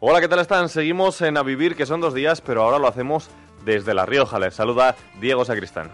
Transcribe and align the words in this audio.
Hola, 0.00 0.20
¿qué 0.20 0.28
tal 0.28 0.38
están? 0.38 0.68
Seguimos 0.68 1.20
en 1.22 1.36
A 1.36 1.42
Vivir, 1.42 1.74
que 1.74 1.84
son 1.84 2.00
dos 2.00 2.14
días, 2.14 2.40
pero 2.40 2.62
ahora 2.62 2.78
lo 2.78 2.86
hacemos 2.86 3.30
desde 3.64 3.94
La 3.94 4.06
Rioja. 4.06 4.38
Les 4.38 4.54
saluda 4.54 4.94
Diego 5.20 5.44
Sacristán. 5.44 5.90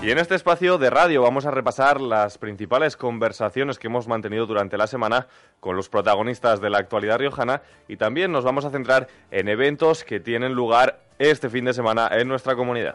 Y 0.00 0.12
en 0.12 0.18
este 0.18 0.36
espacio 0.36 0.78
de 0.78 0.88
radio 0.88 1.22
vamos 1.22 1.44
a 1.44 1.50
repasar 1.50 2.00
las 2.00 2.38
principales 2.38 2.96
conversaciones 2.96 3.80
que 3.80 3.88
hemos 3.88 4.06
mantenido 4.06 4.46
durante 4.46 4.76
la 4.78 4.86
semana 4.86 5.26
con 5.58 5.74
los 5.74 5.88
protagonistas 5.88 6.60
de 6.60 6.70
la 6.70 6.78
actualidad 6.78 7.18
riojana 7.18 7.62
y 7.88 7.96
también 7.96 8.30
nos 8.30 8.44
vamos 8.44 8.64
a 8.64 8.70
centrar 8.70 9.08
en 9.32 9.48
eventos 9.48 10.04
que 10.04 10.20
tienen 10.20 10.52
lugar 10.52 11.00
este 11.18 11.50
fin 11.50 11.64
de 11.64 11.74
semana 11.74 12.08
en 12.12 12.28
nuestra 12.28 12.54
comunidad. 12.54 12.94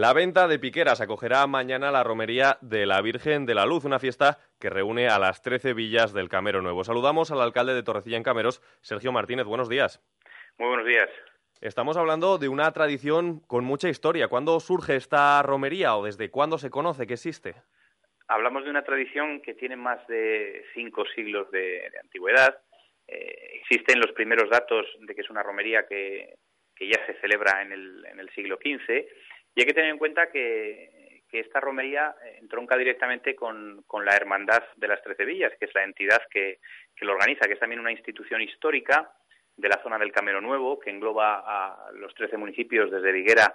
La 0.00 0.14
venta 0.14 0.48
de 0.48 0.58
piqueras 0.58 1.02
acogerá 1.02 1.46
mañana 1.46 1.90
la 1.90 2.02
romería 2.02 2.56
de 2.62 2.86
la 2.86 3.02
Virgen 3.02 3.44
de 3.44 3.54
la 3.54 3.66
Luz, 3.66 3.84
una 3.84 3.98
fiesta 3.98 4.38
que 4.58 4.70
reúne 4.70 5.08
a 5.08 5.18
las 5.18 5.42
13 5.42 5.74
villas 5.74 6.14
del 6.14 6.30
Camero 6.30 6.62
Nuevo. 6.62 6.84
Saludamos 6.84 7.30
al 7.30 7.42
alcalde 7.42 7.74
de 7.74 7.82
Torrecilla 7.82 8.16
en 8.16 8.22
Cameros, 8.22 8.62
Sergio 8.80 9.12
Martínez. 9.12 9.44
Buenos 9.44 9.68
días. 9.68 10.02
Muy 10.56 10.68
buenos 10.68 10.86
días. 10.86 11.10
Estamos 11.60 11.98
hablando 11.98 12.38
de 12.38 12.48
una 12.48 12.72
tradición 12.72 13.40
con 13.40 13.64
mucha 13.64 13.90
historia. 13.90 14.28
¿Cuándo 14.28 14.58
surge 14.60 14.96
esta 14.96 15.42
romería 15.42 15.94
o 15.94 16.06
desde 16.06 16.30
cuándo 16.30 16.56
se 16.56 16.70
conoce 16.70 17.06
que 17.06 17.12
existe? 17.12 17.56
Hablamos 18.26 18.64
de 18.64 18.70
una 18.70 18.84
tradición 18.84 19.42
que 19.42 19.52
tiene 19.52 19.76
más 19.76 20.06
de 20.06 20.64
cinco 20.72 21.04
siglos 21.14 21.50
de, 21.50 21.90
de 21.90 21.98
antigüedad. 22.02 22.58
Eh, 23.06 23.60
existen 23.60 24.00
los 24.00 24.12
primeros 24.12 24.48
datos 24.48 24.86
de 24.98 25.14
que 25.14 25.20
es 25.20 25.28
una 25.28 25.42
romería 25.42 25.86
que, 25.86 26.36
que 26.74 26.88
ya 26.88 27.04
se 27.04 27.20
celebra 27.20 27.60
en 27.60 27.72
el, 27.72 28.06
en 28.06 28.18
el 28.18 28.30
siglo 28.30 28.56
XV 28.56 29.04
y 29.54 29.60
hay 29.60 29.66
que 29.66 29.74
tener 29.74 29.90
en 29.90 29.98
cuenta 29.98 30.30
que, 30.30 30.98
esta 31.32 31.60
romería 31.60 32.16
eh, 32.24 32.38
entronca 32.40 32.76
directamente 32.76 33.36
con, 33.36 33.84
la 34.04 34.16
Hermandad 34.16 34.64
de 34.76 34.88
las 34.88 35.00
Trece 35.02 35.24
Villas, 35.24 35.52
que 35.58 35.66
es 35.66 35.74
la 35.74 35.84
entidad 35.84 36.20
que, 36.28 36.58
lo 37.02 37.12
organiza, 37.12 37.46
que 37.46 37.54
es 37.54 37.60
también 37.60 37.80
una 37.80 37.92
institución 37.92 38.42
histórica 38.42 39.12
de 39.56 39.68
la 39.68 39.80
zona 39.82 39.96
del 39.96 40.12
Camero 40.12 40.40
Nuevo, 40.40 40.80
que 40.80 40.90
engloba 40.90 41.42
a 41.46 41.92
los 41.92 42.12
trece 42.14 42.36
municipios 42.36 42.90
desde 42.90 43.12
Viguera 43.12 43.54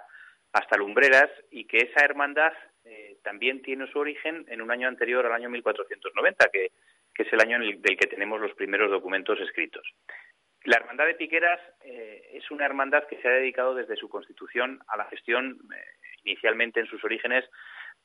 hasta 0.52 0.76
Lumbreras, 0.78 1.30
y 1.50 1.66
que 1.66 1.78
esa 1.78 2.04
hermandad 2.04 2.52
eh, 2.84 3.18
también 3.22 3.60
tiene 3.62 3.86
su 3.88 3.98
origen 3.98 4.46
en 4.48 4.62
un 4.62 4.70
año 4.70 4.88
anterior 4.88 5.26
al 5.26 5.32
año 5.32 5.50
1490, 5.50 6.48
que, 6.50 6.70
que 7.14 7.22
es 7.24 7.32
el 7.32 7.40
año 7.40 7.56
en 7.56 7.62
el, 7.62 7.82
del 7.82 7.96
que 7.96 8.06
tenemos 8.06 8.40
los 8.40 8.54
primeros 8.54 8.90
documentos 8.90 9.38
escritos. 9.40 9.86
La 10.66 10.78
Hermandad 10.78 11.06
de 11.06 11.14
Piqueras 11.14 11.60
eh, 11.84 12.30
es 12.32 12.50
una 12.50 12.66
hermandad 12.66 13.04
que 13.04 13.22
se 13.22 13.28
ha 13.28 13.30
dedicado 13.30 13.72
desde 13.72 13.94
su 13.94 14.08
constitución 14.08 14.80
a 14.88 14.96
la 14.96 15.04
gestión, 15.04 15.60
eh, 15.72 16.08
inicialmente 16.24 16.80
en 16.80 16.86
sus 16.86 17.04
orígenes, 17.04 17.44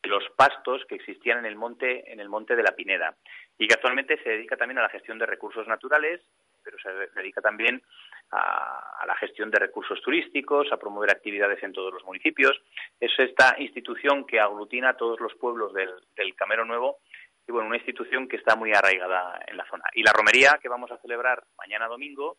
de 0.03 0.09
los 0.09 0.23
pastos 0.35 0.85
que 0.88 0.94
existían 0.94 1.39
en 1.39 1.45
el 1.45 1.55
monte, 1.55 2.11
en 2.11 2.19
el 2.19 2.29
monte 2.29 2.55
de 2.55 2.61
la 2.61 2.75
Pineda, 2.75 3.16
y 3.57 3.67
que 3.67 3.73
actualmente 3.73 4.21
se 4.21 4.29
dedica 4.29 4.57
también 4.57 4.77
a 4.77 4.83
la 4.83 4.89
gestión 4.89 5.17
de 5.17 5.25
recursos 5.25 5.67
naturales, 5.67 6.21
pero 6.63 6.77
se 6.77 6.91
dedica 7.19 7.41
también 7.41 7.81
a, 8.29 9.05
la 9.07 9.16
gestión 9.16 9.50
de 9.50 9.57
recursos 9.57 10.00
turísticos, 10.00 10.71
a 10.71 10.77
promover 10.77 11.09
actividades 11.09 11.63
en 11.63 11.73
todos 11.73 11.91
los 11.91 12.03
municipios. 12.03 12.61
Es 13.00 13.11
esta 13.17 13.55
institución 13.57 14.27
que 14.27 14.39
aglutina 14.39 14.89
a 14.89 14.97
todos 14.97 15.19
los 15.19 15.33
pueblos 15.33 15.73
del 15.73 16.35
Camero 16.35 16.63
Nuevo 16.63 17.00
y 17.47 17.51
bueno, 17.51 17.67
una 17.67 17.77
institución 17.77 18.27
que 18.27 18.38
está 18.38 18.55
muy 18.55 18.71
arraigada 18.71 19.39
en 19.47 19.57
la 19.57 19.66
zona. 19.66 19.83
Y 19.94 20.03
la 20.03 20.13
romería 20.13 20.59
que 20.61 20.69
vamos 20.69 20.91
a 20.91 20.97
celebrar 21.00 21.44
mañana 21.57 21.88
domingo 21.88 22.38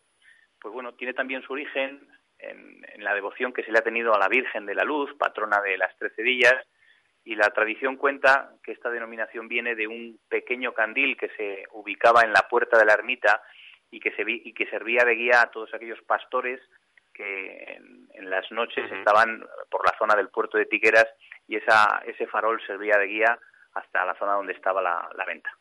pues 0.63 0.73
bueno, 0.73 0.93
tiene 0.93 1.13
también 1.13 1.43
su 1.43 1.53
origen 1.53 2.07
en, 2.39 2.83
en, 2.93 3.03
la 3.03 3.13
devoción 3.13 3.53
que 3.53 3.63
se 3.63 3.71
le 3.71 3.79
ha 3.79 3.83
tenido 3.83 4.15
a 4.15 4.17
la 4.17 4.29
Virgen 4.29 4.65
de 4.65 4.73
la 4.73 4.83
Luz, 4.83 5.13
patrona 5.17 5.61
de 5.61 5.77
las 5.77 5.95
Trece 5.97 6.23
Villas, 6.23 6.65
y 7.25 7.35
la 7.35 7.49
tradición 7.49 7.97
cuenta 7.97 8.53
que 8.63 8.71
esta 8.71 8.89
denominación 8.89 9.47
viene 9.47 9.75
de 9.75 9.87
un 9.87 10.19
pequeño 10.29 10.73
candil 10.73 11.15
que 11.17 11.29
se 11.37 11.65
ubicaba 11.71 12.21
en 12.21 12.33
la 12.33 12.47
puerta 12.49 12.77
de 12.77 12.85
la 12.85 12.93
ermita 12.93 13.41
y 13.91 13.99
que, 13.99 14.11
se 14.11 14.23
y 14.25 14.53
que 14.53 14.69
servía 14.69 15.03
de 15.05 15.15
guía 15.15 15.41
a 15.41 15.51
todos 15.51 15.73
aquellos 15.73 16.01
pastores 16.01 16.59
que 17.13 17.75
en, 17.75 18.07
en 18.13 18.29
las 18.29 18.51
noches 18.51 18.89
uh 18.89 18.93
-huh. 18.93 18.99
estaban 18.99 19.45
por 19.69 19.85
la 19.85 19.97
zona 19.97 20.15
del 20.15 20.29
puerto 20.29 20.57
de 20.57 20.65
Tiqueras 20.65 21.07
y 21.47 21.57
esa, 21.57 22.01
ese 22.05 22.25
farol 22.27 22.59
servía 22.65 22.97
de 22.97 23.07
guía 23.07 23.39
hasta 23.73 24.05
la 24.05 24.15
zona 24.15 24.33
donde 24.33 24.53
estaba 24.53 24.81
la, 24.81 25.09
la 25.15 25.25
venta. 25.25 25.51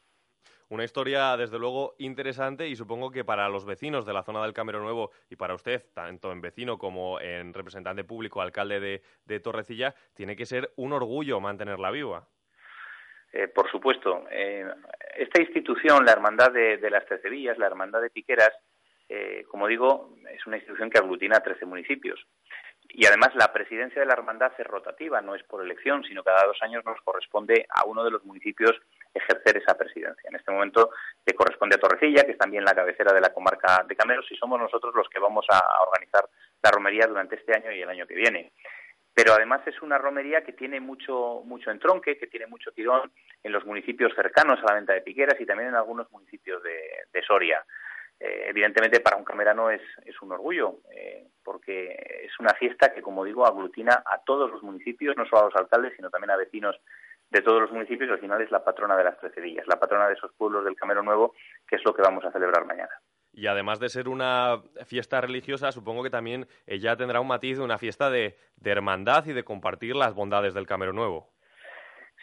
Una 0.72 0.84
historia, 0.84 1.36
desde 1.36 1.58
luego, 1.58 1.96
interesante 1.98 2.66
y 2.66 2.76
supongo 2.76 3.10
que 3.10 3.26
para 3.26 3.46
los 3.50 3.66
vecinos 3.66 4.06
de 4.06 4.14
la 4.14 4.22
zona 4.22 4.42
del 4.42 4.54
Camero 4.54 4.80
Nuevo 4.80 5.10
y 5.28 5.36
para 5.36 5.52
usted, 5.52 5.84
tanto 5.92 6.32
en 6.32 6.40
vecino 6.40 6.78
como 6.78 7.20
en 7.20 7.52
representante 7.52 8.04
público, 8.04 8.40
alcalde 8.40 8.80
de, 8.80 9.02
de 9.26 9.40
Torrecilla, 9.40 9.94
tiene 10.14 10.34
que 10.34 10.46
ser 10.46 10.72
un 10.76 10.94
orgullo 10.94 11.40
mantenerla 11.40 11.90
viva. 11.90 12.26
Eh, 13.34 13.48
por 13.48 13.70
supuesto. 13.70 14.24
Eh, 14.30 14.64
esta 15.14 15.42
institución, 15.42 16.06
la 16.06 16.12
Hermandad 16.12 16.50
de, 16.50 16.78
de 16.78 16.88
las 16.88 17.04
Trece 17.04 17.28
Villas, 17.28 17.58
la 17.58 17.66
Hermandad 17.66 18.00
de 18.00 18.08
Piqueras, 18.08 18.52
eh, 19.10 19.44
como 19.50 19.66
digo, 19.66 20.16
es 20.30 20.46
una 20.46 20.56
institución 20.56 20.88
que 20.88 20.96
aglutina 20.96 21.36
a 21.36 21.42
13 21.42 21.66
municipios. 21.66 22.18
Y 22.88 23.04
además 23.04 23.34
la 23.34 23.52
presidencia 23.52 24.00
de 24.00 24.06
la 24.06 24.14
hermandad 24.14 24.52
es 24.56 24.66
rotativa, 24.66 25.20
no 25.20 25.34
es 25.34 25.42
por 25.42 25.62
elección, 25.62 26.02
sino 26.04 26.24
cada 26.24 26.46
dos 26.46 26.56
años 26.62 26.82
nos 26.86 26.98
corresponde 27.02 27.66
a 27.68 27.84
uno 27.84 28.04
de 28.04 28.10
los 28.10 28.24
municipios 28.24 28.72
ejercer 29.14 29.56
esa 29.56 29.76
presidencia. 29.76 30.28
En 30.28 30.36
este 30.36 30.50
momento 30.50 30.90
le 31.24 31.34
corresponde 31.34 31.76
a 31.76 31.80
Torrecilla, 31.80 32.24
que 32.24 32.32
es 32.32 32.38
también 32.38 32.64
la 32.64 32.74
cabecera 32.74 33.12
de 33.12 33.20
la 33.20 33.32
comarca 33.32 33.84
de 33.86 33.96
Cameros, 33.96 34.26
y 34.30 34.36
somos 34.36 34.58
nosotros 34.58 34.94
los 34.94 35.08
que 35.08 35.18
vamos 35.18 35.46
a 35.50 35.82
organizar 35.82 36.24
la 36.62 36.70
romería 36.70 37.06
durante 37.06 37.36
este 37.36 37.54
año 37.54 37.72
y 37.72 37.82
el 37.82 37.88
año 37.88 38.06
que 38.06 38.14
viene. 38.14 38.52
Pero 39.14 39.34
además 39.34 39.60
es 39.66 39.80
una 39.82 39.98
romería 39.98 40.42
que 40.42 40.54
tiene 40.54 40.80
mucho, 40.80 41.42
mucho 41.44 41.70
entronque, 41.70 42.16
que 42.16 42.28
tiene 42.28 42.46
mucho 42.46 42.72
tirón 42.72 43.12
en 43.42 43.52
los 43.52 43.64
municipios 43.66 44.14
cercanos 44.14 44.58
a 44.60 44.68
la 44.68 44.74
venta 44.74 44.94
de 44.94 45.02
piqueras 45.02 45.38
y 45.38 45.44
también 45.44 45.68
en 45.68 45.74
algunos 45.74 46.10
municipios 46.10 46.62
de, 46.62 47.22
Soria 47.26 47.64
eh, 48.18 48.46
evidentemente 48.48 49.00
para 49.00 49.16
un 49.16 49.24
camerano 49.24 49.70
es, 49.70 49.82
es 50.04 50.20
un 50.22 50.32
orgullo, 50.32 50.78
eh, 50.92 51.28
porque 51.44 52.24
es 52.24 52.38
una 52.40 52.54
fiesta 52.54 52.92
que, 52.92 53.02
como 53.02 53.24
digo, 53.24 53.46
aglutina 53.46 54.02
a 54.06 54.18
todos 54.24 54.50
los 54.50 54.62
municipios, 54.62 55.16
no 55.16 55.26
solo 55.26 55.42
a 55.42 55.44
los 55.46 55.56
alcaldes, 55.56 55.92
sino 55.96 56.08
también 56.08 56.30
a 56.30 56.36
vecinos 56.36 56.76
de 57.32 57.40
todos 57.40 57.62
los 57.62 57.72
municipios, 57.72 58.10
y 58.10 58.12
al 58.12 58.20
final 58.20 58.42
es 58.42 58.50
la 58.50 58.62
patrona 58.62 58.94
de 58.94 59.04
las 59.04 59.18
Trece 59.18 59.40
Villas, 59.40 59.66
la 59.66 59.80
patrona 59.80 60.06
de 60.06 60.12
esos 60.12 60.32
pueblos 60.34 60.64
del 60.66 60.76
Camero 60.76 61.02
Nuevo, 61.02 61.34
que 61.66 61.76
es 61.76 61.84
lo 61.84 61.94
que 61.94 62.02
vamos 62.02 62.22
a 62.24 62.30
celebrar 62.30 62.66
mañana. 62.66 62.92
Y 63.32 63.46
además 63.46 63.80
de 63.80 63.88
ser 63.88 64.08
una 64.08 64.60
fiesta 64.84 65.22
religiosa, 65.22 65.72
supongo 65.72 66.02
que 66.02 66.10
también 66.10 66.46
ella 66.66 66.94
tendrá 66.96 67.20
un 67.20 67.28
matiz 67.28 67.56
de 67.56 67.64
una 67.64 67.78
fiesta 67.78 68.10
de, 68.10 68.36
de 68.56 68.70
hermandad 68.70 69.24
y 69.24 69.32
de 69.32 69.44
compartir 69.44 69.96
las 69.96 70.14
bondades 70.14 70.52
del 70.52 70.66
Camero 70.66 70.92
Nuevo. 70.92 71.32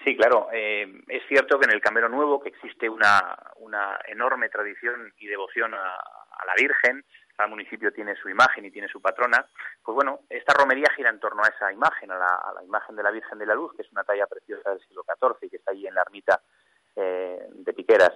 Sí, 0.06 0.16
claro. 0.16 0.50
Eh, 0.54 0.86
es 1.08 1.24
cierto 1.28 1.60
que 1.60 1.66
en 1.66 1.74
el 1.74 1.82
Camero 1.82 2.08
Nuevo 2.08 2.40
que 2.40 2.50
existe 2.50 2.88
una, 2.88 3.36
una 3.58 4.00
enorme 4.08 4.50
tradición 4.50 5.12
y 5.18 5.26
devoción 5.26 5.74
a, 5.74 5.96
a, 5.96 6.46
la 6.46 6.54
Virgen. 6.56 7.04
Cada 7.40 7.48
municipio 7.48 7.94
tiene 7.94 8.18
su 8.18 8.28
imagen 8.28 8.66
y 8.66 8.72
tiene 8.72 8.90
su 8.90 9.02
patrona, 9.02 9.46
pues 9.82 9.96
bueno, 9.96 10.20
esta 10.30 10.54
romería 10.54 10.92
gira 10.94 11.10
en 11.10 11.22
torno 11.22 11.42
a 11.42 11.48
esa 11.48 11.72
imagen, 11.72 12.12
a 12.12 12.18
la, 12.18 12.64
imagen 12.66 12.98
de 12.98 13.04
la 13.04 13.12
Virgen 13.12 13.40
de 13.40 13.46
la 13.46 13.56
Luz, 13.56 13.72
que 13.78 13.84
es 13.84 13.92
una 13.94 14.04
talla 14.04 14.28
preciosa 14.28 14.72
del 14.72 14.82
siglo 14.82 15.06
XIV 15.08 15.38
y 15.44 15.50
que 15.50 15.56
está 15.56 15.72
allí 15.72 15.88
en 15.88 15.94
la 15.94 16.02
ermita 16.02 16.42
eh, 16.98 17.48
de 17.50 17.74
Piqueras. 17.74 18.12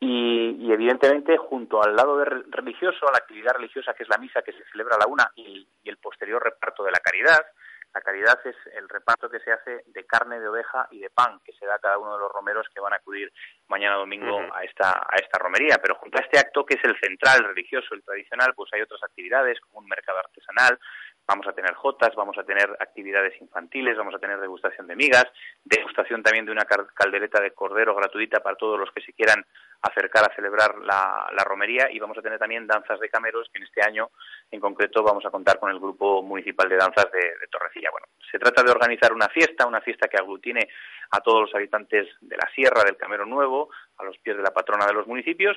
Y, 0.00 0.72
evidentemente 0.72 1.36
junto 1.36 1.82
al 1.82 1.94
lado 1.94 2.16
de 2.16 2.24
religioso, 2.24 3.06
a 3.06 3.12
la 3.12 3.18
actividad 3.18 3.52
religiosa 3.52 3.92
que 3.92 4.04
es 4.04 4.08
la 4.08 4.16
misa 4.16 4.40
que 4.40 4.52
se 4.52 4.64
celebra 4.72 4.96
a 4.96 5.00
la 5.00 5.06
una 5.06 5.30
y, 5.36 5.68
el 5.84 5.98
posterior 5.98 6.42
reparto 6.42 6.84
de 6.84 6.92
la 6.92 7.00
caridad, 7.00 7.44
la 7.94 8.00
caridad 8.00 8.38
es 8.44 8.56
el 8.74 8.88
reparto 8.88 9.30
que 9.30 9.40
se 9.40 9.50
hace 9.50 9.82
de 9.86 10.04
carne 10.04 10.38
de 10.40 10.48
oveja 10.48 10.86
y 10.90 11.00
de 11.00 11.10
pan 11.10 11.40
que 11.44 11.52
se 11.52 11.66
da 11.66 11.76
a 11.76 11.78
cada 11.78 11.98
uno 11.98 12.14
de 12.14 12.20
los 12.20 12.30
romeros 12.30 12.66
que 12.72 12.80
van 12.80 12.92
a 12.92 12.96
acudir 12.96 13.32
mañana 13.66 13.96
domingo 13.96 14.40
a 14.52 14.62
esta 14.62 14.90
a 14.90 15.16
esta 15.16 15.38
romería. 15.38 15.78
Pero 15.80 15.96
junto 15.96 16.18
a 16.18 16.22
este 16.22 16.38
acto 16.38 16.64
que 16.64 16.74
es 16.74 16.84
el 16.84 16.98
central, 17.00 17.38
el 17.40 17.48
religioso, 17.54 17.94
el 17.94 18.04
tradicional, 18.04 18.52
pues 18.54 18.70
hay 18.74 18.82
otras 18.82 19.02
actividades 19.02 19.58
como 19.60 19.80
un 19.80 19.86
mercado 19.86 20.18
artesanal, 20.18 20.78
vamos 21.26 21.46
a 21.46 21.52
tener 21.52 21.74
jotas, 21.74 22.14
vamos 22.14 22.36
a 22.38 22.44
tener 22.44 22.70
actividades 22.80 23.40
infantiles, 23.40 23.96
vamos 23.96 24.14
a 24.14 24.18
tener 24.18 24.38
degustación 24.38 24.86
de 24.86 24.96
migas, 24.96 25.26
degustación 25.64 26.22
también 26.22 26.46
de 26.46 26.52
una 26.52 26.64
caldereta 26.64 27.40
de 27.40 27.52
cordero 27.52 27.94
gratuita 27.94 28.40
para 28.40 28.56
todos 28.56 28.78
los 28.78 28.90
que 28.92 29.02
se 29.02 29.12
quieran 29.12 29.44
acercar 29.82 30.24
a 30.24 30.34
celebrar 30.34 30.76
la, 30.78 31.44
romería 31.44 31.88
y 31.90 31.98
vamos 31.98 32.18
a 32.18 32.22
tener 32.22 32.38
también 32.38 32.66
danzas 32.66 33.00
de 33.00 33.08
cameros 33.08 33.48
que 33.50 33.58
en 33.58 33.64
este 33.64 33.80
año 33.82 34.10
en 34.50 34.60
concreto 34.60 35.02
vamos 35.02 35.24
a 35.24 35.30
contar 35.30 35.58
con 35.58 35.70
el 35.70 35.78
grupo 35.78 36.22
municipal 36.22 36.68
de 36.68 36.76
danzas 36.76 37.10
de, 37.10 37.20
de 37.20 37.46
Torrecilla. 37.50 37.90
Bueno, 37.90 38.06
se 38.30 38.38
trata 38.38 38.62
de 38.62 38.70
organizar 38.70 39.12
una 39.12 39.28
fiesta, 39.28 39.66
una 39.66 39.80
fiesta 39.80 40.08
que 40.08 40.18
aglutine 40.18 40.68
a 41.10 41.20
todos 41.20 41.42
los 41.42 41.54
habitantes 41.54 42.06
de 42.20 42.36
la 42.36 42.50
sierra 42.54 42.84
del 42.84 42.96
Camero 42.96 43.24
Nuevo, 43.24 43.70
a 43.96 44.04
los 44.04 44.18
pies 44.18 44.36
de 44.36 44.42
la 44.42 44.50
patrona 44.50 44.84
de 44.84 44.92
los 44.92 45.06
municipios 45.06 45.56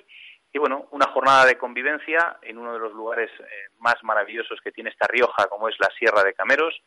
y 0.54 0.60
bueno, 0.60 0.88
una 0.92 1.08
jornada 1.08 1.46
de 1.46 1.58
convivencia 1.58 2.38
en 2.42 2.58
uno 2.58 2.74
de 2.74 2.80
los 2.80 2.94
lugares 2.94 3.30
eh, 3.40 3.70
más 3.80 3.96
maravillosos 4.04 4.60
que 4.62 4.72
tiene 4.72 4.90
esta 4.90 5.08
Rioja, 5.08 5.48
como 5.48 5.70
es 5.70 5.76
la 5.80 5.90
Sierra 5.98 6.24
de 6.24 6.34
Cameros, 6.34 6.82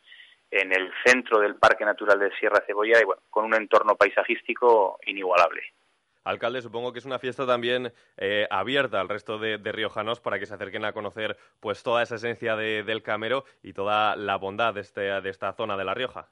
en 0.50 0.72
el 0.72 0.92
centro 1.04 1.40
del 1.40 1.56
Parque 1.56 1.84
Natural 1.84 2.18
de 2.18 2.34
Sierra 2.36 2.62
Cebolla 2.66 3.00
y 3.00 3.04
bueno, 3.04 3.22
con 3.30 3.44
un 3.44 3.54
entorno 3.54 3.96
paisajístico 3.96 4.98
inigualable. 5.06 5.62
Alcalde, 6.24 6.62
supongo 6.62 6.92
que 6.92 6.98
es 6.98 7.04
una 7.04 7.18
fiesta 7.18 7.46
también 7.46 7.92
eh, 8.16 8.46
abierta 8.50 9.00
al 9.00 9.08
resto 9.08 9.38
de, 9.38 9.58
riojanos 9.58 10.20
para 10.20 10.38
que 10.38 10.46
se 10.46 10.54
acerquen 10.54 10.84
a 10.84 10.92
conocer 10.92 11.36
pues 11.60 11.82
toda 11.82 12.02
esa 12.02 12.16
esencia 12.16 12.56
del 12.56 13.02
Camero 13.02 13.44
y 13.62 13.72
toda 13.72 14.16
la 14.16 14.36
bondad 14.36 14.74
de, 14.74 14.80
este, 14.80 15.00
de 15.00 15.30
esta 15.30 15.52
zona 15.52 15.76
de 15.76 15.84
La 15.84 15.94
Rioja. 15.94 16.28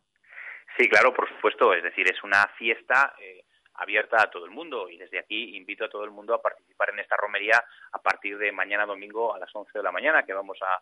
Sí, 0.76 0.88
claro, 0.88 1.12
por 1.12 1.28
supuesto. 1.28 1.74
Es 1.74 1.82
decir, 1.82 2.10
es 2.10 2.22
una 2.24 2.46
fiesta 2.56 3.14
eh, 3.20 3.44
abierta 3.74 4.22
a 4.22 4.30
todo 4.30 4.44
el 4.44 4.50
mundo 4.50 4.88
y 4.88 4.96
desde 4.96 5.18
aquí 5.18 5.56
invito 5.56 5.84
a 5.84 5.88
todo 5.88 6.04
el 6.04 6.10
mundo 6.10 6.34
a 6.34 6.42
participar 6.42 6.90
en 6.90 7.00
esta 7.00 7.16
romería 7.16 7.62
a 7.92 7.98
partir 7.98 8.38
de 8.38 8.52
mañana 8.52 8.86
domingo 8.86 9.34
a 9.34 9.38
las 9.38 9.54
11 9.54 9.70
de 9.74 9.82
la 9.82 9.92
mañana 9.92 10.24
que 10.24 10.32
vamos 10.32 10.58
a, 10.62 10.80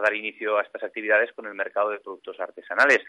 dar 0.00 0.14
inicio 0.14 0.56
a 0.56 0.62
estas 0.62 0.84
actividades 0.84 1.32
con 1.32 1.46
el 1.46 1.54
mercado 1.54 1.90
de 1.90 1.98
productos 1.98 2.38
artesanales. 2.38 3.00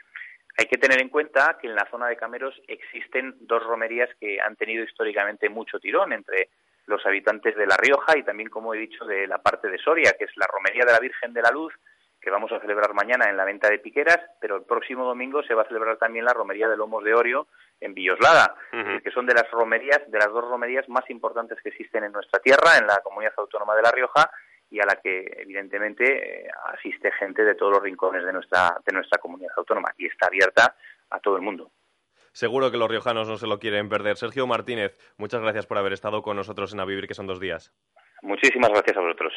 Hay 0.57 0.65
que 0.65 0.77
tener 0.77 1.01
en 1.01 1.09
cuenta 1.09 1.57
que 1.59 1.67
en 1.67 1.75
la 1.75 1.87
zona 1.89 2.07
de 2.07 2.17
Cameros 2.17 2.59
existen 2.67 3.35
dos 3.41 3.63
romerías 3.63 4.09
que 4.19 4.39
han 4.41 4.55
tenido 4.55 4.83
históricamente 4.83 5.49
mucho 5.49 5.79
tirón 5.79 6.13
entre 6.13 6.49
los 6.87 7.05
habitantes 7.05 7.55
de 7.55 7.65
La 7.65 7.77
Rioja 7.77 8.17
y 8.17 8.23
también, 8.23 8.49
como 8.49 8.73
he 8.73 8.77
dicho, 8.77 9.05
de 9.05 9.27
la 9.27 9.37
parte 9.37 9.69
de 9.69 9.77
Soria, 9.77 10.13
que 10.17 10.25
es 10.25 10.31
la 10.35 10.47
romería 10.47 10.83
de 10.85 10.91
la 10.91 10.99
Virgen 10.99 11.33
de 11.33 11.41
la 11.41 11.51
Luz, 11.51 11.73
que 12.21 12.29
vamos 12.29 12.51
a 12.51 12.59
celebrar 12.59 12.93
mañana 12.93 13.29
en 13.29 13.37
la 13.37 13.45
venta 13.45 13.69
de 13.69 13.79
Piqueras, 13.79 14.19
pero 14.39 14.55
el 14.57 14.63
próximo 14.63 15.05
domingo 15.05 15.41
se 15.41 15.55
va 15.55 15.63
a 15.63 15.67
celebrar 15.67 15.97
también 15.97 16.25
la 16.25 16.33
romería 16.33 16.69
de 16.69 16.77
Lomos 16.77 17.03
de 17.03 17.15
Orio 17.15 17.47
en 17.79 17.95
Villoslada, 17.95 18.55
que 19.03 19.09
son 19.11 19.25
de 19.25 19.33
las 19.33 19.49
romerías, 19.49 19.99
de 20.07 20.19
las 20.19 20.27
dos 20.27 20.47
romerías 20.47 20.87
más 20.87 21.09
importantes 21.09 21.57
que 21.63 21.69
existen 21.69 22.03
en 22.03 22.11
nuestra 22.11 22.39
tierra, 22.39 22.77
en 22.79 22.85
la 22.85 22.99
comunidad 23.03 23.33
autónoma 23.37 23.75
de 23.75 23.81
La 23.81 23.91
Rioja, 23.91 24.29
y 24.71 24.79
a 24.79 24.85
la 24.85 24.95
que 24.95 25.25
evidentemente 25.37 26.45
eh, 26.45 26.49
asiste 26.73 27.11
gente 27.11 27.43
de 27.43 27.55
todos 27.55 27.73
los 27.73 27.83
rincones 27.83 28.25
de 28.25 28.33
nuestra, 28.33 28.77
de 28.85 28.93
nuestra 28.93 29.19
comunidad 29.19 29.51
autónoma 29.57 29.93
y 29.97 30.07
está 30.07 30.27
abierta 30.27 30.75
a 31.09 31.19
todo 31.19 31.35
el 31.35 31.41
mundo. 31.41 31.71
Seguro 32.31 32.71
que 32.71 32.77
los 32.77 32.89
riojanos 32.89 33.27
no 33.27 33.35
se 33.35 33.47
lo 33.47 33.59
quieren 33.59 33.89
perder. 33.89 34.15
Sergio 34.15 34.47
Martínez, 34.47 34.97
muchas 35.17 35.41
gracias 35.41 35.67
por 35.67 35.77
haber 35.77 35.91
estado 35.91 36.21
con 36.21 36.37
nosotros 36.37 36.73
en 36.73 36.79
A 36.79 36.85
Vivir, 36.85 37.05
que 37.05 37.13
son 37.13 37.27
dos 37.27 37.41
días. 37.41 37.73
Muchísimas 38.21 38.69
gracias 38.69 38.95
a 38.95 39.01
vosotros. 39.01 39.33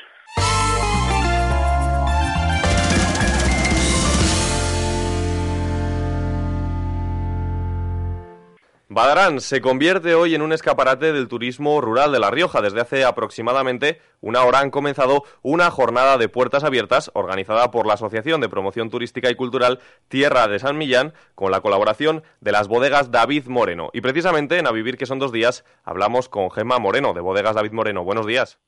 Badarán 8.95 9.41
se 9.41 9.61
convierte 9.61 10.15
hoy 10.15 10.37
en 10.37 10.43
un 10.43 10.53
escaparate 10.53 11.13
del 11.13 11.27
turismo 11.27 11.81
rural 11.81 12.13
de 12.13 12.21
La 12.21 12.31
Rioja. 12.31 12.61
Desde 12.61 12.81
hace 12.81 13.05
aproximadamente 13.05 14.01
una 14.21 14.45
hora 14.45 14.61
han 14.61 14.71
comenzado 14.71 15.25
una 15.43 15.73
jornada 15.73 16.17
de 16.17 16.29
puertas 16.29 16.63
abiertas 16.63 17.11
organizada 17.13 17.73
por 17.73 17.89
la 17.89 17.95
Asociación 17.95 18.41
de 18.41 18.49
Promoción 18.49 18.91
Turística 18.91 19.29
y 19.29 19.35
Cultural 19.35 19.81
Tierra 20.07 20.47
de 20.47 20.61
San 20.61 20.79
Millán 20.79 21.13
con 21.35 21.51
la 21.51 21.61
colaboración 21.61 22.23
de 22.41 22.53
las 22.53 22.69
bodegas 22.69 23.11
David 23.11 23.49
Moreno. 23.49 23.91
Y 23.93 24.01
precisamente 24.01 24.59
en 24.59 24.69
A 24.69 24.71
Vivir 24.71 24.97
que 24.97 25.07
son 25.07 25.19
dos 25.19 25.33
días 25.33 25.65
hablamos 25.83 26.29
con 26.29 26.53
Gemma 26.53 26.79
Moreno 26.79 27.15
de 27.15 27.21
Bodegas 27.21 27.57
David 27.57 27.73
Moreno. 27.73 28.05
Buenos 28.05 28.29
días. 28.29 28.61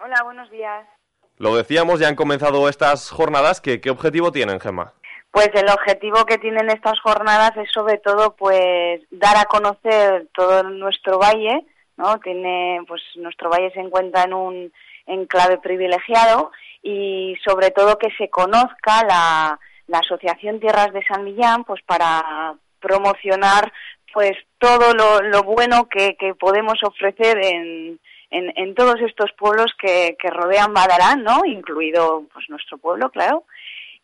Hola, 0.00 0.24
buenos 0.24 0.50
días. 0.50 0.88
Lo 1.36 1.54
decíamos, 1.54 2.00
ya 2.00 2.08
han 2.08 2.16
comenzado 2.16 2.68
estas 2.68 3.10
jornadas. 3.10 3.60
¿Qué, 3.60 3.80
qué 3.80 3.90
objetivo 3.90 4.32
tienen, 4.32 4.58
Gemma? 4.58 4.94
Pues 5.30 5.50
el 5.54 5.68
objetivo 5.68 6.24
que 6.24 6.38
tienen 6.38 6.70
estas 6.70 6.98
jornadas 7.00 7.52
es 7.56 7.70
sobre 7.70 7.98
todo 7.98 8.34
pues 8.36 9.02
dar 9.10 9.36
a 9.36 9.44
conocer 9.44 10.26
todo 10.34 10.62
nuestro 10.62 11.18
valle, 11.18 11.64
¿no? 11.96 12.18
Tiene 12.20 12.80
pues 12.88 13.02
nuestro 13.16 13.50
valle 13.50 13.70
se 13.72 13.80
encuentra 13.80 14.22
en 14.24 14.32
un 14.32 14.72
enclave 15.06 15.58
privilegiado 15.58 16.50
y 16.82 17.36
sobre 17.44 17.70
todo 17.70 17.98
que 17.98 18.10
se 18.16 18.28
conozca 18.30 19.04
la, 19.06 19.58
Asociación 19.90 20.60
Tierras 20.60 20.92
de 20.92 21.02
San 21.06 21.24
Millán 21.24 21.64
pues 21.64 21.80
para 21.82 22.54
promocionar 22.78 23.72
pues 24.12 24.32
todo 24.58 24.92
lo, 24.92 25.42
bueno 25.44 25.88
que, 25.88 26.14
podemos 26.38 26.78
ofrecer 26.82 27.38
en, 27.42 27.98
en, 28.30 28.74
todos 28.74 28.96
estos 29.00 29.32
pueblos 29.32 29.72
que, 29.80 30.14
que 30.20 30.28
rodean 30.28 30.74
Badarán, 30.74 31.24
¿no? 31.24 31.40
Incluido 31.46 32.24
pues 32.34 32.50
nuestro 32.50 32.76
pueblo, 32.76 33.10
claro 33.10 33.44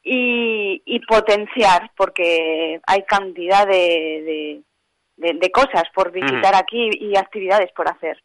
y, 0.05 1.01
potenciar, 1.09 1.91
porque 1.97 2.81
hay 2.87 3.03
cantidad 3.05 3.67
de, 3.67 4.63
de, 5.17 5.51
cosas 5.51 5.85
por 5.95 6.13
visitar 6.13 6.55
aquí 6.55 6.91
y 6.93 7.17
actividades 7.17 7.73
por 7.73 7.89
hacer. 7.89 8.23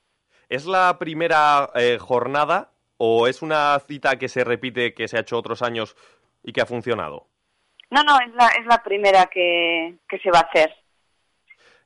¿Es 0.50 0.66
la 0.66 0.98
primera 1.00 1.70
eh, 1.76 1.98
jornada 2.00 2.72
o 2.98 3.28
es 3.28 3.42
una 3.42 3.80
cita 3.80 4.18
que 4.18 4.28
se 4.28 4.44
repite, 4.44 4.94
que 4.94 5.08
se 5.08 5.18
ha 5.18 5.22
hecho 5.22 5.38
otros 5.38 5.62
años 5.62 5.96
y 6.44 6.52
que 6.52 6.62
ha 6.62 6.66
funcionado? 6.66 7.28
No, 7.92 8.04
no, 8.04 8.20
es 8.20 8.34
la, 8.36 8.48
es 8.60 8.66
la 8.66 8.84
primera 8.84 9.28
que, 9.28 9.96
que 10.08 10.20
se 10.20 10.32
va 10.32 10.40
a 10.40 10.50
hacer. 10.50 10.76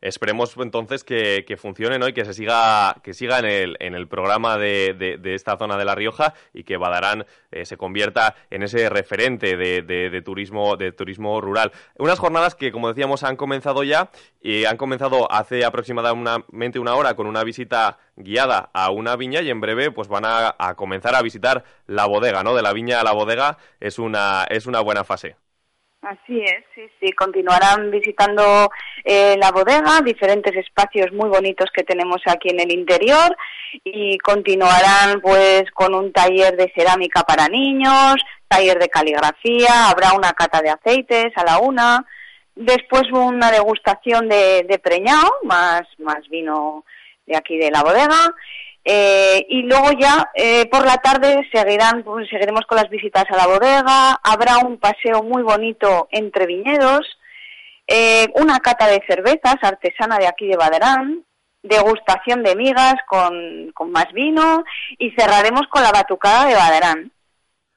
Esperemos 0.03 0.53
entonces 0.57 1.05
que, 1.05 1.55
funcione 1.57 1.98
y 2.05 2.12
que 2.12 2.25
se 2.25 2.33
siga, 2.33 2.98
que 3.03 3.13
siga 3.13 3.39
en, 3.39 3.45
el, 3.45 3.77
en 3.79 3.95
el 3.95 4.10
programa 4.10 4.57
de, 4.57 4.93
de, 4.93 5.33
esta 5.33 5.57
zona 5.57 5.77
de 5.77 5.86
La 5.86 5.95
Rioja 5.95 6.33
y 6.53 6.65
que 6.65 6.75
Badarán 6.75 7.25
eh, 7.51 7.65
se 7.65 7.77
convierta 7.77 8.36
en 8.50 8.63
ese 8.63 8.89
referente 8.89 9.55
de, 9.55 9.81
de, 9.81 10.22
turismo, 10.22 10.75
de 10.75 10.91
turismo 10.91 11.39
rural. 11.39 11.72
Unas 11.98 12.19
jornadas 12.19 12.53
que, 12.53 12.74
como 12.74 12.89
decíamos, 12.89 13.24
han 13.24 13.38
comenzado 13.38 13.86
ya 13.86 14.12
y 14.41 14.65
han 14.65 14.75
comenzado 14.75 15.31
hace 15.31 15.63
aproximadamente 15.63 16.79
una 16.79 16.95
hora 16.95 17.15
con 17.15 17.25
una 17.25 17.45
visita 17.45 17.98
guiada 18.17 18.72
a 18.74 18.91
una 18.91 19.15
viña 19.15 19.41
y 19.41 19.51
en 19.51 19.62
breve 19.62 19.89
pues 19.91 20.10
van 20.10 20.25
a, 20.25 20.53
a 20.60 20.75
comenzar 20.75 21.15
a 21.15 21.22
visitar 21.22 21.63
la 21.88 22.07
bodega, 22.07 22.43
¿no? 22.43 22.55
De 22.55 22.62
la 22.62 22.74
viña 22.74 23.00
a 23.00 23.05
la 23.05 23.13
bodega 23.13 23.57
es 23.79 24.00
una, 24.00 24.43
es 24.50 24.65
una 24.65 24.81
buena 24.81 25.05
fase. 25.05 25.38
Así 26.03 26.41
es, 26.41 26.65
sí, 26.75 26.81
sí. 27.00 27.13
Continuarán 27.13 27.89
visitando 27.89 28.69
eh, 29.05 29.38
la 29.38 29.51
bodega, 29.51 30.01
diferentes 30.03 30.53
espacios 30.53 31.13
muy 31.13 31.29
bonitos 31.29 31.69
que 31.74 31.83
tenemos 31.83 32.22
aquí 32.25 32.50
en 32.50 32.60
el 32.60 32.74
interior 32.74 33.33
y 33.86 34.17
continuarán 34.17 35.22
pues 35.22 35.63
con 35.74 35.95
un 35.95 36.12
taller 36.12 36.57
de 36.57 36.74
cerámica 36.75 37.24
para 37.24 37.48
niños, 37.48 38.15
taller 38.50 38.79
de 38.79 38.89
caligrafía, 38.89 39.89
habrá 39.89 40.12
una 40.12 40.33
cata 40.33 40.62
de 40.62 40.72
aceites 40.72 41.31
a 41.38 41.45
la 41.45 41.60
una, 41.60 42.05
después 42.53 43.03
una 43.13 43.50
degustación 43.50 44.27
de, 44.27 44.65
de 44.67 44.79
preñado, 44.79 45.31
más, 45.43 45.83
más 46.00 46.27
vino 46.29 46.83
de 47.25 47.38
aquí 47.38 47.57
de 47.57 47.72
la 47.72 47.81
bodega 47.81 48.36
eh, 48.85 49.45
y 49.47 49.61
luego 49.63 49.91
ya 49.97 50.29
eh, 50.33 50.65
por 50.65 50.85
la 50.85 50.97
tarde 50.97 51.47
seguirán, 51.53 52.03
pues, 52.03 52.27
seguiremos 52.29 52.65
con 52.65 52.77
las 52.77 52.89
visitas 52.89 53.25
a 53.29 53.37
la 53.37 53.47
bodega, 53.47 54.19
habrá 54.23 54.57
un 54.57 54.77
paseo 54.77 55.23
muy 55.23 55.41
bonito 55.41 56.07
entre 56.11 56.45
viñedos, 56.45 57.17
eh, 57.87 58.27
una 58.35 58.59
cata 58.59 58.87
de 58.87 59.01
cervezas 59.07 59.55
artesana 59.61 60.17
de 60.17 60.27
aquí 60.27 60.47
de 60.47 60.57
Baderán, 60.57 61.23
degustación 61.61 62.43
de 62.43 62.55
migas 62.55 62.95
con, 63.07 63.71
con 63.73 63.91
más 63.91 64.11
vino 64.11 64.65
y 64.97 65.11
cerraremos 65.11 65.67
con 65.69 65.81
la 65.81 65.91
batucada 65.91 66.45
de 66.45 66.55
Baderán. 66.55 67.11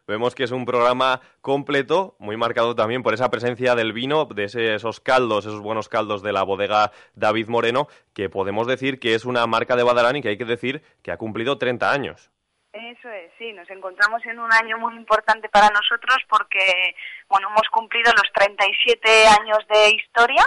Vemos 0.07 0.37
que 0.37 0.45
es 0.45 0.53
un 0.53 0.67
programa 0.67 1.21
completo, 1.41 2.15
muy 2.21 2.37
marcado 2.37 2.77
también 2.77 3.03
por 3.03 3.13
esa 3.13 3.29
presencia 3.29 3.75
del 3.75 3.93
vino, 3.93 4.27
de 4.27 4.45
esos 4.45 5.01
caldos, 5.01 5.47
esos 5.47 5.61
buenos 5.61 5.89
caldos 5.89 6.23
de 6.23 6.33
la 6.33 6.45
bodega 6.45 6.93
David 7.17 7.49
Moreno, 7.49 7.89
que 8.15 8.29
podemos 8.29 8.69
decir 8.69 9.01
que 9.01 9.15
es 9.17 9.25
una 9.25 9.45
marca 9.49 9.75
de 9.75 9.83
Badarán 9.83 10.15
y 10.15 10.23
que 10.23 10.29
hay 10.29 10.39
que 10.39 10.45
decir 10.45 10.81
que 11.03 11.11
ha 11.11 11.17
cumplido 11.17 11.59
30 11.59 11.91
años. 11.91 12.31
Eso 12.73 13.11
es, 13.11 13.33
sí, 13.37 13.53
nos 13.53 13.69
encontramos 13.69 14.25
en 14.27 14.39
un 14.39 14.53
año 14.53 14.79
muy 14.79 14.95
importante 14.95 15.49
para 15.49 15.71
nosotros 15.71 16.19
porque, 16.29 16.95
bueno, 17.29 17.49
hemos 17.49 17.69
cumplido 17.73 18.13
los 18.13 18.31
37 18.33 19.27
años 19.41 19.59
de 19.69 19.91
historia, 19.91 20.45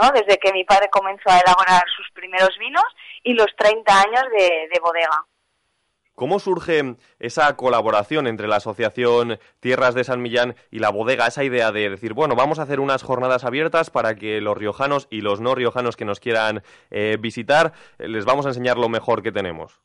¿no? 0.00 0.10
Desde 0.12 0.38
que 0.38 0.54
mi 0.54 0.64
padre 0.64 0.88
comenzó 0.90 1.28
a 1.28 1.40
elaborar 1.40 1.82
sus 1.94 2.08
primeros 2.12 2.56
vinos 2.58 2.86
y 3.24 3.34
los 3.34 3.54
30 3.58 3.92
años 3.92 4.24
de, 4.38 4.68
de 4.72 4.80
bodega. 4.80 5.26
¿Cómo 6.14 6.38
surge 6.38 6.96
esa 7.18 7.56
colaboración 7.56 8.26
entre 8.26 8.48
la 8.48 8.56
Asociación 8.56 9.38
Tierras 9.60 9.94
de 9.94 10.04
San 10.04 10.20
Millán 10.20 10.54
y 10.70 10.78
la 10.78 10.90
bodega? 10.90 11.26
Esa 11.26 11.44
idea 11.44 11.72
de 11.72 11.88
decir, 11.88 12.12
bueno, 12.12 12.36
vamos 12.36 12.58
a 12.58 12.62
hacer 12.62 12.80
unas 12.80 13.02
jornadas 13.02 13.44
abiertas 13.44 13.90
para 13.90 14.14
que 14.14 14.40
los 14.40 14.56
riojanos 14.56 15.08
y 15.10 15.22
los 15.22 15.40
no 15.40 15.54
riojanos 15.54 15.96
que 15.96 16.04
nos 16.04 16.20
quieran 16.20 16.62
eh, 16.90 17.16
visitar, 17.18 17.72
eh, 17.98 18.08
les 18.08 18.24
vamos 18.24 18.44
a 18.46 18.50
enseñar 18.50 18.76
lo 18.76 18.88
mejor 18.88 19.22
que 19.22 19.32
tenemos. 19.32 19.80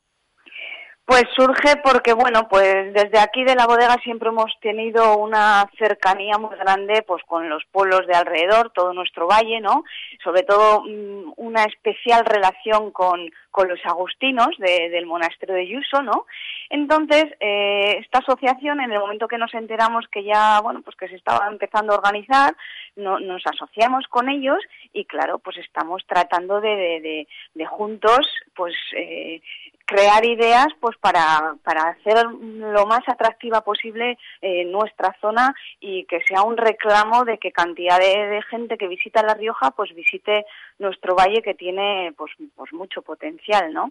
Pues 1.08 1.24
surge 1.34 1.76
porque, 1.82 2.12
bueno, 2.12 2.48
pues 2.50 2.92
desde 2.92 3.18
aquí 3.18 3.42
de 3.42 3.54
la 3.54 3.66
bodega 3.66 3.96
siempre 4.04 4.28
hemos 4.28 4.52
tenido 4.60 5.16
una 5.16 5.66
cercanía 5.78 6.36
muy 6.36 6.54
grande 6.54 7.00
pues 7.00 7.22
con 7.24 7.48
los 7.48 7.64
pueblos 7.72 8.06
de 8.06 8.14
alrededor, 8.14 8.70
todo 8.74 8.92
nuestro 8.92 9.26
valle, 9.26 9.58
¿no? 9.62 9.84
Sobre 10.22 10.42
todo 10.42 10.82
mm, 10.82 11.32
una 11.36 11.64
especial 11.64 12.26
relación 12.26 12.90
con, 12.90 13.30
con 13.50 13.68
los 13.68 13.80
agustinos 13.86 14.50
del 14.58 15.06
monasterio 15.06 15.54
de 15.54 15.66
Yuso, 15.66 16.02
¿no? 16.02 16.26
Entonces, 16.68 17.24
eh, 17.40 17.96
esta 18.00 18.18
asociación, 18.18 18.78
en 18.82 18.92
el 18.92 19.00
momento 19.00 19.28
que 19.28 19.38
nos 19.38 19.54
enteramos 19.54 20.06
que 20.08 20.24
ya, 20.24 20.60
bueno, 20.60 20.82
pues 20.82 20.94
que 20.94 21.08
se 21.08 21.16
estaba 21.16 21.48
empezando 21.48 21.94
a 21.94 21.96
organizar, 21.96 22.54
no, 22.96 23.18
nos 23.18 23.42
asociamos 23.46 24.06
con 24.08 24.28
ellos 24.28 24.58
y, 24.92 25.06
claro, 25.06 25.38
pues 25.38 25.56
estamos 25.56 26.04
tratando 26.06 26.60
de, 26.60 26.68
de, 27.00 27.28
de, 27.54 27.66
juntos, 27.66 28.28
pues, 28.54 28.74
eh, 28.94 29.40
crear 29.88 30.22
ideas 30.26 30.66
pues 30.80 30.98
para, 30.98 31.56
para 31.64 31.88
hacer 31.88 32.26
lo 32.30 32.84
más 32.84 33.00
atractiva 33.08 33.62
posible 33.62 34.18
eh, 34.42 34.66
nuestra 34.66 35.16
zona 35.18 35.54
y 35.80 36.04
que 36.04 36.20
sea 36.28 36.42
un 36.42 36.58
reclamo 36.58 37.24
de 37.24 37.38
que 37.38 37.52
cantidad 37.52 37.98
de, 37.98 38.42
gente 38.50 38.76
que 38.76 38.86
visita 38.86 39.22
La 39.22 39.32
Rioja 39.32 39.70
pues 39.70 39.94
visite 39.94 40.44
nuestro 40.78 41.14
valle 41.14 41.40
que 41.40 41.54
tiene 41.54 42.12
pues, 42.18 42.32
pues 42.54 42.70
mucho 42.74 43.00
potencial, 43.00 43.72
¿no? 43.72 43.90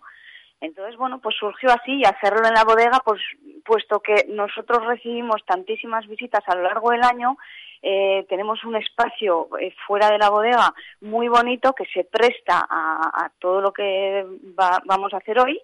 Entonces, 0.62 0.98
bueno, 0.98 1.20
pues 1.20 1.36
surgió 1.36 1.70
así 1.72 2.00
y 2.00 2.06
hacerlo 2.06 2.48
en 2.48 2.54
la 2.54 2.63
bodega, 2.63 3.00
pues 3.04 3.22
puesto 3.66 4.00
que 4.00 4.25
nosotros 4.27 4.86
recibimos 4.86 5.44
tantísimas 5.46 6.08
visitas 6.08 6.44
a 6.48 6.56
lo 6.56 6.63
largo 6.63 6.92
del 6.92 7.04
año, 7.04 7.38
eh, 7.82 8.25
tenemos 8.30 8.63
un 8.63 8.75
espacio 8.75 9.50
eh, 9.60 9.74
fuera 9.86 10.10
de 10.10 10.18
la 10.18 10.30
bodega 10.30 10.74
muy 11.01 11.27
bonito 11.27 11.74
que 11.74 11.86
se 11.86 12.04
presta 12.04 12.66
a, 12.70 13.32
todo 13.39 13.62
lo 13.62 13.72
que 13.72 14.25
vamos 14.86 15.13
a 15.13 15.18
hacer 15.18 15.39
hoy 15.39 15.62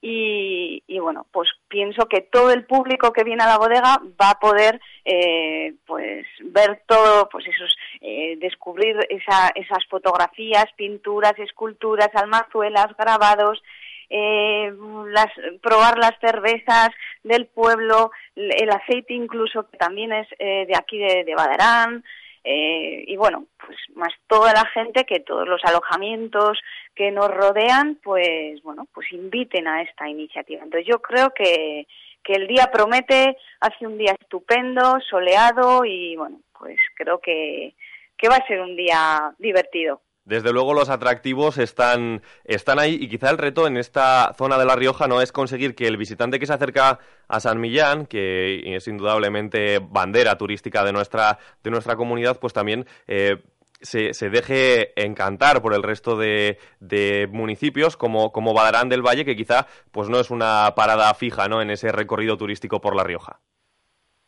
y, 0.00 0.98
bueno, 1.00 1.26
pues 1.32 1.48
pienso 1.68 2.06
que 2.06 2.20
todo 2.20 2.52
el 2.52 2.64
público 2.64 3.12
que 3.12 3.24
viene 3.24 3.42
a 3.42 3.48
la 3.48 3.58
bodega 3.58 4.00
va 4.20 4.30
a 4.30 4.38
poder 4.38 4.80
eh, 5.04 5.74
pues 5.86 6.26
ver 6.44 6.82
todo, 6.86 7.28
pues 7.28 7.46
esos, 7.48 7.76
eh, 8.00 8.36
descubrir 8.38 8.96
esa, 9.08 9.50
esas 9.54 9.84
fotografías, 9.88 10.66
pinturas, 10.76 11.38
esculturas, 11.38 12.10
almazuelas, 12.14 12.96
grabados, 12.96 13.62
eh, 14.08 14.72
las, 15.08 15.28
probar 15.60 15.98
las 15.98 16.16
cervezas 16.20 16.90
del 17.24 17.46
pueblo, 17.46 18.12
el 18.36 18.70
aceite 18.70 19.14
incluso 19.14 19.68
que 19.68 19.76
también 19.78 20.12
es 20.12 20.28
de 20.38 20.76
aquí 20.76 20.98
de, 20.98 21.24
de 21.24 21.34
Badarán, 21.34 22.04
eh, 22.48 23.02
y 23.08 23.16
bueno, 23.16 23.46
pues 23.58 23.76
más 23.96 24.12
toda 24.28 24.52
la 24.52 24.64
gente 24.66 25.04
que 25.04 25.18
todos 25.18 25.48
los 25.48 25.60
alojamientos 25.64 26.56
que 26.96 27.12
nos 27.12 27.28
rodean, 27.28 27.98
pues 28.02 28.60
bueno, 28.62 28.88
pues 28.92 29.12
inviten 29.12 29.68
a 29.68 29.82
esta 29.82 30.08
iniciativa. 30.08 30.64
Entonces 30.64 30.88
yo 30.90 31.00
creo 31.00 31.30
que, 31.30 31.86
que 32.24 32.32
el 32.32 32.48
día 32.48 32.70
promete, 32.72 33.36
hace 33.60 33.86
un 33.86 33.98
día 33.98 34.16
estupendo, 34.18 34.98
soleado 35.08 35.84
y 35.84 36.16
bueno, 36.16 36.40
pues 36.58 36.78
creo 36.96 37.20
que, 37.20 37.74
que 38.16 38.28
va 38.28 38.36
a 38.36 38.46
ser 38.46 38.60
un 38.62 38.74
día 38.74 39.34
divertido. 39.38 40.00
Desde 40.24 40.52
luego 40.52 40.74
los 40.74 40.88
atractivos 40.88 41.56
están, 41.56 42.20
están 42.44 42.80
ahí 42.80 42.98
y 43.00 43.08
quizá 43.08 43.30
el 43.30 43.38
reto 43.38 43.68
en 43.68 43.76
esta 43.76 44.34
zona 44.36 44.58
de 44.58 44.64
La 44.64 44.74
Rioja 44.74 45.06
no 45.06 45.20
es 45.20 45.30
conseguir 45.30 45.76
que 45.76 45.86
el 45.86 45.96
visitante 45.96 46.40
que 46.40 46.46
se 46.46 46.52
acerca 46.52 46.98
a 47.28 47.38
San 47.38 47.60
Millán, 47.60 48.06
que 48.06 48.74
es 48.74 48.88
indudablemente 48.88 49.78
bandera 49.78 50.36
turística 50.36 50.82
de 50.82 50.92
nuestra, 50.92 51.38
de 51.62 51.70
nuestra 51.70 51.94
comunidad, 51.94 52.40
pues 52.40 52.52
también 52.52 52.86
eh, 53.06 53.36
se, 53.80 54.14
se, 54.14 54.30
deje 54.30 54.92
encantar 55.02 55.62
por 55.62 55.74
el 55.74 55.82
resto 55.82 56.16
de, 56.16 56.58
de, 56.80 57.28
municipios 57.30 57.96
como, 57.96 58.32
como 58.32 58.54
Badarán 58.54 58.88
del 58.88 59.02
Valle, 59.02 59.24
que 59.24 59.36
quizá 59.36 59.66
pues 59.92 60.08
no 60.08 60.20
es 60.20 60.30
una 60.30 60.74
parada 60.74 61.12
fija 61.14 61.48
¿no? 61.48 61.60
en 61.62 61.70
ese 61.70 61.92
recorrido 61.92 62.36
turístico 62.36 62.80
por 62.80 62.96
La 62.96 63.04
Rioja. 63.04 63.40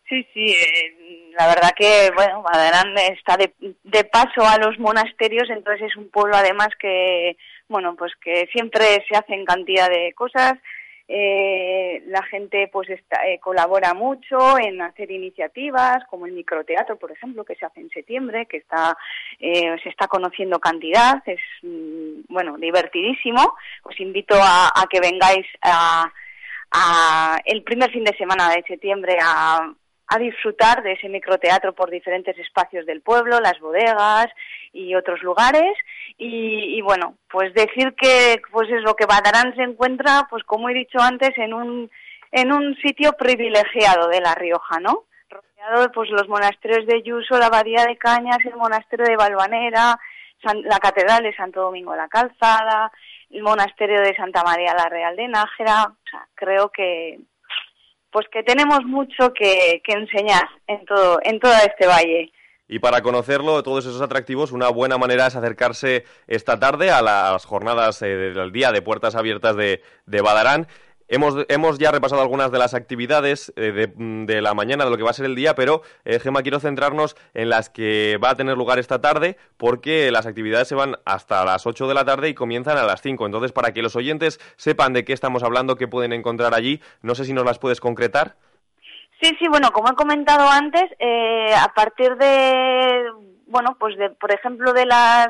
Sí, 0.09 0.27
sí, 0.33 0.53
eh, 0.53 1.31
la 1.39 1.47
verdad 1.49 1.71
que, 1.77 2.11
bueno, 2.15 2.43
Madarán 2.43 2.97
está 2.99 3.37
de, 3.37 3.53
de, 3.61 4.05
paso 4.05 4.43
a 4.43 4.57
los 4.59 4.79
monasterios, 4.79 5.51
entonces 5.51 5.89
es 5.91 5.97
un 5.97 6.09
pueblo 6.11 6.35
además 6.35 6.69
que, 6.79 7.37
bueno, 7.69 7.95
pues 7.97 8.13
que 8.23 8.49
siempre 8.51 9.05
se 9.09 9.17
hacen 9.17 9.45
cantidad 9.45 9.89
de 9.91 10.13
cosas, 10.15 10.55
eh, 11.11 12.03
la 12.07 12.23
gente 12.25 12.69
pues 12.71 12.91
está, 12.91 13.27
eh, 13.27 13.41
colabora 13.41 13.95
mucho 13.95 14.59
en 14.59 14.83
hacer 14.83 15.11
iniciativas 15.11 16.05
como 16.11 16.27
el 16.27 16.33
microteatro 16.33 16.97
por 16.97 17.11
ejemplo 17.11 17.47
que 17.47 17.55
se 17.55 17.65
hace 17.65 17.81
en 17.81 17.89
septiembre 17.89 18.45
que 18.45 18.59
está 18.59 18.95
eh, 19.39 19.75
se 19.83 19.89
está 19.89 20.07
conociendo 20.07 20.59
cantidad 20.59 21.23
es 21.27 21.41
mm, 21.63 22.21
bueno 22.29 22.59
divertidísimo. 22.59 23.55
Os 23.85 23.99
invito 24.01 24.35
a, 24.35 24.69
a 24.69 24.87
que 24.91 25.01
vengáis 25.01 25.47
a, 25.63 26.13
a, 26.73 27.41
el 27.45 27.63
primer 27.63 27.91
fin 27.91 28.05
de 28.05 28.17
semana 28.17 28.51
de 28.51 28.63
septiembre 28.67 29.17
a, 29.23 29.73
a 30.09 30.19
disfrutar 30.19 30.83
de 30.83 30.93
ese 30.93 31.09
microteatro 31.09 31.75
por 31.75 31.91
diferentes 31.91 32.37
espacios 32.39 32.87
del 32.87 33.03
pueblo, 33.03 33.41
las 33.41 33.59
bodegas 33.61 34.27
y 34.73 34.95
otros 34.95 35.23
lugares. 35.23 35.73
Y, 36.17 36.81
bueno, 36.81 37.15
pues 37.31 37.53
decir 37.55 37.95
que 37.95 38.41
pues 38.51 38.69
es 38.71 38.83
lo 38.83 38.97
que 38.97 39.07
Badarán 39.07 39.55
se 39.55 39.63
encuentra, 39.63 40.27
pues 40.31 40.43
como 40.45 40.69
he 40.69 40.75
dicho 40.75 40.99
antes, 40.99 41.37
en 41.37 41.53
un, 41.53 41.91
en 42.33 42.53
un 42.53 42.75
sitio 42.77 43.13
privilegiado 43.13 44.09
de 44.09 44.21
La 44.21 44.35
Rioja, 44.35 44.81
¿no? 44.81 45.05
Rodeado 45.29 45.83
de 45.83 45.89
pues, 45.91 46.11
los 46.11 46.27
monasterios 46.27 46.87
de 46.87 47.03
Yuso, 47.03 47.39
la 47.39 47.47
Abadía 47.47 47.85
de 47.85 47.99
Cañas, 47.99 48.39
el 48.45 48.57
monasterio 48.57 49.05
de 49.05 49.17
Balvanera, 49.17 49.99
la 50.43 50.79
Catedral 50.79 51.23
de 51.23 51.37
Santo 51.37 51.61
Domingo 51.61 51.93
de 51.93 51.99
la 51.99 52.09
Calzada, 52.09 52.91
el 53.31 53.43
monasterio 53.43 54.01
de 54.01 54.17
Santa 54.17 54.43
María 54.43 54.75
la 54.75 54.89
Real 54.89 55.15
de 55.17 55.29
Nájera. 55.29 55.85
O 55.85 56.11
sea, 56.11 56.27
creo 56.35 56.71
que 56.71 57.19
pues 58.11 58.27
que 58.33 58.43
tenemos 58.43 58.85
mucho 58.85 59.33
que, 59.35 59.81
enseñar 59.87 60.49
en 60.67 60.85
todo, 60.85 61.19
en 61.23 61.41
todo 61.41 61.53
este 61.53 61.87
valle. 61.87 62.33
Y 62.69 62.81
para 62.81 63.01
conocerlo, 63.01 63.63
todos 63.63 63.87
esos 63.87 64.03
atractivos, 64.03 64.53
una 64.53 64.69
buena 64.69 64.99
manera 64.99 65.27
es 65.27 65.37
acercarse 65.37 66.05
esta 66.27 66.59
tarde 66.59 66.91
a 66.91 67.01
las 67.01 67.47
jornadas 67.47 68.03
eh, 68.03 68.09
del 68.09 68.53
día 68.53 68.73
de 68.73 68.83
puertas 68.83 69.15
abiertas 69.15 69.57
de 69.57 70.21
Badarán. 70.21 70.67
Hemos, 71.11 71.47
hemos 71.49 71.79
ya 71.79 71.91
repasado 71.91 72.21
algunas 72.21 72.53
de 72.53 72.59
las 72.59 72.75
actividades 72.75 73.51
eh, 73.57 73.89
de, 73.97 74.43
la 74.43 74.53
mañana, 74.53 74.85
de 74.85 74.91
lo 74.91 74.99
que 74.99 75.03
va 75.03 75.11
a 75.11 75.15
ser 75.15 75.25
el 75.25 75.35
día, 75.35 75.55
pero, 75.55 75.81
eh, 76.05 76.21
Gemma, 76.21 76.43
quiero 76.43 76.61
centrarnos 76.61 77.17
en 77.33 77.49
las 77.49 77.71
que 77.71 78.19
va 78.23 78.31
a 78.31 78.35
tener 78.35 78.59
lugar 78.59 78.79
esta 78.79 79.01
tarde, 79.01 79.39
porque 79.57 80.11
las 80.11 80.27
actividades 80.27 80.69
se 80.69 80.75
van 80.75 80.97
hasta 81.07 81.47
las 81.47 81.67
8 81.67 81.89
de 81.89 81.95
la 81.95 82.05
tarde 82.05 82.29
y 82.29 82.35
comienzan 82.35 82.77
a 82.77 82.85
las 82.85 83.01
5. 83.01 83.25
Entonces, 83.25 83.53
para 83.53 83.73
que 83.73 83.81
los 83.81 83.97
oyentes 83.97 84.39
sepan 84.57 84.93
de 84.93 85.07
qué 85.07 85.15
estamos 85.15 85.43
hablando, 85.43 85.77
qué 85.77 85.89
pueden 85.89 86.13
encontrar 86.13 86.53
allí, 86.53 86.83
no 87.01 87.15
sé 87.15 87.25
si 87.25 87.33
nos 87.33 87.47
las 87.47 87.59
puedes 87.59 87.81
concretar. 87.81 88.37
Sí, 89.23 89.35
sí, 89.39 89.49
bueno, 89.49 89.73
como 89.73 89.91
he 89.91 89.95
comentado 89.95 90.47
antes, 90.49 90.85
eh, 90.99 91.55
a 91.55 91.73
partir 91.73 92.17
de, 92.17 93.05
bueno, 93.47 93.77
pues 93.81 93.97
de, 93.97 94.11
por 94.11 94.31
ejemplo, 94.31 94.75
de 94.75 94.85
las 94.85 95.29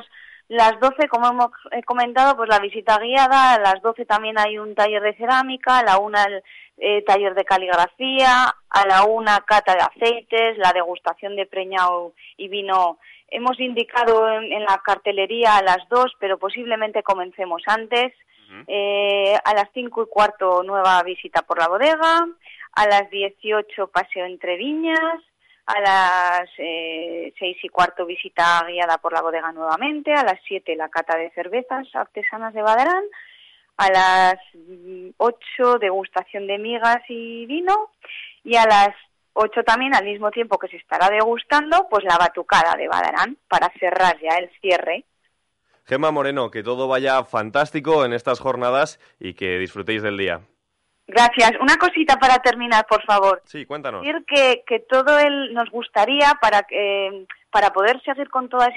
las 0.49 0.81
12, 0.81 1.09
como 1.09 1.29
hemos 1.29 1.51
comentado, 1.85 2.37
pues 2.37 2.49
la 2.49 2.59
visita 2.59 2.99
guiada, 2.99 3.55
a 3.55 3.61
las 3.61 3.83
12 3.83 4.07
también 4.07 4.39
hay 4.39 4.59
un 4.59 4.75
taller 4.75 5.03
de 5.03 5.15
cerámica, 5.15 5.79
a 5.79 5.83
la 5.83 5.99
1 5.99 6.19
el 6.27 6.43
eh, 6.79 7.03
taller 7.03 7.35
de 7.35 7.45
caligrafía, 7.45 8.55
a 8.71 8.87
la 8.87 9.05
1 9.05 9.31
cata 9.47 9.75
de 9.75 9.81
aceites, 9.81 10.57
la 10.57 10.73
degustación 10.73 11.37
de 11.37 11.45
preñado 11.45 12.13
y 12.39 12.49
vino. 12.49 12.99
Hemos 13.31 13.61
indicado 13.61 14.31
en, 14.31 14.65
la 14.65 14.81
cartelería 14.83 15.59
a 15.59 15.63
las 15.63 15.87
2, 15.91 16.13
pero 16.19 16.39
posiblemente 16.39 17.03
comencemos 17.03 17.63
antes. 17.67 18.15
eh, 18.67 19.37
a 19.45 19.53
las 19.53 19.69
5 19.75 20.05
y 20.05 20.07
cuarto 20.07 20.63
nueva 20.63 21.03
visita 21.03 21.43
por 21.43 21.59
la 21.59 21.69
bodega, 21.69 22.27
a 22.73 22.87
las 22.87 23.11
18 23.11 23.89
paseo 23.89 24.25
entre 24.25 24.57
viñas, 24.57 25.21
a 25.69 25.81
las 25.81 26.51
eh, 26.57 27.31
seis 27.39 27.59
y 27.63 27.69
cuarto 27.69 28.07
visita 28.07 28.65
guiada 28.67 28.97
por 28.97 29.13
la 29.13 29.21
bodega 29.21 29.53
nuevamente, 29.53 30.15
a 30.15 30.25
las 30.25 30.41
siete 30.49 30.75
la 30.77 30.89
cata 30.89 31.19
de 31.19 31.31
cervezas 31.33 31.87
artesanas 31.95 32.55
de 32.55 32.63
Badarán, 32.63 33.05
a 33.77 33.91
las 33.91 34.41
ocho 35.19 35.79
degustación 35.79 36.47
de 36.47 36.57
migas 36.57 37.03
y 37.09 37.45
vino 37.45 37.91
y 38.45 38.57
a 38.57 38.65
las 38.65 38.97
ocho 39.35 39.63
también 39.63 39.95
al 39.95 40.07
mismo 40.07 40.31
tiempo 40.31 40.59
que 40.59 40.69
se 40.69 40.79
estará 40.79 41.11
degustando 41.11 41.87
pues 41.91 42.03
la 42.05 42.17
batucada 42.17 42.75
de 42.75 42.89
Badarán 42.89 43.37
para 43.47 43.71
cerrar 43.79 44.19
ya 44.23 44.37
el 44.39 44.51
cierre. 44.63 45.05
Gemma 45.85 46.11
Moreno, 46.11 46.51
que 46.51 46.63
todo 46.63 46.89
vaya 46.89 47.23
fantástico 47.25 48.07
en 48.07 48.15
estas 48.15 48.41
jornadas 48.41 48.99
y 49.21 49.35
que 49.35 49.59
disfrutéis 49.59 50.03
del 50.03 50.17
día. 50.17 50.41
Gracias. 51.09 51.53
Una 51.61 51.77
cosita 51.77 52.17
para 52.17 52.39
terminar, 52.39 52.87
por 52.87 53.03
favor. 53.05 53.41
Sí, 53.47 53.65
cuéntanos. 53.65 54.03
Decir 54.03 54.25
que, 54.27 54.63
que 54.67 54.81
todo 54.81 55.19
el, 55.19 55.55
nos 55.55 55.71
gustaría, 55.71 56.35
para, 56.41 56.67
eh, 56.71 57.27
para 57.51 57.71
poder 57.71 58.01
seguir 58.03 58.29
con 58.29 58.51
todas 58.51 58.71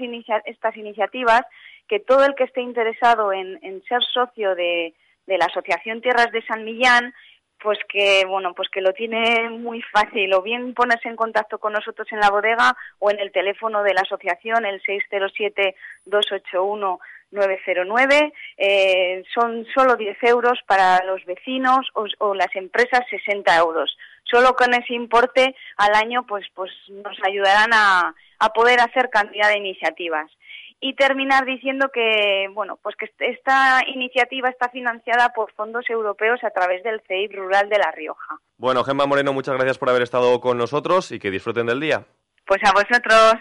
estas 0.45 0.77
iniciativas, 0.77 1.41
que 1.89 1.99
todo 1.99 2.23
el 2.23 2.33
que 2.35 2.45
esté 2.45 2.61
interesado 2.61 3.33
en, 3.33 3.59
en 3.61 3.83
ser 3.83 4.01
socio 4.13 4.55
de, 4.55 4.93
de 5.27 5.37
la 5.37 5.45
Asociación 5.45 6.01
Tierras 6.01 6.31
de 6.31 6.41
San 6.45 6.63
Millán 6.63 7.13
pues 7.61 7.77
que 7.87 8.25
bueno 8.27 8.53
pues 8.55 8.69
que 8.69 8.81
lo 8.81 8.91
tiene 8.91 9.49
muy 9.49 9.81
fácil 9.93 10.33
o 10.33 10.41
bien 10.41 10.73
ponerse 10.73 11.07
en 11.09 11.15
contacto 11.15 11.59
con 11.59 11.73
nosotros 11.73 12.07
en 12.11 12.19
la 12.19 12.31
bodega 12.31 12.75
o 12.99 13.11
en 13.11 13.19
el 13.19 13.31
teléfono 13.31 13.83
de 13.83 13.93
la 13.93 14.01
asociación 14.01 14.65
el 14.65 14.81
607 14.81 15.75
281 16.05 16.99
909 17.31 18.33
eh, 18.57 19.23
son 19.33 19.65
solo 19.73 19.95
10 19.95 20.17
euros 20.23 20.59
para 20.67 21.03
los 21.05 21.23
vecinos 21.25 21.87
o, 21.93 22.33
las 22.35 22.55
empresas 22.55 23.01
60 23.09 23.57
euros 23.57 23.97
solo 24.23 24.53
con 24.55 24.73
ese 24.73 24.93
importe 24.93 25.55
al 25.77 25.95
año 25.95 26.25
pues 26.25 26.45
pues 26.53 26.71
nos 26.89 27.17
ayudarán 27.25 27.73
a, 27.73 28.13
a 28.39 28.49
poder 28.49 28.79
hacer 28.79 29.09
cantidad 29.09 29.49
de 29.49 29.57
iniciativas 29.57 30.31
y 30.79 30.95
terminar 30.95 31.45
diciendo 31.45 31.89
que 31.93 32.47
bueno 32.53 32.77
pues 32.81 32.95
que 32.95 33.09
esta 33.19 33.81
iniciativa 33.87 34.49
está 34.49 34.69
financiada 34.69 35.29
por 35.29 35.53
fondos 35.53 35.89
europeos 35.89 36.43
a 36.43 36.49
través 36.49 36.83
del 36.83 37.01
CEIP 37.07 37.35
Rural 37.35 37.69
de 37.69 37.77
La 37.77 37.91
Rioja. 37.91 38.39
Bueno, 38.57 38.83
Gemma 38.83 39.05
Moreno, 39.05 39.31
muchas 39.31 39.55
gracias 39.55 39.77
por 39.77 39.89
haber 39.89 40.01
estado 40.01 40.41
con 40.41 40.57
nosotros 40.57 41.11
y 41.11 41.19
que 41.19 41.31
disfruten 41.31 41.67
del 41.67 41.79
día. 41.79 42.05
Pues 42.45 42.61
a 42.63 42.71
vosotros. 42.73 43.35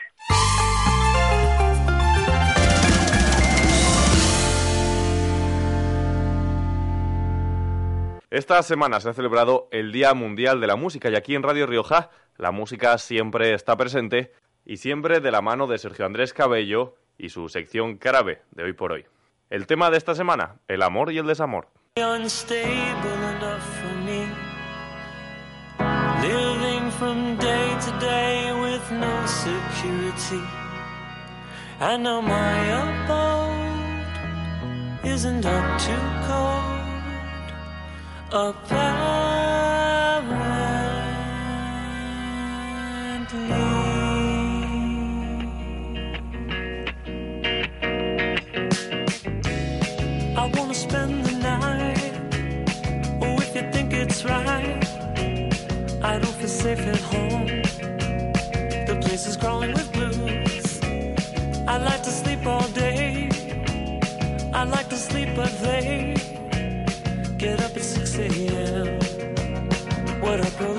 Esta 8.31 8.63
semana 8.63 9.01
se 9.01 9.09
ha 9.09 9.13
celebrado 9.13 9.67
el 9.73 9.91
Día 9.91 10.15
Mundial 10.15 10.61
de 10.61 10.69
la 10.69 10.77
Música 10.77 11.11
y 11.11 11.17
aquí 11.17 11.35
en 11.35 11.43
Radio 11.43 11.67
Rioja 11.67 12.11
la 12.37 12.53
música 12.53 12.97
siempre 12.97 13.55
está 13.55 13.77
presente 13.77 14.33
y 14.65 14.77
siempre 14.77 15.19
de 15.19 15.33
la 15.33 15.43
mano 15.43 15.67
de 15.67 15.79
Sergio 15.79 16.07
Andrés 16.07 16.33
Cabello 16.33 16.95
y 17.19 17.31
su 17.31 17.49
sección 17.49 17.97
Carabe 17.97 18.43
de 18.53 18.63
hoy 18.63 18.73
por 18.73 18.93
hoy. 18.93 19.05
El 19.51 19.67
tema 19.67 19.91
de 19.91 19.99
esta 19.99 20.15
semana, 20.15 20.61
el 20.69 20.83
amor 20.83 21.11
y 21.11 21.19
el 21.19 21.27
desamor. 21.27 21.67
I 38.33 38.55
wanna 50.55 50.75
spend 50.75 51.25
the 51.25 51.33
night. 51.43 52.13
Oh, 53.21 53.37
if 53.41 53.53
you 53.57 53.63
think 53.73 53.93
it's 53.93 54.25
right, 54.25 54.85
I 56.05 56.19
don't 56.21 56.35
feel 56.35 56.47
safe 56.47 56.87
at 56.87 57.01
home. 57.01 57.47
The 58.87 58.97
place 59.03 59.27
is 59.27 59.37
growing 59.37 59.73
with 59.73 59.93
bloods. 59.93 60.79
I 61.67 61.79
like 61.79 62.05
to 62.05 62.11
sleep 62.11 62.47
all 62.47 62.69
day. 62.69 63.29
I 64.55 64.63
like 64.63 64.89
to 64.91 64.97
sleep, 64.97 65.31
but 65.35 65.51
they 65.63 66.15
get 67.41 67.59
up 67.63 67.75
at 67.75 67.83
6 67.83 68.19
a.m. 68.19 69.01
What 70.21 70.41
up, 70.41 70.59
girl, 70.59 70.75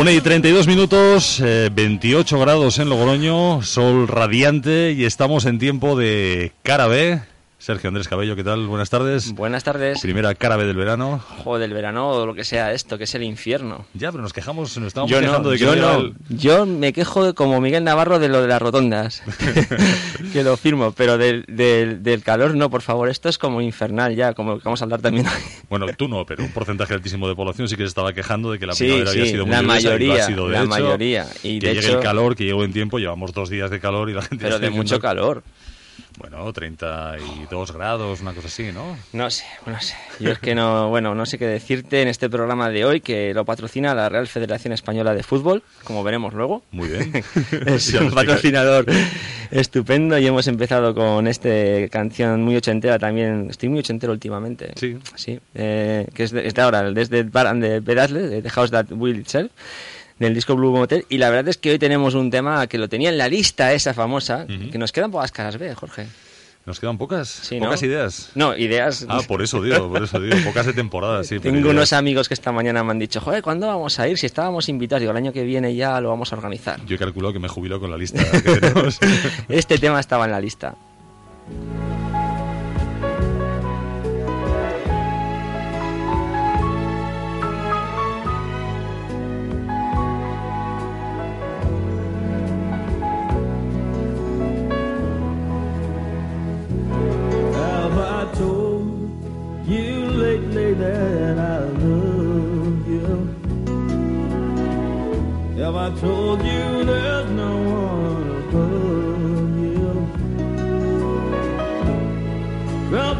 1 0.00 0.10
y 0.12 0.20
32 0.22 0.66
minutos, 0.66 1.42
eh, 1.44 1.68
28 1.70 2.38
grados 2.38 2.78
en 2.78 2.88
Logroño, 2.88 3.60
sol 3.60 4.08
radiante 4.08 4.92
y 4.92 5.04
estamos 5.04 5.44
en 5.44 5.58
tiempo 5.58 5.94
de 5.94 6.52
cara 6.62 6.86
B. 6.86 7.20
Sergio 7.60 7.88
Andrés 7.88 8.08
Cabello, 8.08 8.36
¿qué 8.36 8.42
tal? 8.42 8.66
Buenas 8.66 8.88
tardes. 8.88 9.34
Buenas 9.34 9.64
tardes. 9.64 10.00
Primera 10.00 10.34
cara 10.34 10.56
del 10.56 10.74
verano. 10.74 11.22
Joder, 11.44 11.60
del 11.60 11.74
verano 11.74 12.08
o 12.08 12.24
lo 12.24 12.32
que 12.32 12.42
sea 12.42 12.72
esto, 12.72 12.96
que 12.96 13.04
es 13.04 13.14
el 13.14 13.22
infierno. 13.22 13.84
Ya, 13.92 14.10
pero 14.10 14.22
nos 14.22 14.32
quejamos, 14.32 14.78
nos 14.78 14.86
estamos 14.86 15.10
quejando 15.10 15.50
de 15.50 15.58
que 15.58 15.64
yo 15.66 15.76
no. 15.76 16.10
Yo 16.30 16.64
me 16.64 16.94
quejo 16.94 17.34
como 17.34 17.60
Miguel 17.60 17.84
Navarro 17.84 18.18
de 18.18 18.30
lo 18.30 18.40
de 18.40 18.48
las 18.48 18.62
rotondas, 18.62 19.22
que 20.32 20.42
lo 20.42 20.56
firmo, 20.56 20.92
pero 20.92 21.18
del, 21.18 21.44
del, 21.46 22.22
calor 22.22 22.54
no, 22.56 22.70
por 22.70 22.80
favor. 22.80 23.10
Esto 23.10 23.28
es 23.28 23.36
como 23.36 23.60
infernal 23.60 24.16
ya, 24.16 24.32
como 24.32 24.56
que 24.56 24.64
vamos 24.64 24.80
a 24.80 24.84
hablar 24.84 25.02
también. 25.02 25.26
Bueno, 25.68 25.86
tú 25.96 26.08
no, 26.08 26.26
pero 26.26 26.42
un 26.42 26.50
porcentaje 26.50 26.94
altísimo 26.94 27.28
de 27.28 27.36
población 27.36 27.68
sí 27.68 27.76
que 27.76 27.82
se 27.82 27.88
estaba 27.88 28.12
quejando 28.12 28.50
de 28.50 28.58
que 28.58 28.66
la 28.66 28.74
primavera 28.74 29.10
había 29.10 29.26
sido 29.26 29.46
muy 29.46 29.54
la 29.54 29.62
mayoría, 29.62 30.14
y 30.14 30.18
ha 30.18 30.26
sido 30.26 30.48
de 30.48 30.54
la 30.54 30.64
mayoría. 30.64 31.26
Y 31.44 31.60
que 31.60 31.74
llegue 31.74 31.92
el 31.92 32.00
calor, 32.00 32.34
que 32.34 32.44
llegó 32.44 32.64
en 32.64 32.72
tiempo, 32.72 32.98
llevamos 32.98 33.32
dos 33.32 33.50
días 33.50 33.70
de 33.70 33.78
calor 33.78 34.10
y 34.10 34.14
la 34.14 34.22
gente... 34.22 34.44
Pero 34.44 34.58
de 34.58 34.70
mucho 34.70 34.98
calor. 34.98 35.44
Bueno, 36.20 36.52
32 36.52 37.72
grados, 37.72 38.20
una 38.20 38.34
cosa 38.34 38.48
así, 38.48 38.72
¿no? 38.72 38.94
No 39.14 39.30
sé, 39.30 39.44
no 39.64 39.80
sé. 39.80 39.94
Yo 40.18 40.30
es 40.32 40.38
que 40.38 40.54
no, 40.54 40.90
bueno, 40.90 41.14
no 41.14 41.24
sé 41.24 41.38
qué 41.38 41.46
decirte 41.46 42.02
en 42.02 42.08
este 42.08 42.28
programa 42.28 42.68
de 42.68 42.84
hoy 42.84 43.00
que 43.00 43.32
lo 43.32 43.46
patrocina 43.46 43.94
la 43.94 44.10
Real 44.10 44.26
Federación 44.26 44.74
Española 44.74 45.14
de 45.14 45.22
Fútbol, 45.22 45.62
como 45.82 46.04
veremos 46.04 46.34
luego. 46.34 46.62
Muy 46.72 46.88
bien. 46.90 47.24
es 47.66 47.94
un 47.94 48.10
patrocinador 48.10 48.84
estupendo 49.50 50.18
y 50.18 50.26
hemos 50.26 50.46
empezado 50.46 50.94
con 50.94 51.26
esta 51.26 51.48
canción 51.90 52.42
muy 52.42 52.54
ochentera 52.54 52.98
también. 52.98 53.46
Estoy 53.48 53.70
muy 53.70 53.78
ochentero 53.78 54.12
últimamente. 54.12 54.74
Sí. 54.76 54.98
Sí, 55.14 55.40
eh, 55.54 56.06
que 56.12 56.24
es 56.24 56.32
de, 56.32 56.52
ahora, 56.60 56.82
desde 56.90 57.22
Bar 57.22 57.56
de 57.56 57.80
Bedasle, 57.80 58.28
de 58.28 58.42
The 58.42 58.50
House 58.50 58.70
That 58.70 58.92
Will 58.92 59.20
Itself 59.20 59.50
del 60.20 60.34
disco 60.34 60.54
Blue 60.54 60.70
Motel. 60.70 61.04
Y 61.08 61.18
la 61.18 61.30
verdad 61.30 61.48
es 61.48 61.56
que 61.56 61.72
hoy 61.72 61.78
tenemos 61.78 62.14
un 62.14 62.30
tema 62.30 62.68
que 62.68 62.78
lo 62.78 62.88
tenía 62.88 63.08
en 63.08 63.18
la 63.18 63.28
lista 63.28 63.72
esa 63.72 63.92
famosa, 63.92 64.46
que 64.46 64.78
nos 64.78 64.92
quedan 64.92 65.10
pocas 65.10 65.32
caras 65.32 65.58
B, 65.58 65.74
Jorge. 65.74 66.06
¿Nos 66.66 66.78
quedan 66.78 66.98
pocas? 66.98 67.50
¿Pocas 67.58 67.82
ideas? 67.82 68.30
No, 68.34 68.54
ideas... 68.54 69.06
Ah, 69.08 69.22
por 69.26 69.42
eso 69.42 69.62
digo, 69.62 69.90
por 69.90 70.02
eso 70.04 70.20
digo, 70.20 70.36
pocas 70.44 70.66
de 70.66 70.74
temporada, 70.74 71.24
sí. 71.24 71.40
Tengo 71.40 71.70
unos 71.70 71.94
amigos 71.94 72.28
que 72.28 72.34
esta 72.34 72.52
mañana 72.52 72.84
me 72.84 72.90
han 72.90 72.98
dicho, 72.98 73.20
joder, 73.20 73.42
¿cuándo 73.42 73.66
vamos 73.66 73.98
a 73.98 74.06
ir? 74.06 74.18
Si 74.18 74.26
estábamos 74.26 74.68
invitados, 74.68 75.00
digo, 75.00 75.10
el 75.10 75.16
año 75.16 75.32
que 75.32 75.42
viene 75.42 75.74
ya 75.74 76.00
lo 76.00 76.10
vamos 76.10 76.32
a 76.32 76.36
organizar. 76.36 76.84
Yo 76.84 76.96
he 76.96 76.98
calculado 76.98 77.32
que 77.32 77.38
me 77.38 77.48
jubilo 77.48 77.80
con 77.80 77.90
la 77.90 77.96
lista 77.96 78.22
que 78.30 78.40
tenemos. 78.42 78.98
este 79.48 79.78
tema 79.78 79.98
estaba 79.98 80.26
en 80.26 80.30
la 80.32 80.40
lista. 80.40 80.76
I 105.90 106.00
told 106.00 106.40
you 106.44 106.84
there's 106.84 107.30
no 107.30 107.56
one 107.56 108.30
above 108.48 109.58
you? 109.58 110.06
Well, 112.92 113.14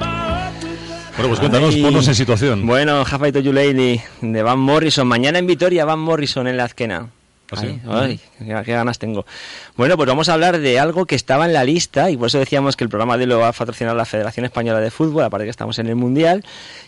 Bueno, 1.17 1.29
pues 1.29 1.41
cuéntanos, 1.41 1.75
Ay. 1.75 1.83
ponnos 1.83 2.07
en 2.09 2.15
situación. 2.15 2.67
Bueno, 2.67 3.01
Half 3.01 3.27
I 3.27 3.33
Told 3.33 3.45
You 3.45 3.53
Lately 3.53 4.01
de 4.23 4.43
Van 4.43 4.59
Morrison. 4.59 5.07
Mañana 5.07 5.39
en 5.39 5.47
Vitoria, 5.47 5.85
Van 5.85 5.99
Morrison 5.99 6.47
en 6.47 6.57
la 6.57 6.65
azquena. 6.65 7.09
¿Ah, 7.53 7.61
sí? 7.61 7.81
Ay, 7.89 8.21
ay, 8.41 8.65
qué, 8.65 8.73
ganas 8.73 8.99
tengo. 8.99 9.27
Bueno, 9.77 9.97
pues 9.97 10.09
vamos 10.09 10.29
a 10.29 10.35
hablar 10.35 10.59
de 10.59 10.79
algo 10.79 11.07
que 11.07 11.15
estaba 11.15 11.47
en 11.47 11.53
la 11.53 11.65
lista 11.65 12.11
y 12.11 12.17
por 12.17 12.29
eso 12.29 12.39
decíamos 12.39 12.77
que 12.77 12.85
el 12.85 12.91
programa 12.91 13.17
de 13.19 13.27
lo 13.27 13.39
va 13.39 13.49
a 13.49 13.53
patrocinar 13.53 13.97
la 13.97 14.05
Federación 14.05 14.45
Española 14.47 14.81
de 14.81 14.91
Fútbol, 14.91 15.25
aparte 15.25 15.45
que 15.47 15.51
estamos 15.51 15.79
en 15.79 15.87
el 15.89 15.97
Mundial, 15.97 16.45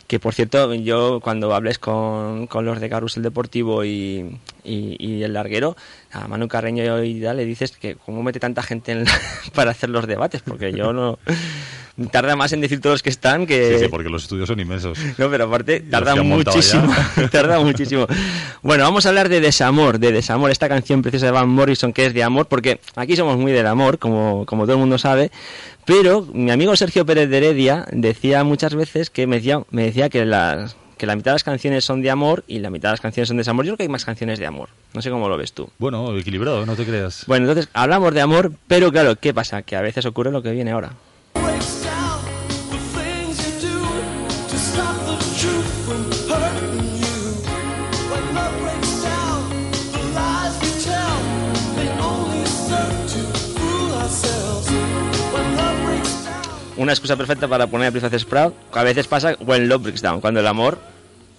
que 0.06 0.20
por 0.20 0.34
cierto, 0.34 0.72
yo 0.74 1.20
cuando 1.20 1.54
hables 1.54 1.78
con, 1.78 2.46
con 2.46 2.64
los 2.64 2.80
de 2.80 2.88
Carusel 2.88 3.22
Deportivo 3.22 3.84
y, 3.84 4.38
y, 4.64 4.96
y 4.98 5.22
el 5.22 5.32
larguero, 5.32 5.76
a 6.12 6.28
Manu 6.28 6.48
Carreño 6.48 7.02
y 7.02 7.20
tal, 7.20 7.38
le 7.38 7.44
dices 7.44 7.72
que 7.76 7.96
cómo 7.96 8.22
mete 8.22 8.38
tanta 8.40 8.62
gente 8.62 8.92
en 8.92 9.04
la- 9.04 9.20
para 9.54 9.70
hacer 9.72 9.90
los 9.90 10.06
debates, 10.06 10.42
porque 10.42 10.72
yo 10.72 10.92
no... 10.92 11.18
Tarda 12.10 12.36
más 12.36 12.52
en 12.52 12.62
decir 12.62 12.80
todos 12.80 12.94
los 12.94 13.02
que 13.02 13.10
están 13.10 13.46
que... 13.46 13.74
Sí, 13.74 13.84
sí, 13.84 13.88
porque 13.88 14.08
los 14.08 14.22
estudios 14.22 14.48
son 14.48 14.60
inmensos. 14.60 14.98
No, 15.18 15.30
pero 15.30 15.44
aparte 15.44 15.80
tarda 15.80 16.14
muchísimo. 16.16 16.92
tarda 17.30 17.60
muchísimo. 17.60 18.06
Bueno, 18.62 18.84
vamos 18.84 19.04
a 19.04 19.10
hablar 19.10 19.28
de 19.28 19.40
Desamor, 19.40 19.98
de 19.98 20.10
Desamor, 20.10 20.50
esta 20.50 20.68
canción 20.68 21.02
preciosa 21.02 21.26
de 21.26 21.32
Van 21.32 21.48
Morrison 21.48 21.92
que 21.92 22.06
es 22.06 22.14
de 22.14 22.22
amor, 22.22 22.46
porque 22.46 22.80
aquí 22.96 23.14
somos 23.14 23.36
muy 23.36 23.52
del 23.52 23.66
amor, 23.66 23.98
como, 23.98 24.46
como 24.46 24.64
todo 24.64 24.72
el 24.72 24.78
mundo 24.78 24.96
sabe. 24.96 25.30
Pero 25.84 26.26
mi 26.32 26.50
amigo 26.50 26.74
Sergio 26.76 27.04
Pérez 27.04 27.28
de 27.28 27.36
Heredia 27.36 27.86
decía 27.90 28.42
muchas 28.42 28.74
veces 28.74 29.10
que 29.10 29.26
me 29.26 29.36
decía, 29.36 29.62
me 29.70 29.84
decía 29.84 30.08
que 30.08 30.24
las 30.24 30.76
que 30.96 31.06
la 31.06 31.16
mitad 31.16 31.32
de 31.32 31.34
las 31.34 31.42
canciones 31.42 31.84
son 31.84 32.00
de 32.00 32.10
amor 32.10 32.44
y 32.46 32.60
la 32.60 32.70
mitad 32.70 32.90
de 32.90 32.92
las 32.92 33.00
canciones 33.00 33.26
son 33.26 33.36
de 33.36 33.40
desamor. 33.40 33.64
Yo 33.64 33.70
creo 33.70 33.76
que 33.78 33.82
hay 33.82 33.88
más 33.88 34.04
canciones 34.04 34.38
de 34.38 34.46
amor. 34.46 34.68
No 34.94 35.02
sé 35.02 35.10
cómo 35.10 35.28
lo 35.28 35.36
ves 35.36 35.52
tú. 35.52 35.68
Bueno, 35.78 36.16
equilibrado, 36.16 36.64
no 36.64 36.76
te 36.76 36.84
creas. 36.84 37.24
Bueno, 37.26 37.48
entonces 37.48 37.68
hablamos 37.74 38.14
de 38.14 38.20
amor, 38.20 38.52
pero 38.68 38.92
claro, 38.92 39.16
¿qué 39.16 39.34
pasa? 39.34 39.62
Que 39.62 39.74
a 39.74 39.80
veces 39.80 40.06
ocurre 40.06 40.30
lo 40.30 40.44
que 40.44 40.52
viene 40.52 40.70
ahora. 40.70 40.92
Una 56.82 56.92
excusa 56.92 57.16
perfecta 57.16 57.46
para 57.46 57.68
poner 57.68 57.88
a 57.88 57.90
Princess 57.92 58.22
Sprout. 58.22 58.54
A 58.72 58.82
veces 58.82 59.06
pasa 59.06 59.36
when 59.38 59.68
love 59.68 59.82
breaks 59.82 60.02
down, 60.02 60.20
cuando 60.20 60.40
el 60.40 60.46
amor 60.48 60.78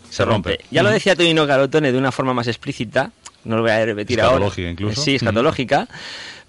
se 0.09 0.23
rompe. 0.23 0.59
Ya 0.71 0.83
lo 0.83 0.89
decía 0.89 1.17
Tonino 1.17 1.45
Carotone 1.45 1.91
de 1.91 1.97
una 1.97 2.13
forma 2.13 2.33
más 2.33 2.47
explícita, 2.47 3.11
no 3.43 3.57
lo 3.57 3.63
voy 3.63 3.71
a 3.71 3.85
repetir 3.85 4.21
ahora. 4.21 4.35
Escatológica 4.35 4.69
incluso. 4.69 5.01
Sí, 5.01 5.15
escatológica. 5.15 5.89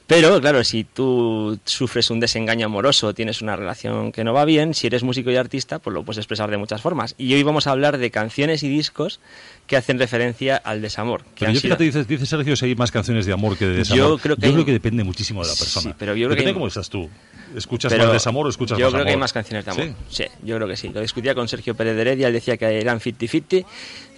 Pero 0.06 0.38
claro, 0.38 0.62
si 0.64 0.84
tú 0.84 1.58
sufres 1.64 2.10
un 2.10 2.20
desengaño 2.20 2.66
amoroso, 2.66 3.14
tienes 3.14 3.40
una 3.40 3.56
relación 3.56 4.12
que 4.12 4.22
no 4.22 4.34
va 4.34 4.44
bien, 4.44 4.74
si 4.74 4.86
eres 4.86 5.02
músico 5.02 5.30
y 5.30 5.36
artista, 5.36 5.78
pues 5.78 5.94
lo 5.94 6.04
puedes 6.04 6.18
expresar 6.18 6.50
de 6.50 6.58
muchas 6.58 6.82
formas. 6.82 7.14
Y 7.16 7.32
hoy 7.32 7.42
vamos 7.42 7.66
a 7.66 7.70
hablar 7.70 7.96
de 7.96 8.10
canciones 8.10 8.62
y 8.62 8.68
discos 8.68 9.18
que 9.66 9.78
hacen 9.78 9.98
referencia 9.98 10.56
al 10.56 10.82
desamor. 10.82 11.22
que 11.34 11.46
Pero 11.46 11.52
yo 11.52 11.60
sido- 11.60 11.76
fíjate, 11.76 11.84
dice, 11.84 12.04
dice 12.04 12.26
Sergio, 12.26 12.54
si 12.54 12.66
hay 12.66 12.74
más 12.74 12.90
canciones 12.90 13.24
de 13.24 13.32
amor 13.32 13.56
que 13.56 13.64
de 13.66 13.76
desamor. 13.76 13.98
Yo 14.10 14.18
creo 14.18 14.36
que 14.36 14.46
hay- 14.46 14.64
depende 14.64 15.04
muchísimo 15.04 15.40
de 15.42 15.48
la 15.48 15.54
persona. 15.54 15.90
Sí, 15.90 15.94
pero 15.98 16.14
yo 16.14 16.26
creo 16.26 16.36
que 16.36 16.42
Depende 16.42 16.52
cómo 16.54 16.66
estás 16.66 16.90
tú. 16.90 17.08
¿Escuchas 17.56 17.90
Pero 17.90 18.04
más 18.04 18.12
desamor 18.12 18.46
o 18.46 18.50
escuchas 18.50 18.76
yo 18.76 18.86
más 18.86 18.92
creo 18.92 19.04
que 19.06 19.10
hay 19.12 19.16
más 19.16 19.32
canciones 19.32 19.64
de 19.64 19.70
amor. 19.70 19.84
¿Sí? 20.10 20.24
Sí, 20.24 20.24
yo 20.42 20.56
creo 20.56 20.68
que 20.68 20.76
sí. 20.76 20.88
Lo 20.90 21.00
discutía 21.00 21.34
con 21.34 21.48
Sergio 21.48 21.74
Pérez 21.74 21.94
de 21.94 22.02
Heredia, 22.02 22.26
él 22.26 22.34
decía 22.34 22.58
que 22.58 22.66
eran 22.78 23.00
50-50, 23.00 23.64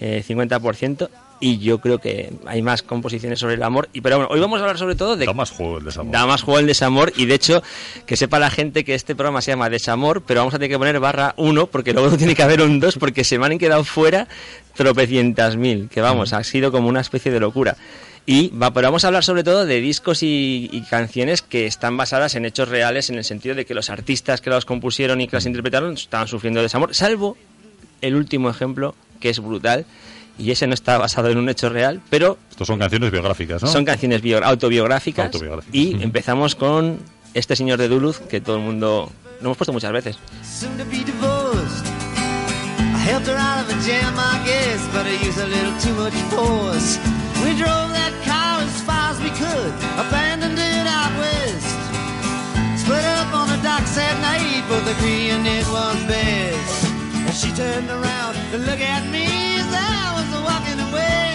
eh, 0.01 0.21
50%, 0.27 1.09
y 1.39 1.59
yo 1.59 1.79
creo 1.79 1.99
que 1.99 2.33
hay 2.45 2.61
más 2.61 2.81
composiciones 2.81 3.39
sobre 3.39 3.55
el 3.55 3.63
amor. 3.63 3.89
Y 3.93 4.01
Pero 4.01 4.17
bueno, 4.17 4.31
hoy 4.31 4.39
vamos 4.39 4.59
a 4.59 4.63
hablar 4.63 4.77
sobre 4.77 4.95
todo 4.95 5.15
de... 5.15 5.25
Da 5.25 5.33
más 5.33 5.51
juego 5.51 5.77
el 5.77 5.85
desamor. 5.85 6.11
Da 6.11 6.25
más 6.25 6.41
juego 6.41 6.59
el 6.59 6.67
desamor 6.67 7.13
y 7.15 7.25
de 7.25 7.35
hecho 7.35 7.63
que 8.05 8.17
sepa 8.17 8.39
la 8.39 8.49
gente 8.49 8.83
que 8.83 8.95
este 8.95 9.15
programa 9.15 9.41
se 9.41 9.51
llama 9.51 9.69
Desamor, 9.69 10.23
pero 10.23 10.41
vamos 10.41 10.53
a 10.53 10.57
tener 10.57 10.71
que 10.71 10.77
poner 10.77 10.99
barra 10.99 11.33
1 11.37 11.67
porque 11.67 11.93
luego 11.93 12.09
tiene 12.17 12.35
que 12.35 12.43
haber 12.43 12.61
un 12.61 12.79
2 12.79 12.97
porque 12.97 13.23
se 13.23 13.37
me 13.37 13.45
han 13.45 13.57
quedado 13.57 13.83
fuera 13.83 14.27
tropecientas 14.75 15.57
mil, 15.57 15.89
que 15.89 16.01
vamos, 16.01 16.33
ha 16.33 16.43
sido 16.43 16.71
como 16.71 16.89
una 16.89 17.01
especie 17.01 17.31
de 17.31 17.39
locura. 17.39 17.77
Y 18.25 18.49
va, 18.49 18.73
pero 18.73 18.87
vamos 18.89 19.05
a 19.05 19.07
hablar 19.07 19.23
sobre 19.23 19.43
todo 19.43 19.65
de 19.65 19.79
discos 19.79 20.21
y, 20.21 20.69
y 20.71 20.81
canciones 20.81 21.41
que 21.41 21.65
están 21.65 21.95
basadas 21.95 22.35
en 22.35 22.45
hechos 22.45 22.67
reales 22.67 23.09
en 23.09 23.17
el 23.17 23.23
sentido 23.23 23.55
de 23.55 23.65
que 23.65 23.73
los 23.73 23.89
artistas 23.89 24.41
que 24.41 24.49
los 24.49 24.65
compusieron 24.65 25.21
y 25.21 25.27
que 25.27 25.37
las 25.37 25.45
interpretaron 25.45 25.93
estaban 25.93 26.27
sufriendo 26.27 26.61
desamor, 26.61 26.93
salvo 26.93 27.37
el 28.01 28.15
último 28.15 28.49
ejemplo 28.49 28.95
que 29.19 29.29
es 29.29 29.39
brutal 29.39 29.85
y 30.37 30.51
ese 30.51 30.67
no 30.67 30.73
está 30.73 30.97
basado 30.97 31.29
en 31.29 31.37
un 31.37 31.49
hecho 31.49 31.69
real, 31.69 32.01
pero 32.09 32.37
Estos 32.49 32.67
son 32.67 32.79
canciones 32.79 33.11
biográficas, 33.11 33.61
¿no? 33.61 33.67
son 33.69 33.85
canciones 33.85 34.21
bio- 34.21 34.43
autobiográficas, 34.43 35.25
Autobiográficas. 35.27 35.75
y 35.75 36.01
empezamos 36.01 36.55
con 36.55 36.99
este 37.33 37.55
señor 37.55 37.77
de 37.79 37.87
Duluth 37.87 38.17
que 38.27 38.41
todo 38.41 38.57
el 38.57 38.63
mundo 38.63 39.11
lo 39.41 39.45
hemos 39.45 39.57
puesto 39.57 39.73
muchas 39.73 39.91
veces. 39.91 40.17
she 57.37 57.51
turned 57.51 57.89
around 57.91 58.35
to 58.51 58.57
look 58.57 58.81
at 58.81 59.05
me 59.11 59.56
walking 60.47 60.79
away. 60.87 61.27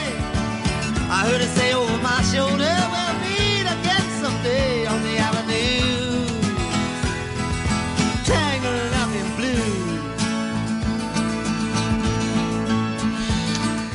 I 1.16 1.18
heard 1.28 1.40
her 1.44 1.52
say 1.58 1.74
over 1.74 1.98
my 2.02 2.20
shoulder, 2.32 2.76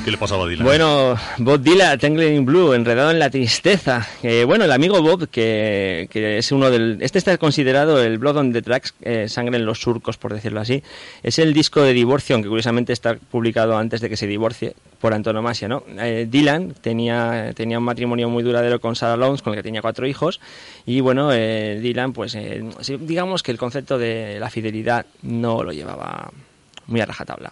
¿Qué 0.08 0.12
le 0.12 0.18
pasaba 0.18 0.46
a 0.46 0.48
Dylan? 0.48 0.66
Bueno, 0.66 1.18
Bob 1.40 1.60
Dylan, 1.60 2.00
Tangled 2.00 2.32
in 2.32 2.46
Blue, 2.46 2.72
enredado 2.72 3.12
en 3.12 3.20
la 3.20 3.30
tristeza. 3.30 4.08
Eh, 4.24 4.46
bueno, 4.46 4.64
el 4.64 4.72
amigo 4.72 5.02
Bob, 5.02 5.28
que, 5.28 6.08
que 6.10 6.38
es 6.38 6.50
uno 6.54 6.72
del... 6.72 7.00
Este 7.02 7.18
está 7.18 7.38
considerado 7.38 8.02
el 8.02 8.18
Blood 8.18 8.38
on 8.38 8.54
the 8.54 8.62
Tracks, 8.62 8.94
eh, 9.02 9.28
Sangre 9.28 9.58
en 9.58 9.66
los 9.66 9.82
Surcos, 9.82 10.16
por 10.16 10.34
decirlo 10.34 10.62
así. 10.62 10.82
Es 11.24 11.40
el 11.40 11.54
disco 11.54 11.82
de 11.82 11.92
divorcio, 11.92 12.36
aunque 12.36 12.48
curiosamente 12.48 12.94
está 12.94 13.16
publicado 13.16 13.78
antes 13.78 14.00
de 14.00 14.08
que 14.08 14.16
se 14.16 14.28
divorcie, 14.28 14.76
por 15.02 15.14
antonomasia, 15.14 15.68
¿no? 15.68 15.84
Eh, 16.00 16.26
Dylan 16.30 16.74
tenía, 16.80 17.52
tenía 17.54 17.78
un 17.78 17.84
matrimonio 17.84 18.30
muy 18.30 18.44
duradero 18.44 18.80
con 18.80 18.96
Sarah 18.96 19.18
Lowndes, 19.18 19.42
con 19.42 19.52
el 19.52 19.60
que 19.60 19.64
tenía 19.64 19.82
cuatro 19.82 20.08
hijos, 20.08 20.40
y 20.86 21.02
bueno, 21.02 21.34
eh, 21.34 21.80
Dylan, 21.82 22.14
pues 22.14 22.34
eh, 22.36 22.64
digamos 23.02 23.44
que 23.44 23.52
el 23.52 23.58
concepto 23.58 23.98
de 23.98 24.40
la 24.40 24.50
fidelidad 24.50 25.06
no 25.24 25.64
lo 25.64 25.74
llevaba 25.74 26.32
muy 26.86 27.02
a 27.02 27.06
rajatabla. 27.06 27.52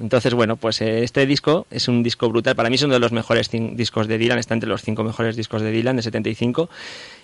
Entonces, 0.00 0.34
bueno, 0.34 0.56
pues 0.56 0.80
eh, 0.82 1.04
este 1.04 1.24
disco 1.26 1.66
es 1.70 1.88
un 1.88 2.02
disco 2.02 2.28
brutal. 2.28 2.54
Para 2.54 2.68
mí 2.68 2.74
es 2.76 2.82
uno 2.82 2.94
de 2.94 3.00
los 3.00 3.12
mejores 3.12 3.50
discos 3.50 4.08
de 4.08 4.18
Dylan, 4.18 4.38
está 4.38 4.54
entre 4.54 4.68
los 4.68 4.82
cinco 4.82 5.04
mejores 5.04 5.36
discos 5.36 5.62
de 5.62 5.70
Dylan 5.70 5.96
de 5.96 6.02
75. 6.02 6.68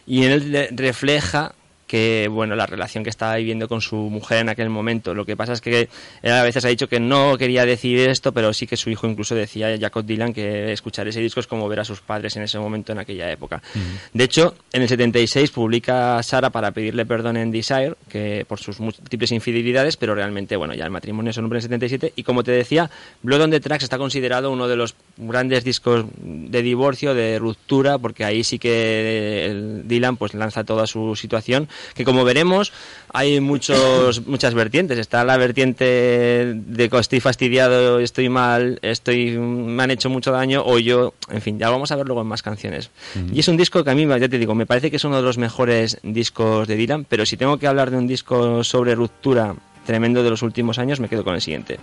Y 0.07 0.25
en 0.25 0.33
él 0.33 0.53
le- 0.53 0.69
refleja 0.73 1.55
que, 1.93 2.27
bueno, 2.31 2.57
la 2.57 2.65
relación 2.65 3.05
que 3.05 3.11
estaba 3.11 3.37
viviendo 3.37 3.69
con 3.69 3.83
su 3.83 3.97
mujer 3.97 4.39
en 4.39 4.49
aquel 4.49 4.71
momento. 4.71 5.13
Lo 5.13 5.27
que 5.27 5.37
pasa 5.37 5.53
es 5.53 5.61
que 5.61 5.91
él 6.23 6.33
a 6.33 6.43
veces 6.43 6.65
ha 6.65 6.69
dicho 6.69 6.89
que 6.89 6.99
no 6.99 7.37
quería 7.37 7.67
decir 7.67 8.09
esto, 8.09 8.33
pero 8.33 8.55
sí 8.55 8.67
que 8.67 8.79
su 8.79 8.89
hijo 8.89 9.07
incluso 9.07 9.35
decía, 9.35 9.77
Jacob 9.79 10.03
Dylan, 10.03 10.33
que 10.33 10.73
escuchar 10.73 11.07
ese 11.07 11.21
disco 11.21 11.41
es 11.41 11.47
como 11.47 11.69
ver 11.69 11.81
a 11.81 11.85
sus 11.85 12.01
padres 12.01 12.35
en 12.37 12.45
ese 12.45 12.59
momento, 12.59 12.93
en 12.93 12.99
aquella 12.99 13.31
época. 13.31 13.63
De 14.15 14.25
hecho, 14.25 14.55
en 14.73 14.81
el 14.81 14.89
76 14.89 15.51
publica 15.51 16.23
Sara 16.23 16.49
para 16.49 16.71
pedirle 16.71 17.05
perdón 17.05 17.37
en 17.37 17.51
Desire, 17.51 17.93
que 18.09 18.47
por 18.49 18.59
sus 18.59 18.81
múltiples 18.81 19.31
infidelidades, 19.31 19.99
pero 19.99 20.15
realmente, 20.15 20.57
bueno, 20.57 20.73
ya 20.73 20.87
el 20.87 20.91
matrimonio 20.91 21.35
se 21.35 21.43
nombre 21.43 21.59
en 21.59 21.65
el 21.65 21.79
77. 21.79 22.15
Y 22.17 22.23
como 22.23 22.43
te 22.43 22.53
decía, 22.53 22.89
Blood 23.23 23.43
on 23.43 23.51
the 23.51 23.61
Tracks 23.61 23.85
está 23.85 23.99
considerado 23.99 24.51
uno 24.51 24.67
de 24.67 24.77
los 24.77 24.95
grandes 25.29 25.65
discos 25.65 26.05
de 26.17 26.63
divorcio, 26.63 27.15
de 27.15 27.39
ruptura, 27.39 27.99
porque 27.99 28.25
ahí 28.25 28.45
sí 28.45 28.59
que 28.59 29.47
el 29.47 29.89
Dylan 29.89 30.17
pues 30.17 30.35
lanza 30.35 30.65
toda 30.65 30.87
su 30.87 31.17
situación, 31.17 31.69
que 31.95 32.05
como 32.05 32.25
veremos, 32.25 32.73
hay 33.13 33.41
muchos 33.41 34.27
muchas 34.27 34.55
vertientes. 34.55 34.99
Está 34.99 35.25
la 35.25 35.37
vertiente 35.37 36.55
de 36.55 36.89
que 36.89 36.99
estoy 36.99 37.21
fastidiado, 37.21 37.99
estoy 38.01 38.29
mal, 38.29 38.79
estoy 38.83 39.39
me 39.39 39.83
han 39.83 39.91
hecho 39.91 40.11
mucho 40.11 40.33
daño, 40.33 40.63
o 40.65 40.79
yo, 40.79 41.15
en 41.31 41.41
fin, 41.41 41.59
ya 41.59 41.71
vamos 41.71 41.93
a 41.93 41.97
ver 41.97 42.07
luego 42.07 42.23
en 42.23 42.29
más 42.29 42.43
canciones. 42.43 42.91
Y 43.33 43.41
es 43.41 43.49
un 43.49 43.57
disco 43.57 43.85
que 43.85 43.91
a 43.91 43.95
mí, 43.95 44.07
ya 44.07 44.29
te 44.29 44.39
digo, 44.39 44.55
me 44.55 44.67
parece 44.67 44.91
que 44.91 44.97
es 44.97 45.05
uno 45.05 45.17
de 45.17 45.23
los 45.23 45.39
mejores 45.39 45.99
discos 46.03 46.69
de 46.69 46.77
Dylan, 46.77 47.05
pero 47.05 47.27
si 47.27 47.37
tengo 47.37 47.59
que 47.59 47.67
hablar 47.67 47.91
de 47.91 47.97
un 47.97 48.07
disco 48.07 48.65
sobre 48.65 48.95
ruptura 48.95 49.55
tremendo 49.87 50.23
de 50.23 50.31
los 50.31 50.43
últimos 50.43 50.79
años, 50.79 51.01
me 51.01 51.09
quedo 51.09 51.25
con 51.25 51.35
el 51.35 51.41
siguiente. 51.41 51.79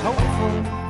And 0.00 0.14
she's 0.16 0.87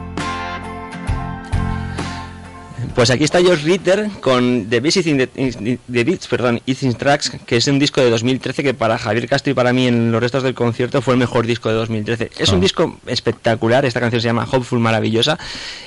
Pues 2.98 3.10
aquí 3.10 3.22
está 3.22 3.40
George 3.40 3.64
Ritter 3.64 4.08
con 4.20 4.66
The 4.68 4.80
Beats, 4.80 6.26
perdón, 6.26 6.60
Eating 6.66 6.94
Tracks, 6.94 7.30
que 7.46 7.56
es 7.56 7.68
un 7.68 7.78
disco 7.78 8.00
de 8.00 8.10
2013 8.10 8.64
que 8.64 8.74
para 8.74 8.98
Javier 8.98 9.28
Castro 9.28 9.52
y 9.52 9.54
para 9.54 9.72
mí 9.72 9.86
en 9.86 10.10
los 10.10 10.20
restos 10.20 10.42
del 10.42 10.54
concierto 10.54 11.00
fue 11.00 11.14
el 11.14 11.20
mejor 11.20 11.46
disco 11.46 11.68
de 11.68 11.76
2013. 11.76 12.32
Es 12.36 12.48
un 12.48 12.56
Ah. 12.58 12.62
disco 12.62 12.98
espectacular, 13.06 13.84
esta 13.84 14.00
canción 14.00 14.20
se 14.20 14.26
llama 14.26 14.48
Hopeful 14.50 14.80
Maravillosa. 14.80 15.38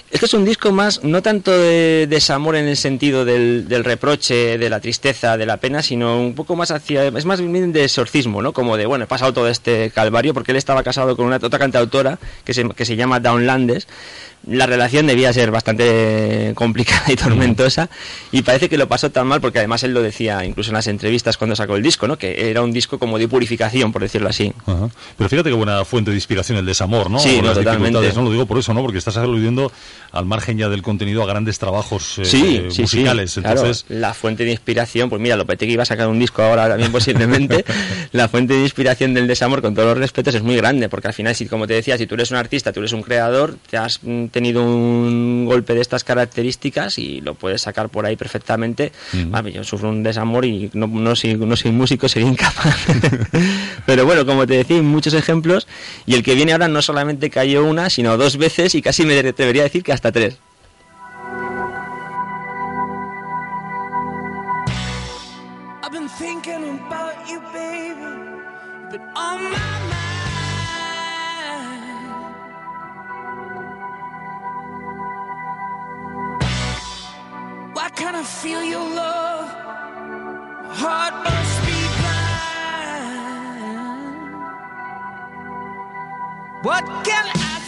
Este 0.10 0.26
es 0.26 0.34
un 0.34 0.46
disco 0.46 0.72
más, 0.72 1.04
no 1.04 1.22
tanto 1.22 1.52
de 1.52 2.08
desamor 2.10 2.56
en 2.56 2.70
el 2.70 2.78
sentido 2.78 3.26
del, 3.26 3.68
del 3.68 3.84
reproche, 3.84 4.58
de 4.58 4.70
la 4.70 4.80
tristeza, 4.80 5.36
de 5.36 5.46
la 5.46 5.58
pena, 5.58 5.82
sino 5.82 6.18
un 6.18 6.34
poco 6.34 6.56
más 6.56 6.72
hacia, 6.72 7.08
es 7.08 7.26
más 7.26 7.42
bien 7.42 7.74
de 7.74 7.84
exorcismo, 7.84 8.42
¿no? 8.42 8.54
Como 8.54 8.78
de, 8.78 8.86
bueno, 8.86 9.04
he 9.04 9.08
pasado 9.08 9.34
todo 9.34 9.50
este 9.50 9.90
calvario 9.92 10.34
porque 10.34 10.52
él 10.52 10.58
estaba 10.58 10.82
casado 10.84 11.18
con 11.18 11.26
una 11.26 11.38
otra 11.38 11.60
cantautora 11.60 12.20
que 12.46 12.54
se, 12.54 12.70
que 12.70 12.86
se 12.86 12.96
llama 12.96 13.20
Downlandes. 13.20 13.88
La 14.48 14.66
relación 14.66 15.06
debía 15.06 15.32
ser 15.34 15.52
bastante 15.52 16.54
complicada 16.56 17.01
y 17.08 17.16
tormentosa 17.16 17.90
y 18.32 18.42
parece 18.42 18.70
que 18.70 18.78
lo 18.78 18.88
pasó 18.88 19.10
tan 19.12 19.28
mal 19.28 19.42
porque 19.42 19.60
además 19.60 19.84
él 19.84 19.94
lo 19.94 20.02
decía 20.02 20.44
incluso 20.46 20.72
en 20.72 20.76
las 20.76 20.88
entrevistas 20.88 21.38
cuando 21.38 21.56
sacó 21.56 21.76
el 21.76 21.84
disco, 21.84 22.08
¿no? 22.08 22.18
Que 22.18 22.50
era 22.50 22.62
un 22.62 22.72
disco 22.72 23.00
como 23.00 23.18
de 23.18 23.28
purificación, 23.28 23.92
por 23.92 24.02
decirlo 24.02 24.30
así. 24.30 24.54
Ajá. 24.66 24.90
Pero 25.18 25.30
fíjate 25.30 25.50
qué 25.50 25.56
buena 25.56 25.84
fuente 25.86 26.12
de 26.12 26.18
inspiración 26.18 26.58
el 26.58 26.66
desamor, 26.66 27.10
¿no? 27.10 27.20
Sí, 27.20 27.38
no, 27.42 27.50
las 27.50 27.58
totalmente. 27.58 28.14
No 28.14 28.24
lo 28.24 28.32
digo 28.32 28.46
por 28.46 28.58
eso, 28.58 28.74
¿no? 28.74 28.82
Porque 28.82 28.98
estás 28.98 29.18
aludiendo 29.18 29.72
al 30.12 30.26
margen 30.26 30.58
ya 30.58 30.70
del 30.70 30.82
contenido 30.82 31.24
a 31.24 31.26
grandes 31.26 31.60
trabajos 31.60 32.20
eh, 32.20 32.26
sí, 32.26 32.58
eh, 32.58 32.72
sí, 32.72 32.82
musicales. 32.82 33.32
sí, 33.32 33.42
Entonces, 33.44 33.84
claro, 33.88 34.02
la 34.02 34.14
fuente 34.14 34.44
de 34.44 34.52
inspiración, 34.52 35.10
pues 35.10 35.22
mira, 35.22 35.36
Lopetegui 35.36 35.74
iba 35.74 35.84
a 35.84 35.86
sacar 35.86 36.08
un 36.08 36.20
disco 36.20 36.42
ahora 36.42 36.68
también 36.68 36.92
posiblemente. 36.92 37.66
la 38.12 38.28
fuente 38.28 38.54
de 38.54 38.62
inspiración 38.62 39.14
del 39.14 39.28
desamor, 39.28 39.62
con 39.62 39.74
todos 39.74 39.90
los 39.90 39.98
respetos, 39.98 40.36
es 40.36 40.44
muy 40.44 40.56
grande, 40.56 40.90
porque 40.90 41.08
al 41.08 41.14
final, 41.14 41.36
si, 41.36 41.46
como 41.46 41.68
te 41.68 41.74
decía, 41.74 41.98
si 41.98 42.08
tú 42.08 42.16
eres 42.16 42.32
un 42.32 42.38
artista, 42.38 42.74
tú 42.74 42.80
eres 42.80 42.94
un 42.94 43.02
creador, 43.02 43.56
te 43.70 43.78
has 43.78 44.00
mm, 44.04 44.28
tenido 44.28 44.64
un 44.64 45.46
golpe 45.46 45.74
de 45.74 45.82
estas 45.82 46.04
características 46.04 46.91
y 46.98 47.22
lo 47.22 47.36
puedes 47.36 47.62
sacar 47.62 47.90
por 47.90 48.06
ahí 48.06 48.16
perfectamente. 48.16 48.92
Vale, 49.28 49.52
yo 49.52 49.64
sufro 49.64 49.90
un 49.90 50.04
desamor 50.04 50.46
y 50.46 50.70
no, 50.74 50.88
no, 50.88 51.16
soy, 51.16 51.36
no 51.36 51.56
soy 51.56 51.72
músico, 51.72 52.08
sería 52.08 52.30
incapaz. 52.30 52.76
Pero 53.86 54.06
bueno, 54.06 54.26
como 54.26 54.46
te 54.48 54.56
decía, 54.56 54.78
hay 54.78 54.82
muchos 54.82 55.14
ejemplos 55.14 55.68
y 56.06 56.16
el 56.16 56.24
que 56.24 56.36
viene 56.36 56.52
ahora 56.52 56.68
no 56.68 56.82
solamente 56.82 57.30
cayó 57.30 57.66
una, 57.66 57.90
sino 57.90 58.18
dos 58.18 58.38
veces 58.38 58.76
y 58.76 58.82
casi 58.82 59.06
me 59.06 59.22
debería 59.22 59.64
decir 59.64 59.84
que 59.84 59.94
hasta 59.94 60.12
tres. 60.12 60.38
Can't 77.96 78.16
I 78.16 78.24
feel 78.24 78.64
your 78.64 78.88
love? 78.96 79.48
My 80.68 80.76
heart 80.76 81.14
must 81.24 81.62
be 81.68 81.80
blind. 82.00 82.26
What 86.64 86.86
can 87.06 87.26
I 87.26 87.61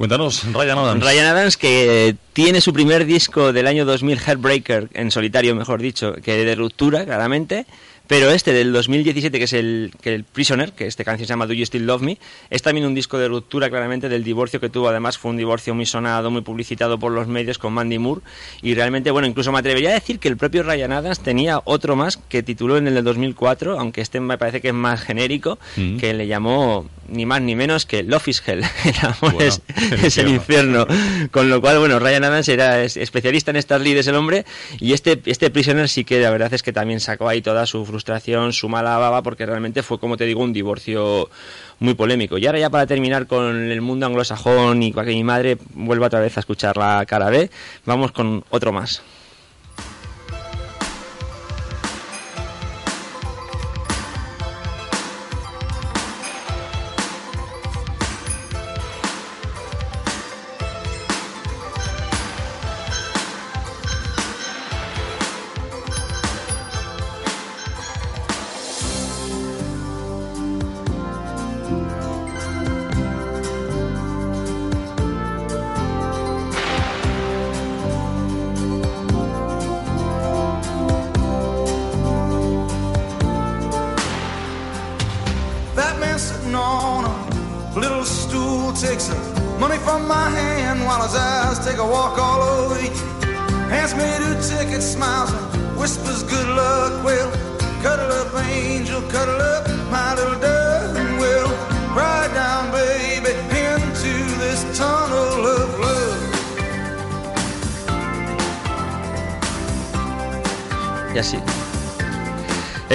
cuéntanos, 0.00 0.44
Ryan 0.54 0.78
Adams. 0.78 1.04
Ryan 1.04 1.26
Adams 1.26 1.56
que 1.58 2.16
tiene 2.32 2.62
su 2.62 2.72
primer 2.72 3.04
disco 3.04 3.52
del 3.52 3.66
año 3.66 3.84
2000, 3.84 4.18
Heartbreaker, 4.18 4.88
en 4.94 5.10
solitario 5.10 5.54
mejor 5.54 5.82
dicho, 5.82 6.14
que 6.14 6.42
de 6.42 6.54
ruptura 6.54 7.04
claramente, 7.04 7.66
pero 8.10 8.28
este 8.32 8.52
del 8.52 8.72
2017 8.72 9.38
que 9.38 9.44
es 9.44 9.52
el, 9.52 9.92
que 10.02 10.12
el 10.16 10.24
Prisoner, 10.24 10.72
que 10.72 10.88
esta 10.88 11.04
canción 11.04 11.28
se 11.28 11.32
llama 11.32 11.46
Do 11.46 11.52
You 11.52 11.64
Still 11.64 11.86
Love 11.86 12.02
Me, 12.02 12.18
es 12.50 12.60
también 12.60 12.84
un 12.84 12.92
disco 12.92 13.18
de 13.18 13.28
ruptura 13.28 13.70
claramente 13.70 14.08
del 14.08 14.24
divorcio 14.24 14.58
que 14.60 14.68
tuvo, 14.68 14.88
además 14.88 15.16
fue 15.16 15.30
un 15.30 15.36
divorcio 15.36 15.76
muy 15.76 15.86
sonado, 15.86 16.28
muy 16.28 16.42
publicitado 16.42 16.98
por 16.98 17.12
los 17.12 17.28
medios 17.28 17.58
con 17.58 17.72
Mandy 17.72 18.00
Moore 18.00 18.22
y 18.62 18.74
realmente, 18.74 19.12
bueno, 19.12 19.28
incluso 19.28 19.52
me 19.52 19.60
atrevería 19.60 19.90
a 19.90 19.94
decir 19.94 20.18
que 20.18 20.26
el 20.26 20.36
propio 20.36 20.64
Ryan 20.64 20.90
Adams 20.90 21.20
tenía 21.20 21.60
otro 21.64 21.94
más 21.94 22.16
que 22.16 22.42
tituló 22.42 22.76
en 22.78 22.88
el 22.88 22.94
del 22.94 23.04
2004, 23.04 23.78
aunque 23.78 24.00
este 24.00 24.18
me 24.18 24.36
parece 24.38 24.60
que 24.60 24.68
es 24.68 24.74
más 24.74 25.00
genérico, 25.00 25.58
Mm. 25.76 25.98
que 25.98 26.12
le 26.12 26.26
llamó 26.26 26.90
ni 27.08 27.26
más 27.26 27.40
ni 27.42 27.54
menos 27.54 27.86
que 27.86 28.02
Love 28.02 28.28
is 28.28 28.42
Hell, 28.46 28.62
el 28.84 28.94
amor 29.02 29.34
Bueno, 29.34 29.40
es, 29.40 29.60
el 29.92 30.04
es 30.04 30.18
el 30.18 30.28
infierno. 30.28 30.86
Con 31.30 31.48
lo 31.48 31.60
cual, 31.60 31.78
bueno, 31.78 31.98
Ryan 32.00 32.24
Adams 32.24 32.48
era 32.48 32.82
es- 32.82 32.96
especialista 32.96 33.50
en 33.52 33.56
estas 33.56 33.80
lides 33.80 34.06
el 34.08 34.16
hombre 34.16 34.44
y 34.80 34.94
este, 34.94 35.20
este 35.26 35.50
Prisoner 35.50 35.88
sí 35.88 36.04
que 36.04 36.20
la 36.20 36.30
verdad 36.30 36.52
es 36.54 36.62
que 36.64 36.72
también 36.72 36.98
sacó 37.00 37.28
ahí 37.28 37.40
toda 37.42 37.66
su 37.66 37.84
frustración, 37.84 37.99
su 38.52 38.68
mala 38.68 38.98
baba, 38.98 39.22
porque 39.22 39.46
realmente 39.46 39.82
fue, 39.82 39.98
como 39.98 40.16
te 40.16 40.24
digo, 40.24 40.42
un 40.42 40.52
divorcio 40.52 41.28
muy 41.78 41.94
polémico. 41.94 42.38
Y 42.38 42.46
ahora 42.46 42.58
ya 42.58 42.70
para 42.70 42.86
terminar 42.86 43.26
con 43.26 43.70
el 43.70 43.80
mundo 43.80 44.06
anglosajón 44.06 44.82
y 44.82 44.92
para 44.92 45.06
que 45.08 45.14
mi 45.14 45.24
madre 45.24 45.58
vuelva 45.74 46.06
otra 46.06 46.20
vez 46.20 46.36
a 46.36 46.40
escuchar 46.40 46.76
la 46.76 47.04
cara 47.06 47.30
B, 47.30 47.50
vamos 47.84 48.12
con 48.12 48.44
otro 48.50 48.72
más. 48.72 49.02
Money 89.60 89.76
from 89.76 90.08
my 90.08 90.30
hand 90.30 90.80
while 90.86 91.02
his 91.02 91.14
eyes 91.14 91.58
take 91.64 91.76
a 91.76 91.86
walk 91.86 92.18
all 92.18 92.40
over 92.42 92.80
you. 92.82 92.90
Hands 93.68 93.94
me 93.94 94.08
two 94.22 94.34
tickets, 94.48 94.86
smiles 94.86 95.30
and 95.32 95.78
whispers 95.78 96.22
good 96.22 96.48
luck. 96.48 97.04
Well, 97.04 97.30
cuddle 97.82 98.10
up, 98.20 98.32
angel, 98.48 99.02
cuddle 99.12 99.40
up, 99.54 99.68
my 99.90 100.14
little 100.14 100.40
and 100.96 101.18
we'll 101.20 101.50
ride 101.94 102.32
down, 102.32 102.72
baby, 102.72 103.32
into 103.64 104.12
this 104.40 104.60
tunnel 104.78 105.46
of 105.46 105.78
love. 105.78 106.20
Y 111.14 111.18
así. 111.18 111.38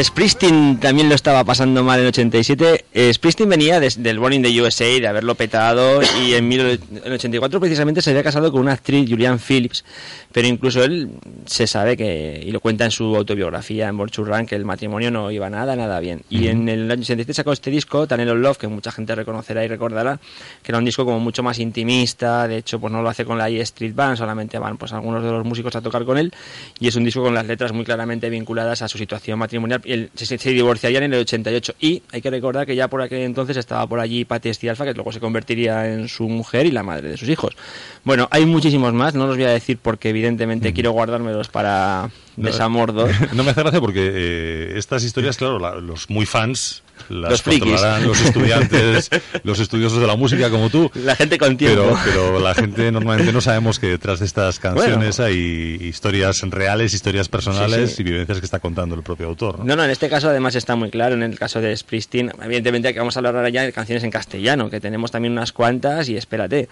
Springsteen 0.04 0.80
también 0.80 1.10
lo 1.10 1.16
estaba 1.16 1.44
pasando 1.44 1.84
mal 1.84 2.00
en 2.00 2.08
87. 2.08 2.85
Eh, 2.98 3.14
Springsteen 3.14 3.50
venía 3.50 3.82
des- 3.82 4.02
del 4.02 4.20
Born 4.20 4.32
in 4.32 4.42
the 4.42 4.62
USA, 4.62 4.86
de 4.86 5.06
haberlo 5.06 5.36
petado, 5.36 6.00
y 6.24 6.34
en, 6.34 6.48
mil- 6.48 6.80
en 7.04 7.12
84 7.12 7.60
precisamente 7.60 8.02
se 8.02 8.12
había 8.12 8.24
casado 8.24 8.50
con 8.54 8.62
una 8.62 8.72
actriz, 8.72 9.10
Julianne 9.10 9.38
Phillips, 9.38 9.84
pero 10.32 10.48
incluso 10.48 10.82
él 10.82 11.10
se 11.46 11.68
sabe 11.68 11.98
que, 11.98 12.42
y 12.42 12.52
lo 12.52 12.62
cuenta 12.62 12.86
en 12.86 12.92
su 12.92 13.14
autobiografía, 13.14 13.90
en 13.90 13.98
Run, 13.98 14.46
que 14.46 14.56
el 14.56 14.64
matrimonio 14.64 15.12
no 15.12 15.30
iba 15.30 15.50
nada, 15.50 15.76
nada 15.76 16.00
bien. 16.00 16.22
Y 16.30 16.48
en 16.48 16.70
el 16.70 16.90
año 16.90 17.02
87 17.02 17.34
sacó 17.34 17.52
este 17.52 17.70
disco, 17.70 18.08
Tunnel 18.08 18.30
of 18.30 18.38
Love, 18.38 18.58
que 18.60 18.68
mucha 18.70 18.94
gente 18.94 19.14
reconocerá 19.14 19.66
y 19.66 19.68
recordará, 19.68 20.18
que 20.64 20.72
era 20.72 20.78
un 20.78 20.86
disco 20.86 21.04
como 21.04 21.20
mucho 21.20 21.44
más 21.44 21.60
intimista, 21.60 22.48
de 22.48 22.56
hecho 22.60 22.80
pues 22.80 22.94
no 22.94 23.02
lo 23.02 23.10
hace 23.10 23.26
con 23.26 23.38
la 23.38 23.50
E 23.50 23.60
Street 23.60 23.94
Band, 23.94 24.16
solamente 24.18 24.58
van 24.58 24.78
pues 24.78 24.94
algunos 24.94 25.22
de 25.22 25.32
los 25.32 25.44
músicos 25.46 25.76
a 25.76 25.82
tocar 25.82 26.06
con 26.06 26.18
él, 26.18 26.32
y 26.80 26.88
es 26.88 26.96
un 26.96 27.04
disco 27.04 27.22
con 27.22 27.34
las 27.34 27.46
letras 27.46 27.74
muy 27.74 27.84
claramente 27.84 28.30
vinculadas 28.30 28.82
a 28.82 28.88
su 28.88 28.98
situación 28.98 29.38
matrimonial, 29.38 29.82
él- 29.84 30.12
se, 30.16 30.38
se 30.38 30.50
divorciarían 30.52 31.04
en 31.04 31.14
el 31.14 31.20
88. 31.20 31.74
Y 31.82 32.02
hay 32.14 32.22
que 32.22 32.30
recordar 32.30 32.66
que 32.66 32.74
ya 32.76 32.85
por 32.88 33.02
aquel 33.02 33.20
entonces 33.24 33.58
estaba 33.58 33.86
por 33.88 34.00
allí 34.00 34.26
Patti 34.26 34.50
Estialfa, 34.50 34.86
que 34.86 34.94
luego 34.94 35.12
se 35.12 35.20
convertiría 35.20 35.92
en 35.94 36.08
su 36.08 36.28
mujer 36.30 36.66
y 36.66 36.72
la 36.72 36.84
madre 36.84 37.10
de 37.10 37.18
sus 37.18 37.30
hijos. 37.30 37.56
Bueno, 38.04 38.28
hay 38.32 38.46
muchísimos 38.46 38.94
más, 38.94 39.14
no 39.16 39.28
los 39.28 39.36
voy 39.36 39.46
a 39.46 39.50
decir 39.50 39.78
porque 39.82 40.10
evidentemente 40.10 40.74
quiero 40.74 40.92
guardármelos 40.92 41.50
para 41.50 42.10
No, 42.38 42.48
Desamor 42.48 42.94
2. 42.94 43.10
No 43.34 43.44
me 43.44 43.52
hace 43.52 43.62
gracia 43.62 43.82
porque 43.82 44.12
eh, 44.14 44.74
estas 44.78 45.04
historias, 45.04 45.38
claro, 45.38 45.60
la- 45.60 45.76
los 45.76 46.10
muy 46.10 46.26
fans 46.26 46.84
las 47.10 47.32
Los 47.32 47.42
frikis. 47.44 47.64
controlarán 47.70 48.08
los 48.08 48.22
estudiantes, 48.22 49.10
los 49.44 49.60
estudiosos 49.60 50.00
de 50.02 50.08
la 50.08 50.16
música 50.16 50.50
como 50.50 50.70
tú. 50.70 50.92
La 50.96 51.16
gente 51.16 51.38
con 51.38 51.58
tiempo. 51.58 51.84
Pero, 51.84 52.00
pero 52.06 52.40
la 52.40 52.54
gente 52.56 52.92
normalmente 52.92 53.32
no 53.32 53.42
sabemos 53.42 53.80
que 53.80 53.88
detrás 53.88 54.20
de 54.20 54.26
estas 54.26 54.60
canciones 54.60 55.20
hay 55.20 55.78
historias 55.82 56.42
reales, 56.42 56.94
historias 56.94 57.30
personales 57.30 57.92
Sí, 57.92 57.96
sí. 57.98 58.02
y 58.02 58.06
vivencias 58.06 58.40
que 58.40 58.46
está 58.46 58.60
contando 58.60 58.96
el 58.96 59.04
propio 59.04 59.28
autor. 59.28 59.60
¿no? 59.60 59.66
No, 59.66 59.76
no, 59.76 59.84
en 59.84 59.92
este 59.92 60.10
caso 60.10 60.30
además 60.30 60.56
está 60.56 60.76
muy 60.76 60.90
claro, 60.90 61.16
en 61.16 61.24
el 61.24 61.38
caso 61.38 61.62
de 61.62 61.76
Springsteen, 61.76 62.32
evidentemente 62.44 62.94
que 62.94 63.00
vamos 63.00 63.16
a 63.16 63.20
hablar 63.20 63.36
ahora 63.36 63.50
ya 63.50 63.64
de 63.64 63.74
canciones 63.74 64.04
en 64.04 64.12
castellano, 64.12 64.70
que 64.70 64.80
tenemos 64.80 65.12
también 65.12 65.34
unas 65.34 65.52
cuantas 65.52 66.10
y 66.10 66.18
espérate. 66.18 66.70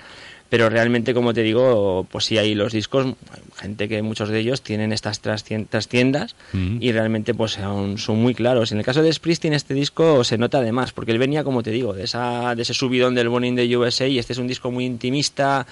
Pero 0.54 0.70
realmente, 0.70 1.16
como 1.16 1.34
te 1.34 1.42
digo, 1.42 2.06
pues 2.12 2.26
sí 2.26 2.38
hay 2.38 2.54
los 2.54 2.74
discos, 2.74 3.16
gente 3.56 3.90
que 3.90 4.04
muchos 4.04 4.30
de 4.30 4.38
ellos 4.38 4.62
tienen 4.62 4.94
estas 4.94 5.20
trastiendas 5.20 6.36
Mm. 6.52 6.78
y 6.80 6.92
realmente 6.92 7.34
pues 7.34 7.54
son, 7.54 7.98
son 7.98 8.18
muy 8.18 8.36
claros. 8.36 8.72
En 8.72 8.78
el 8.78 8.86
caso 8.86 9.02
de 9.02 9.12
Springsteen 9.12 9.56
este 9.56 9.74
disco 9.74 10.24
se 10.24 10.38
nota 10.38 10.60
además, 10.60 10.92
porque 10.92 11.12
él 11.12 11.18
venía, 11.18 11.44
como 11.44 11.64
te 11.64 11.72
digo, 11.72 11.94
de, 11.94 12.04
esa, 12.04 12.54
de 12.54 12.62
ese 12.62 12.76
subidón 12.76 13.16
del 13.16 13.30
Born 13.30 13.46
in 13.46 13.56
the 13.56 13.76
USA 13.76 14.06
y 14.06 14.20
este 14.20 14.34
es 14.34 14.38
un 14.38 14.46
disco 14.46 14.70
muy 14.70 14.86
intimista, 14.86 15.66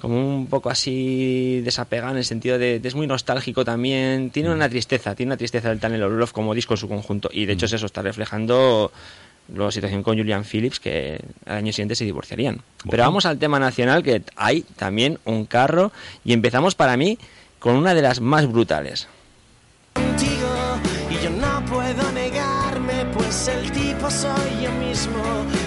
como 0.00 0.36
un 0.36 0.46
poco 0.46 0.70
así 0.70 1.60
desapegado 1.64 2.12
en 2.12 2.18
el 2.18 2.24
sentido 2.24 2.58
de, 2.58 2.78
de 2.78 2.86
es 2.86 2.94
muy 2.94 3.08
nostálgico 3.08 3.64
también, 3.64 4.30
tiene 4.30 4.50
una 4.50 4.68
tristeza, 4.68 5.16
tiene 5.16 5.30
una 5.30 5.36
tristeza 5.36 5.68
del 5.70 5.80
Tunnel 5.80 6.04
of 6.04 6.12
Love 6.12 6.32
como 6.32 6.54
disco 6.54 6.74
en 6.74 6.78
su 6.78 6.86
conjunto 6.86 7.28
y 7.32 7.44
de 7.44 7.54
hecho 7.54 7.66
es 7.66 7.72
eso, 7.72 7.86
está 7.86 8.02
reflejando 8.02 8.92
la 9.54 9.70
situación 9.70 10.02
con 10.02 10.16
Julian 10.16 10.44
Phillips 10.44 10.80
que 10.80 11.20
al 11.44 11.56
año 11.56 11.72
siguiente 11.72 11.94
se 11.94 12.04
divorciarían. 12.04 12.62
Pero 12.88 13.02
vamos 13.02 13.26
al 13.26 13.38
tema 13.38 13.58
nacional 13.58 14.02
que 14.02 14.22
hay 14.36 14.62
también 14.76 15.18
un 15.24 15.46
carro 15.46 15.92
y 16.24 16.32
empezamos 16.32 16.74
para 16.74 16.96
mí 16.96 17.18
con 17.58 17.76
una 17.76 17.94
de 17.94 18.02
las 18.02 18.20
más 18.20 18.46
brutales. 18.50 19.08
contigo 19.94 20.48
y 21.10 21.24
yo 21.24 21.30
no 21.30 21.64
puedo 21.66 22.12
negarme, 22.12 23.06
pues 23.14 23.48
el 23.48 23.70
tipo 23.72 24.10
soy 24.10 24.62
yo 24.62 24.72
mismo. 24.72 25.22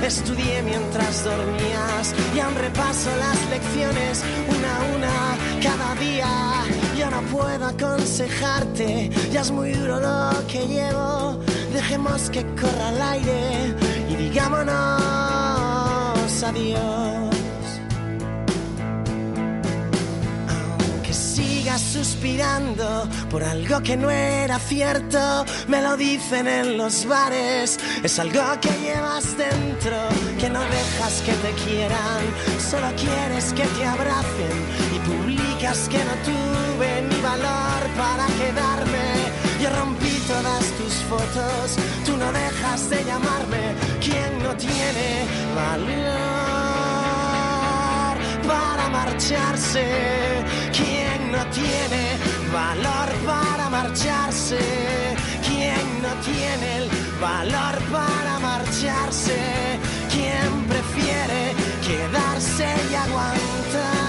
Estudié 0.05 0.61
mientras 0.63 1.23
dormías 1.23 2.15
y 2.35 2.39
aún 2.39 2.55
repaso 2.55 3.09
las 3.17 3.49
lecciones 3.49 4.23
una 4.47 4.77
a 4.77 4.95
una 4.95 5.61
cada 5.61 5.95
día. 5.95 6.63
Yo 6.97 7.09
no 7.09 7.21
puedo 7.23 7.65
aconsejarte, 7.65 9.09
ya 9.31 9.41
es 9.41 9.51
muy 9.51 9.71
duro 9.71 9.99
lo 9.99 10.47
que 10.47 10.65
llevo. 10.67 11.39
Dejemos 11.81 12.29
que 12.29 12.43
corra 12.59 12.89
el 12.89 13.01
aire 13.01 13.73
y 14.09 14.15
digámonos 14.17 14.67
adiós. 16.43 17.35
que 21.01 21.13
sigas 21.13 21.79
suspirando 21.79 23.07
por 23.31 23.45
algo 23.45 23.81
que 23.81 23.95
no 23.95 24.11
era 24.11 24.59
cierto. 24.59 25.45
Me 25.69 25.81
lo 25.81 25.95
dicen 25.95 26.49
en 26.49 26.77
los 26.77 27.05
bares, 27.05 27.79
es 28.03 28.19
algo 28.19 28.43
que 28.59 28.71
llevas 28.83 29.37
dentro, 29.37 29.97
que 30.37 30.49
no 30.49 30.59
dejas 30.59 31.21
que 31.25 31.31
te 31.31 31.51
quieran, 31.63 32.23
solo 32.69 32.87
quieres 32.97 33.53
que 33.53 33.63
te 33.63 33.85
abracen 33.85 34.55
y 34.95 34.99
publicas 35.07 35.87
que 35.87 35.99
no 35.99 36.13
tuve 36.27 37.03
ni 37.09 37.21
valor 37.21 37.81
para 37.97 38.25
quedarme. 38.37 39.07
Yo 39.61 39.69
rompí 39.69 40.08
todas 40.29 40.65
tus 40.77 40.93
fotos, 41.09 41.75
tú 42.05 42.15
no 42.15 42.31
dejas 42.31 42.89
de 42.91 43.03
llamarme, 43.03 43.73
quien 43.99 44.31
no 44.43 44.55
tiene 44.55 45.25
valor 45.55 46.19
para 48.47 48.89
marcharse. 48.89 49.85
¿Quién 50.77 51.31
no 51.31 51.43
tiene 51.59 52.03
valor 52.53 53.09
para 53.25 53.69
marcharse? 53.69 54.61
¿Quién 55.47 55.85
no 56.05 56.13
tiene 56.29 56.67
el 56.79 56.87
valor 57.19 57.75
para 57.95 58.33
marcharse? 58.39 59.39
¿Quién 60.13 60.49
prefiere 60.73 61.41
quedarse 61.87 62.67
y 62.91 62.95
aguantar? 63.05 64.08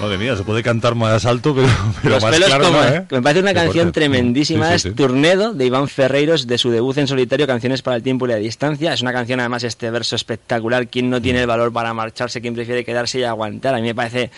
Madre 0.00 0.18
mía, 0.18 0.36
se 0.36 0.44
puede 0.44 0.62
cantar 0.62 0.94
más 0.94 1.24
alto, 1.24 1.54
pero, 1.54 1.68
pero 2.02 2.14
Los 2.16 2.22
más 2.22 2.32
pelos 2.32 2.48
claro 2.48 2.64
como- 2.66 2.78
no, 2.80 2.88
¿eh? 2.88 3.06
Me 3.10 3.22
parece 3.22 3.40
una 3.40 3.50
Qué 3.50 3.54
canción 3.60 3.84
fuerte. 3.86 4.00
tremendísima. 4.00 4.72
Sí, 4.72 4.78
sí, 4.78 4.88
es. 4.90 4.94
Turnedo 4.94 5.54
de 5.54 5.64
Iván 5.64 5.88
Ferreiros 5.88 6.46
de 6.46 6.58
su 6.58 6.70
debut 6.70 6.96
en 6.98 7.06
solitario, 7.06 7.46
Canciones 7.46 7.80
para 7.82 7.96
el 7.96 8.02
tiempo 8.02 8.26
y 8.26 8.30
la 8.30 8.36
distancia. 8.36 8.92
Es 8.92 9.00
una 9.00 9.12
canción, 9.12 9.40
además, 9.40 9.64
este 9.64 9.90
verso 9.90 10.14
espectacular. 10.14 10.86
¿Quién 10.88 11.08
no 11.08 11.20
tiene 11.22 11.40
el 11.40 11.46
valor 11.46 11.72
para 11.72 11.94
marcharse? 11.94 12.40
¿Quién 12.42 12.54
prefiere 12.54 12.84
quedarse 12.84 13.20
y 13.20 13.24
aguantar? 13.24 13.74
A 13.74 13.78
mí 13.78 13.84
me 13.84 13.94
parece. 13.94 14.30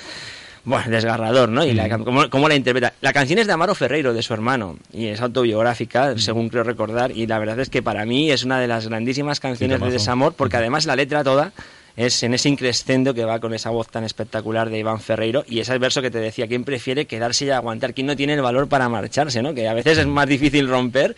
Bueno, 0.64 0.90
desgarrador, 0.90 1.48
¿no? 1.48 1.64
Y 1.64 1.72
la, 1.72 1.88
Mm. 1.98 2.04
cómo, 2.04 2.28
cómo 2.30 2.48
la 2.48 2.54
interpreta. 2.54 2.92
La 3.00 3.12
canción 3.12 3.38
es 3.38 3.46
de 3.46 3.52
Amaro 3.54 3.74
Ferreiro, 3.74 4.12
de 4.14 4.22
su 4.22 4.34
hermano, 4.34 4.76
y 4.92 5.06
es 5.06 5.20
autobiográfica, 5.20 6.14
Mm. 6.14 6.18
según 6.18 6.50
creo 6.50 6.62
recordar, 6.62 7.10
y 7.10 7.26
la 7.26 7.38
verdad 7.38 7.58
es 7.60 7.70
que 7.70 7.82
para 7.82 8.04
mí 8.04 8.30
es 8.30 8.44
una 8.44 8.60
de 8.60 8.68
las 8.68 8.86
grandísimas 8.86 9.40
canciones 9.40 9.80
de 9.80 9.90
desamor, 9.90 10.34
porque 10.34 10.56
además 10.58 10.84
la 10.86 10.94
letra 10.94 11.24
toda 11.24 11.52
es 11.98 12.22
en 12.22 12.32
ese 12.32 12.48
increscendo 12.48 13.12
que 13.12 13.24
va 13.24 13.40
con 13.40 13.52
esa 13.52 13.70
voz 13.70 13.88
tan 13.88 14.04
espectacular 14.04 14.70
de 14.70 14.78
Iván 14.78 15.00
Ferreiro 15.00 15.44
y 15.48 15.58
ese 15.58 15.76
verso 15.78 16.00
que 16.00 16.10
te 16.12 16.18
decía, 16.20 16.46
¿quién 16.46 16.62
prefiere 16.64 17.06
quedarse 17.06 17.44
y 17.46 17.50
aguantar? 17.50 17.92
¿Quién 17.92 18.06
no 18.06 18.14
tiene 18.16 18.34
el 18.34 18.40
valor 18.40 18.68
para 18.68 18.88
marcharse? 18.88 19.42
¿no? 19.42 19.52
Que 19.52 19.68
a 19.68 19.74
veces 19.74 19.98
es 19.98 20.06
más 20.06 20.28
difícil 20.28 20.68
romper 20.68 21.16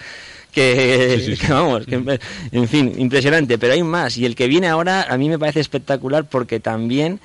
que, 0.50 1.16
Sí, 1.18 1.26
sí, 1.26 1.36
sí. 1.36 1.46
que 1.46 1.52
vamos, 1.52 1.84
que- 1.86 2.18
en 2.50 2.68
fin, 2.68 2.94
impresionante, 2.96 3.58
pero 3.58 3.74
hay 3.74 3.82
más 3.82 4.16
y 4.16 4.24
el 4.24 4.34
que 4.34 4.48
viene 4.48 4.68
ahora 4.68 5.02
a 5.08 5.16
mí 5.18 5.28
me 5.28 5.38
parece 5.38 5.60
espectacular 5.60 6.24
porque 6.24 6.60
también 6.60 7.20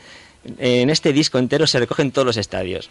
eh, 0.60 0.82
en 0.82 0.90
este 0.90 1.14
disco 1.14 1.40
entero 1.40 1.66
se 1.66 1.80
recogen 1.80 2.12
todos 2.12 2.26
los 2.26 2.38
estadios. 2.38 2.90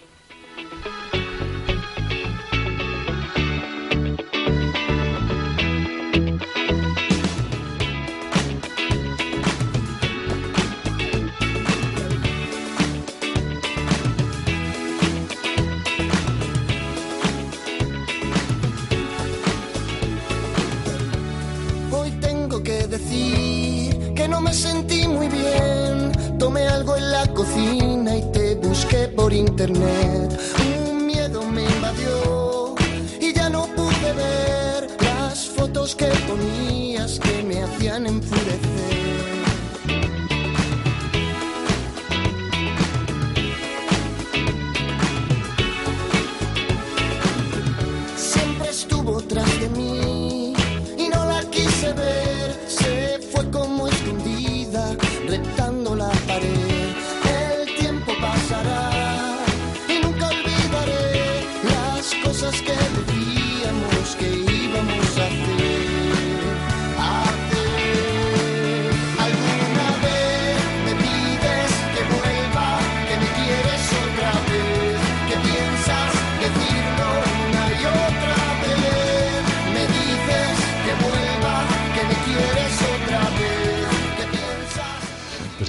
Algo 26.84 26.96
en 26.96 27.10
la 27.12 27.26
cocina 27.28 28.16
y 28.16 28.32
te 28.32 28.54
busqué 28.56 29.08
por 29.08 29.32
internet. 29.32 30.38
Un 30.86 31.06
miedo 31.06 31.42
me 31.42 31.62
invadió 31.62 32.74
y 33.18 33.32
ya 33.32 33.48
no 33.48 33.66
pude 33.68 34.12
ver 34.12 34.90
las 35.02 35.48
fotos 35.48 35.94
que 35.94 36.08
ponías 36.28 37.18
que 37.18 37.42
me 37.42 37.62
hacían 37.62 38.06
enfurecer. 38.06 38.73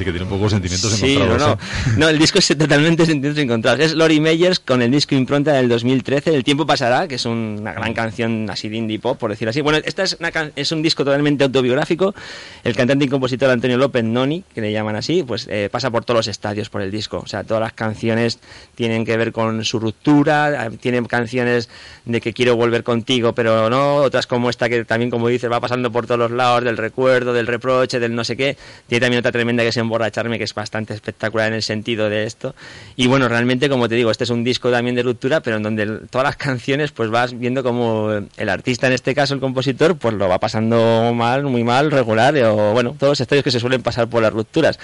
Que 0.06 0.12
tiene 0.12 0.24
un 0.24 0.30
poco 0.30 0.50
sentimientos 0.50 0.92
Sí, 0.94 1.16
encontrados. 1.16 1.42
no, 1.42 1.48
no. 1.48 1.54
¿eh? 1.54 1.96
No, 1.98 2.10
el 2.10 2.18
disco 2.18 2.40
es 2.40 2.48
totalmente 2.48 3.06
sentimientos 3.06 3.44
encontrados. 3.44 3.80
Es 3.82 3.94
Lori 3.94 4.20
Meyers 4.22 4.60
con 4.60 4.82
el 4.82 4.92
disco 4.92 5.16
Impronta 5.16 5.52
del 5.54 5.68
2013, 5.68 6.34
El 6.34 6.44
tiempo 6.44 6.66
pasará, 6.66 7.08
que 7.08 7.16
es 7.16 7.26
una 7.26 7.74
gran 7.74 7.94
canción 7.94 8.50
así 8.50 8.70
de 8.70 8.78
indie 8.78 9.00
pop, 9.00 9.18
por 9.20 9.32
decir 9.32 9.50
así. 9.50 9.60
Bueno, 9.62 9.80
esta 9.84 10.04
es, 10.04 10.16
una 10.20 10.32
can- 10.32 10.54
es 10.56 10.72
un 10.72 10.82
disco 10.82 11.04
totalmente 11.04 11.44
autobiográfico. 11.44 12.16
El 12.64 12.76
cantante 12.76 13.06
y 13.06 13.08
compositor 13.10 13.50
Antonio 13.50 13.78
López 13.78 14.04
Noni, 14.04 14.44
que 14.54 14.62
le 14.62 14.72
llaman 14.72 14.96
así, 14.96 15.24
pues 15.24 15.48
eh, 15.50 15.68
pasa 15.72 15.90
por 15.92 16.06
todos 16.06 16.20
los 16.20 16.28
estadios 16.28 16.70
por 16.70 16.82
el 16.82 16.92
disco. 16.92 17.20
O 17.24 17.28
sea, 17.28 17.44
todas 17.44 17.62
las 17.62 17.74
canciones 17.74 18.40
tienen 18.76 19.04
que 19.06 19.18
ver 19.18 19.32
con 19.32 19.66
su 19.66 19.80
ruptura, 19.80 20.68
eh, 20.68 20.70
tienen 20.80 21.06
canciones 21.06 21.70
de 22.06 22.22
que 22.22 22.34
quiero 22.34 22.56
volver 22.56 22.84
contigo, 22.84 23.34
pero 23.34 23.70
no, 23.70 23.96
otras 23.98 24.28
como 24.28 24.50
esta 24.50 24.70
que 24.70 24.86
también, 24.86 25.10
como 25.10 25.28
dices, 25.28 25.52
va 25.52 25.60
pasando 25.60 25.92
por 25.92 26.06
todos 26.06 26.20
los 26.20 26.32
lados, 26.32 26.64
del 26.64 26.78
recuerdo, 26.78 27.34
del 27.34 27.48
reproche, 27.48 28.00
del 28.00 28.14
no 28.16 28.24
sé 28.24 28.38
qué. 28.38 28.58
Tiene 28.88 29.02
también 29.02 29.20
otra 29.20 29.32
tremenda 29.32 29.64
que 29.64 29.70
es 29.70 29.78
Emborracharme, 29.96 30.38
que 30.38 30.44
es 30.44 30.54
bastante 30.54 30.94
espectacular 30.94 31.48
en 31.48 31.54
el 31.54 31.64
sentido 31.64 32.10
de 32.10 32.26
esto. 32.26 32.54
Y 32.96 33.08
bueno, 33.08 33.28
realmente, 33.28 33.70
como 33.70 33.88
te 33.88 33.96
digo, 33.96 34.12
este 34.12 34.26
es 34.26 34.30
un 34.30 34.44
disco 34.44 34.70
también 34.70 34.96
de 34.96 35.04
ruptura, 35.04 35.40
pero 35.40 35.58
en 35.58 35.64
donde 35.64 36.00
todas 36.10 36.26
las 36.26 36.36
canciones, 36.36 36.92
pues 36.92 37.10
vas 37.10 37.38
viendo 37.38 37.64
como 37.64 38.12
el 38.38 38.50
artista, 38.50 38.88
en 38.88 38.94
este 38.94 39.16
caso 39.16 39.34
el 39.34 39.40
compositor, 39.40 39.98
pues 39.98 40.14
lo 40.14 40.28
va 40.28 40.40
pasando 40.40 41.14
mal, 41.14 41.44
muy 41.44 41.64
mal, 41.64 41.92
regular, 41.92 42.36
o 42.38 42.74
bueno, 42.74 42.96
todos 43.00 43.12
los 43.12 43.22
estadios 43.22 43.44
que 43.44 43.52
se 43.52 43.60
suelen 43.60 43.82
pasar 43.82 44.10
por 44.10 44.22
las 44.22 44.34
rupturas. 44.34 44.78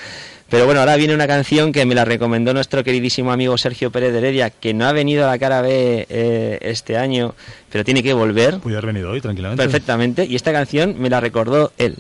Pero 0.50 0.66
bueno, 0.66 0.82
ahora 0.82 0.98
viene 0.98 1.14
una 1.14 1.28
canción 1.28 1.72
que 1.72 1.86
me 1.86 1.96
la 1.96 2.04
recomendó 2.04 2.54
nuestro 2.54 2.84
queridísimo 2.84 3.32
amigo 3.32 3.58
Sergio 3.58 3.90
Pérez 3.90 4.12
de 4.12 4.18
Heredia, 4.18 4.50
que 4.50 4.74
no 4.74 4.86
ha 4.86 4.92
venido 4.92 5.26
a 5.26 5.32
la 5.32 5.40
cara 5.40 5.62
B 5.62 6.06
eh, 6.10 6.60
este 6.62 6.98
año, 6.98 7.36
pero 7.72 7.86
tiene 7.86 8.04
que 8.04 8.14
volver. 8.14 8.60
Puede 8.60 8.76
haber 8.76 8.88
venido 8.88 9.12
hoy 9.12 9.22
tranquilamente. 9.22 9.64
Perfectamente, 9.64 10.26
y 10.26 10.36
esta 10.36 10.52
canción 10.52 10.96
me 11.00 11.10
la 11.10 11.22
recordó 11.22 11.72
él. 11.78 11.96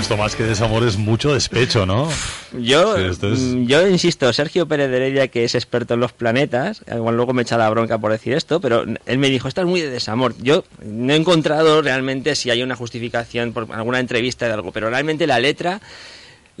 Esto 0.00 0.16
más 0.16 0.34
que 0.34 0.44
desamor 0.44 0.82
es 0.84 0.96
mucho 0.96 1.34
despecho, 1.34 1.84
¿no? 1.84 2.08
Yo, 2.58 2.96
esto 2.96 3.32
es- 3.32 3.40
yo 3.66 3.86
insisto, 3.86 4.32
Sergio 4.32 4.66
Pérez 4.66 4.90
de 4.90 4.96
Heredia, 4.96 5.28
que 5.28 5.44
es 5.44 5.54
experto 5.54 5.92
en 5.94 6.00
los 6.00 6.12
planetas, 6.12 6.82
igual 6.90 7.16
luego 7.16 7.34
me 7.34 7.42
echa 7.42 7.58
la 7.58 7.68
bronca 7.68 7.98
por 7.98 8.10
decir 8.10 8.32
esto, 8.32 8.60
pero 8.62 8.84
él 9.04 9.18
me 9.18 9.28
dijo, 9.28 9.46
estás 9.46 9.66
muy 9.66 9.82
de 9.82 9.90
desamor. 9.90 10.34
Yo 10.40 10.64
no 10.82 11.12
he 11.12 11.16
encontrado 11.16 11.82
realmente 11.82 12.34
si 12.34 12.50
hay 12.50 12.62
una 12.62 12.76
justificación 12.76 13.52
por 13.52 13.66
alguna 13.72 14.00
entrevista 14.00 14.46
de 14.46 14.54
algo, 14.54 14.72
pero 14.72 14.88
realmente 14.88 15.26
la 15.26 15.38
letra 15.38 15.80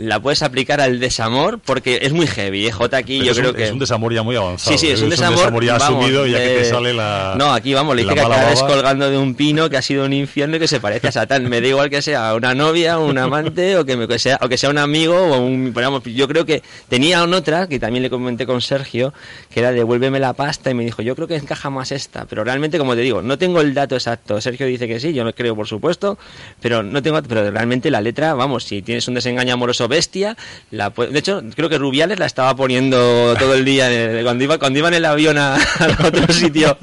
la 0.00 0.18
puedes 0.18 0.42
aplicar 0.42 0.80
al 0.80 0.98
desamor 0.98 1.58
porque 1.58 2.00
es 2.02 2.12
muy 2.12 2.26
heavy. 2.26 2.66
¿eh? 2.66 2.72
J 2.72 2.96
aquí 2.96 3.18
Pero 3.18 3.24
yo 3.26 3.32
es, 3.32 3.38
creo 3.38 3.50
un, 3.50 3.56
que... 3.56 3.64
es 3.64 3.72
un 3.72 3.78
desamor 3.78 4.14
ya 4.14 4.22
muy 4.22 4.34
avanzado. 4.36 4.76
Sí, 4.76 4.86
sí, 4.86 4.92
es 4.92 5.00
¿eh? 5.00 5.04
un 5.04 5.10
desamor. 5.10 5.64
ya 5.64 5.76
vamos, 5.76 5.98
asumido, 5.98 6.26
ya 6.26 6.38
que 6.38 6.48
te 6.48 6.64
sale 6.64 6.94
la. 6.94 7.34
No, 7.36 7.52
aquí 7.52 7.74
vamos, 7.74 7.94
le 7.94 8.04
la 8.04 8.12
dice 8.14 8.24
que 8.24 8.28
baba. 8.28 8.66
colgando 8.66 9.10
de 9.10 9.18
un 9.18 9.34
pino 9.34 9.68
que 9.68 9.76
ha 9.76 9.82
sido 9.82 10.06
un 10.06 10.12
infierno 10.12 10.56
y 10.56 10.58
que 10.58 10.68
se 10.68 10.80
parece 10.80 11.08
a 11.08 11.12
Satán. 11.12 11.48
Me 11.48 11.60
da 11.60 11.68
igual 11.68 11.90
que 11.90 12.00
sea 12.00 12.34
una 12.34 12.54
novia, 12.54 12.98
un 12.98 13.18
amante 13.18 13.76
o 13.76 13.84
que, 13.84 13.96
me, 13.96 14.08
que 14.08 14.18
sea, 14.18 14.38
o 14.40 14.48
que 14.48 14.56
sea 14.56 14.70
un 14.70 14.78
amigo 14.78 15.16
o 15.16 15.38
un. 15.38 15.72
vamos, 15.74 16.02
yo 16.04 16.26
creo 16.26 16.46
que 16.46 16.62
tenía 16.88 17.22
una 17.22 17.36
otra 17.36 17.68
que 17.68 17.78
también 17.78 18.02
le 18.02 18.10
comenté 18.10 18.46
con 18.46 18.62
Sergio, 18.62 19.12
que 19.52 19.60
era 19.60 19.70
devuélveme 19.70 20.18
la 20.18 20.32
pasta 20.32 20.70
y 20.70 20.74
me 20.74 20.84
dijo, 20.84 21.02
yo 21.02 21.14
creo 21.14 21.28
que 21.28 21.36
encaja 21.36 21.68
más 21.68 21.92
esta. 21.92 22.24
Pero 22.24 22.42
realmente, 22.42 22.78
como 22.78 22.94
te 22.94 23.02
digo, 23.02 23.20
no 23.20 23.36
tengo 23.36 23.60
el 23.60 23.74
dato 23.74 23.96
exacto. 23.96 24.40
Sergio 24.40 24.66
dice 24.66 24.88
que 24.88 24.98
sí, 24.98 25.12
yo 25.12 25.24
lo 25.24 25.34
creo, 25.34 25.54
por 25.54 25.66
supuesto, 25.66 26.18
pero 26.60 26.82
no 26.82 27.02
tengo. 27.02 27.20
Pero 27.22 27.50
realmente 27.50 27.90
la 27.90 28.00
letra, 28.00 28.32
vamos, 28.32 28.64
si 28.64 28.80
tienes 28.80 29.06
un 29.06 29.14
desengaño 29.14 29.52
amoroso 29.52 29.89
bestia, 29.90 30.38
la 30.70 30.88
de 30.88 31.18
hecho, 31.18 31.42
creo 31.54 31.68
que 31.68 31.76
Rubiales 31.76 32.18
la 32.18 32.24
estaba 32.24 32.56
poniendo 32.56 33.34
todo 33.38 33.52
el 33.54 33.66
día 33.66 33.92
en 33.92 34.16
el- 34.16 34.24
cuando 34.24 34.42
iba 34.44 34.56
cuando 34.58 34.78
iba 34.78 34.88
en 34.88 34.94
el 34.94 35.04
avión 35.04 35.36
a, 35.36 35.56
a 35.78 36.06
otro 36.06 36.32
sitio 36.32 36.78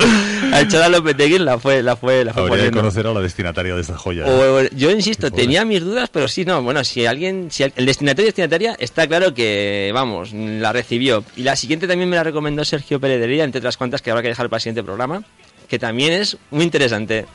a 0.54 0.62
echar 0.62 0.84
a 0.84 0.90
Lopetegui 0.90 1.40
la 1.40 1.58
fue 1.58 1.82
la 1.82 1.96
fue 1.96 2.24
la 2.24 2.34
fue 2.34 2.44
Habría 2.44 2.58
poniendo. 2.58 2.80
conocer 2.82 3.08
a 3.08 3.14
la 3.14 3.22
destinataria 3.22 3.74
de 3.74 3.82
esta 3.82 3.98
joya. 3.98 4.26
yo 4.76 4.92
insisto, 4.92 5.32
tenía 5.32 5.66
mis 5.66 5.82
dudas, 5.82 6.10
pero 6.12 6.28
sí, 6.28 6.46
no, 6.46 6.62
bueno, 6.62 6.84
si 6.84 7.06
alguien, 7.08 7.48
si 7.50 7.64
el 7.64 7.86
destinatario 7.86 8.26
destinataria 8.28 8.76
está 8.78 9.08
claro 9.08 9.34
que, 9.34 9.90
vamos, 9.94 10.34
la 10.34 10.72
recibió. 10.74 11.24
Y 11.36 11.44
la 11.44 11.56
siguiente 11.56 11.88
también 11.88 12.10
me 12.10 12.16
la 12.18 12.24
recomendó 12.24 12.64
Sergio 12.66 13.00
Pérez 13.00 13.20
de 13.20 13.24
Heredia, 13.26 13.44
entre 13.46 13.60
otras 13.60 13.78
cuantas 13.78 14.02
que 14.02 14.12
habrá 14.12 14.22
que 14.22 14.28
dejar 14.28 14.50
para 14.50 14.58
el 14.58 14.62
siguiente 14.62 14.84
programa, 14.84 15.24
que 15.70 15.80
también 15.80 16.14
es 16.14 16.38
muy 16.52 16.64
interesante. 16.66 17.26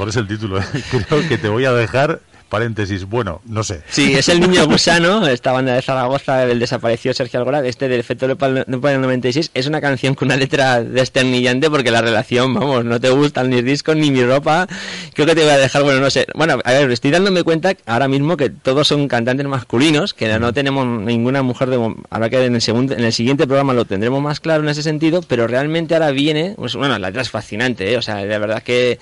Mejor 0.00 0.08
es 0.08 0.16
el 0.16 0.26
título. 0.26 0.58
¿eh? 0.58 0.64
Creo 1.08 1.28
que 1.28 1.36
te 1.36 1.48
voy 1.48 1.66
a 1.66 1.72
dejar 1.72 2.20
paréntesis. 2.48 3.04
Bueno, 3.04 3.42
no 3.44 3.62
sé. 3.62 3.82
Sí, 3.88 4.14
es 4.14 4.28
el 4.28 4.40
niño 4.40 4.66
gusano, 4.66 5.26
esta 5.28 5.52
banda 5.52 5.74
de 5.74 5.82
Zaragoza 5.82 6.38
del 6.38 6.58
desaparecido 6.58 7.14
Sergio 7.14 7.38
Algora, 7.38 7.64
este 7.66 7.86
del 7.86 8.00
efecto 8.00 8.26
Leopard 8.26 8.66
del 8.66 9.00
96. 9.00 9.50
Es 9.54 9.66
una 9.66 9.80
canción 9.80 10.14
con 10.14 10.26
una 10.26 10.36
letra 10.36 10.82
desternillante 10.82 11.70
porque 11.70 11.90
la 11.90 12.00
relación, 12.00 12.52
vamos, 12.52 12.84
no 12.84 12.98
te 12.98 13.10
gustan 13.10 13.50
ni 13.50 13.62
discos 13.62 13.94
ni 13.94 14.10
mi 14.10 14.24
ropa. 14.24 14.66
Creo 15.14 15.26
que 15.26 15.34
te 15.34 15.42
voy 15.42 15.50
a 15.50 15.58
dejar, 15.58 15.82
bueno, 15.84 16.00
no 16.00 16.10
sé. 16.10 16.26
Bueno, 16.34 16.58
a 16.64 16.72
ver, 16.72 16.90
estoy 16.90 17.10
dándome 17.10 17.44
cuenta 17.44 17.74
ahora 17.86 18.08
mismo 18.08 18.36
que 18.36 18.50
todos 18.50 18.88
son 18.88 19.06
cantantes 19.06 19.46
masculinos, 19.46 20.12
que 20.12 20.38
no 20.38 20.52
tenemos 20.52 20.86
ninguna 20.86 21.42
mujer 21.42 21.70
de. 21.70 21.94
Ahora 22.10 22.30
que 22.30 22.44
en 22.44 22.54
el, 22.54 22.62
segundo, 22.62 22.94
en 22.94 23.04
el 23.04 23.12
siguiente 23.12 23.46
programa 23.46 23.74
lo 23.74 23.84
tendremos 23.84 24.20
más 24.22 24.40
claro 24.40 24.64
en 24.64 24.70
ese 24.70 24.82
sentido, 24.82 25.20
pero 25.22 25.46
realmente 25.46 25.94
ahora 25.94 26.10
viene. 26.10 26.54
Pues, 26.56 26.74
bueno, 26.74 26.98
la 26.98 27.08
letra 27.08 27.22
es 27.22 27.30
fascinante, 27.30 27.92
¿eh? 27.92 27.96
O 27.96 28.02
sea, 28.02 28.16
de 28.16 28.38
verdad 28.38 28.62
que 28.62 28.98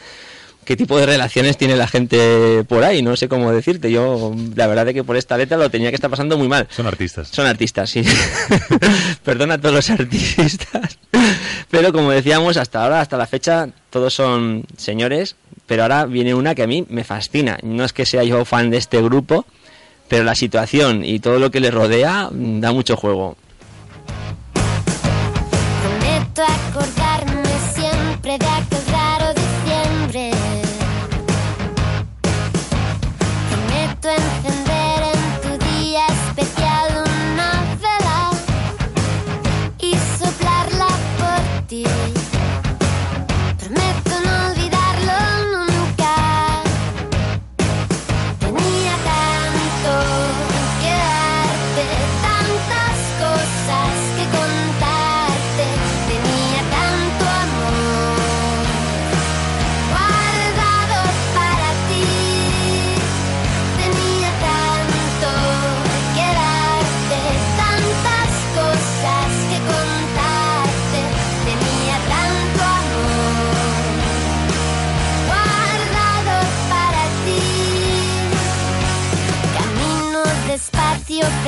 qué 0.68 0.76
tipo 0.76 0.98
de 0.98 1.06
relaciones 1.06 1.56
tiene 1.56 1.76
la 1.76 1.88
gente 1.88 2.62
por 2.68 2.84
ahí, 2.84 3.00
no 3.00 3.16
sé 3.16 3.26
cómo 3.26 3.50
decirte. 3.52 3.90
Yo, 3.90 4.34
la 4.54 4.66
verdad 4.66 4.86
es 4.88 4.92
que 4.92 5.02
por 5.02 5.16
esta 5.16 5.38
letra 5.38 5.56
lo 5.56 5.70
tenía 5.70 5.88
que 5.88 5.94
estar 5.94 6.10
pasando 6.10 6.36
muy 6.36 6.46
mal. 6.46 6.68
Son 6.68 6.86
artistas. 6.86 7.28
Son 7.28 7.46
artistas, 7.46 7.88
sí. 7.88 8.04
Perdona 9.24 9.54
a 9.54 9.58
todos 9.58 9.74
los 9.76 9.88
artistas. 9.88 10.98
Pero 11.70 11.90
como 11.90 12.10
decíamos, 12.10 12.58
hasta 12.58 12.84
ahora, 12.84 13.00
hasta 13.00 13.16
la 13.16 13.26
fecha, 13.26 13.70
todos 13.88 14.12
son 14.12 14.66
señores. 14.76 15.36
Pero 15.66 15.84
ahora 15.84 16.04
viene 16.04 16.34
una 16.34 16.54
que 16.54 16.64
a 16.64 16.66
mí 16.66 16.84
me 16.90 17.02
fascina. 17.02 17.56
No 17.62 17.82
es 17.82 17.94
que 17.94 18.04
sea 18.04 18.22
yo 18.22 18.44
fan 18.44 18.68
de 18.68 18.76
este 18.76 19.00
grupo, 19.00 19.46
pero 20.06 20.22
la 20.22 20.34
situación 20.34 21.02
y 21.02 21.18
todo 21.18 21.38
lo 21.38 21.50
que 21.50 21.60
le 21.60 21.70
rodea 21.70 22.28
mm, 22.30 22.60
da 22.60 22.72
mucho 22.72 22.94
juego. 22.94 23.38
Prometo 25.80 26.42
acordarme 26.42 26.97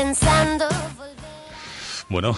pensando 0.05 0.64
Bueno, 2.09 2.36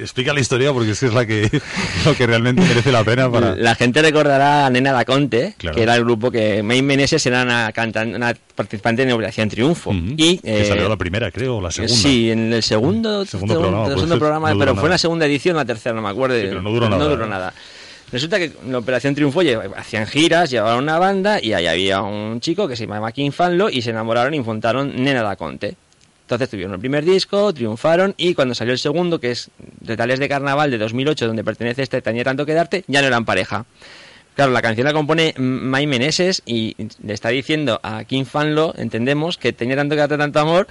explica 0.00 0.32
la 0.34 0.40
historia 0.40 0.72
porque 0.72 0.90
es 0.90 1.00
que 1.00 1.06
es 1.06 1.14
la 1.14 1.24
que, 1.26 1.48
lo 2.04 2.14
que 2.14 2.26
realmente 2.26 2.60
merece 2.62 2.92
la 2.92 3.02
pena 3.02 3.30
para... 3.30 3.56
La 3.56 3.74
gente 3.74 4.02
recordará 4.02 4.66
a 4.66 4.70
Nena 4.70 4.92
da 4.92 5.04
Conte, 5.06 5.54
Claro. 5.56 5.74
que 5.76 5.82
era 5.82 5.96
el 5.96 6.04
grupo 6.04 6.30
que 6.30 6.62
May 6.62 6.82
Meneses 6.82 7.24
era 7.26 7.42
una, 7.42 7.72
cantan- 7.72 8.14
una 8.14 8.34
participante 8.54 9.02
en 9.02 9.12
Operación 9.12 9.48
Triunfo. 9.48 9.90
y, 9.94 10.36
que 10.38 10.62
eh, 10.62 10.64
salió 10.66 10.88
la 10.88 10.96
primera, 10.96 11.30
creo, 11.30 11.56
o 11.56 11.60
la 11.62 11.70
segunda. 11.70 11.94
Sí, 11.96 12.30
en 12.30 12.52
el 12.52 12.62
segundo, 12.62 13.24
Segundo 13.24 13.54
segundo 13.54 13.54
programa, 13.60 13.86
segundo 13.88 14.14
ser. 14.14 14.18
programa, 14.18 14.48
No 14.48 14.54
duró 14.54 14.64
pero 14.66 14.74
fue 14.74 14.80
en 14.82 14.84
nada. 14.84 14.94
la 14.94 14.98
segunda 14.98 15.26
edición 15.26 15.56
o 15.56 15.58
la 15.60 15.64
tercera, 15.64 15.94
no 15.94 16.02
me 16.02 16.10
acuerdo. 16.10 16.36
Sí, 16.36 16.42
pero 16.48 16.60
no 16.62 16.70
duró 16.70 17.26
nada. 17.26 17.52
Resulta 18.12 18.38
que 18.38 18.52
en 18.64 18.70
la 18.72 18.78
Operación 18.78 19.14
Triunfo 19.14 19.40
hacían 19.78 20.06
giras, 20.06 20.50
llevaban 20.50 20.82
una 20.84 20.98
banda 20.98 21.42
y 21.42 21.54
ahí 21.54 21.66
había 21.66 22.02
un 22.02 22.40
chico 22.40 22.68
que 22.68 22.76
se 22.76 22.84
llamaba 22.86 23.10
Kim 23.12 23.32
Fanlo 23.32 23.70
y 23.70 23.80
se 23.80 23.88
enamoraron 23.88 24.34
y 24.34 24.40
montaron 24.40 25.02
Nena 25.02 25.22
da 25.22 25.34
Conte. 25.36 25.74
Entonces 26.22 26.48
tuvieron 26.48 26.74
el 26.74 26.80
primer 26.80 27.04
disco, 27.04 27.52
triunfaron 27.52 28.14
y 28.16 28.34
cuando 28.34 28.54
salió 28.54 28.72
el 28.72 28.78
segundo, 28.78 29.20
que 29.20 29.32
es 29.32 29.50
Retales 29.80 30.18
de 30.18 30.28
Carnaval 30.28 30.70
de 30.70 30.78
2008, 30.78 31.26
donde 31.26 31.44
pertenece 31.44 31.82
este 31.82 32.00
Tenía 32.00 32.24
tanto 32.24 32.46
que 32.46 32.54
darte, 32.54 32.84
ya 32.86 33.00
no 33.00 33.08
eran 33.08 33.24
pareja. 33.24 33.66
Claro, 34.34 34.52
la 34.52 34.62
canción 34.62 34.86
la 34.86 34.94
compone 34.94 35.34
May 35.36 35.86
Meneses 35.86 36.42
y 36.46 36.74
le 37.04 37.12
está 37.12 37.28
diciendo 37.28 37.80
a 37.82 38.04
Kim 38.04 38.24
Fanlo, 38.24 38.74
entendemos, 38.78 39.36
que 39.36 39.52
tenía 39.52 39.76
tanto 39.76 39.94
que 39.94 40.08
tanto 40.08 40.40
amor, 40.40 40.66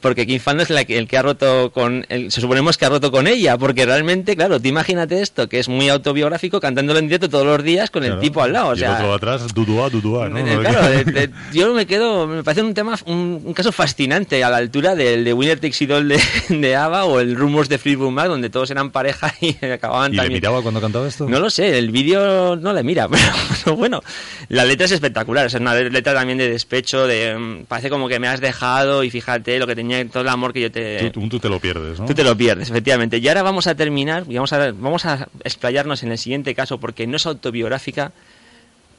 porque 0.00 0.26
Kim 0.26 0.40
Fanlo 0.40 0.62
es 0.62 0.70
la 0.70 0.84
que- 0.86 0.96
el 0.96 1.06
que 1.08 1.18
ha 1.18 1.22
roto 1.22 1.72
con, 1.72 2.06
el- 2.08 2.32
se 2.32 2.40
suponemos 2.40 2.78
que 2.78 2.86
ha 2.86 2.88
roto 2.88 3.12
con 3.12 3.26
ella, 3.26 3.58
porque 3.58 3.84
realmente, 3.84 4.34
claro, 4.34 4.58
tú 4.60 4.68
imagínate 4.68 5.20
esto, 5.20 5.48
que 5.48 5.58
es 5.58 5.68
muy 5.68 5.90
autobiográfico, 5.90 6.58
cantándolo 6.60 6.98
en 7.00 7.06
directo 7.06 7.28
todos 7.28 7.44
los 7.46 7.62
días 7.62 7.90
con 7.90 8.02
el 8.02 8.10
Claro. 8.12 8.20
tipo 8.22 8.42
al 8.42 8.52
lado, 8.54 8.68
o 8.70 8.74
y 8.74 8.78
sea... 8.78 8.96
el 8.96 9.04
otro 9.04 9.14
atrás, 9.14 9.52
dudúa, 9.54 9.90
dudúa, 9.90 10.28
¿no? 10.30 10.38
Eh, 10.38 10.58
Claro, 10.60 10.88
de- 10.88 11.04
de- 11.04 11.30
yo 11.52 11.74
me 11.74 11.86
quedo, 11.86 12.26
me 12.26 12.42
parece 12.42 12.62
un 12.62 12.72
tema, 12.72 12.98
un, 13.06 13.42
un 13.44 13.52
caso 13.54 13.72
fascinante 13.72 14.42
a 14.42 14.48
la 14.48 14.56
altura 14.56 14.94
del 14.94 15.24
de 15.24 15.32
Winner 15.34 15.60
Takes 15.60 15.84
It 15.84 15.90
All 15.90 16.08
de, 16.08 16.20
de 16.48 16.76
ABBA 16.76 17.04
o 17.04 17.20
el 17.20 17.36
Rumors 17.36 17.68
de 17.68 17.76
Fleetwood 17.78 18.10
Mac, 18.10 18.28
donde 18.28 18.48
todos 18.48 18.70
eran 18.70 18.90
pareja 18.90 19.34
y 19.42 19.62
acababan 19.66 20.12
¿Y 20.12 20.16
le 20.16 20.22
también. 20.22 20.40
miraba 20.40 20.62
cuando 20.62 20.80
cantaba 20.80 21.06
esto? 21.06 21.28
No 21.28 21.38
lo 21.40 21.50
sé, 21.50 21.76
el 21.78 21.90
vídeo 21.90 22.56
no 22.56 22.72
le 22.72 22.82
mira, 22.82 23.01
pero, 23.10 23.32
pero 23.64 23.76
bueno, 23.76 24.02
la 24.48 24.64
letra 24.64 24.86
es 24.86 24.92
espectacular, 24.92 25.46
o 25.46 25.50
sea, 25.50 25.58
es 25.58 25.60
una 25.62 25.74
letra 25.74 26.14
también 26.14 26.38
de 26.38 26.48
despecho, 26.50 27.06
de 27.06 27.36
mm, 27.36 27.64
parece 27.66 27.90
como 27.90 28.08
que 28.08 28.18
me 28.18 28.28
has 28.28 28.40
dejado 28.40 29.04
y 29.04 29.10
fíjate 29.10 29.58
lo 29.58 29.66
que 29.66 29.74
tenía, 29.76 30.06
todo 30.08 30.22
el 30.22 30.28
amor 30.28 30.52
que 30.52 30.60
yo 30.62 30.70
te... 30.72 31.10
Tú, 31.10 31.20
tú- 31.20 31.28
tú 31.28 31.38
te 31.40 31.48
lo 31.48 31.58
pierdes, 31.60 31.98
¿no? 32.00 32.06
Tú 32.06 32.14
te 32.14 32.24
lo 32.24 32.36
pierdes, 32.36 32.70
efectivamente. 32.70 33.18
Y 33.18 33.28
ahora 33.28 33.42
vamos 33.42 33.66
a 33.66 33.74
terminar 33.74 34.24
y 34.28 34.34
vamos 34.34 34.52
a, 34.52 34.72
vamos 34.72 35.04
a 35.06 35.28
explayarnos 35.44 36.02
en 36.02 36.12
el 36.12 36.18
siguiente 36.18 36.54
caso 36.54 36.78
porque 36.78 37.06
no 37.06 37.16
es 37.16 37.26
autobiográfica, 37.26 38.12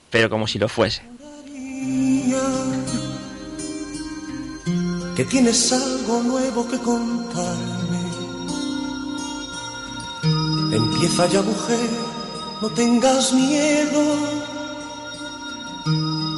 pero 0.10 0.30
como 0.30 0.47
si 0.47 0.60
lo 0.60 0.70
fuese. 0.70 1.01
que 5.16 5.26
tienes 5.26 5.72
algo 5.72 6.24
nuevo 6.24 6.68
que 6.68 6.78
contarme. 6.80 7.99
Empieza 10.76 11.28
ya 11.28 11.41
mujer, 11.43 11.78
no 12.64 12.70
tengas 12.70 13.34
miedo. 13.34 14.01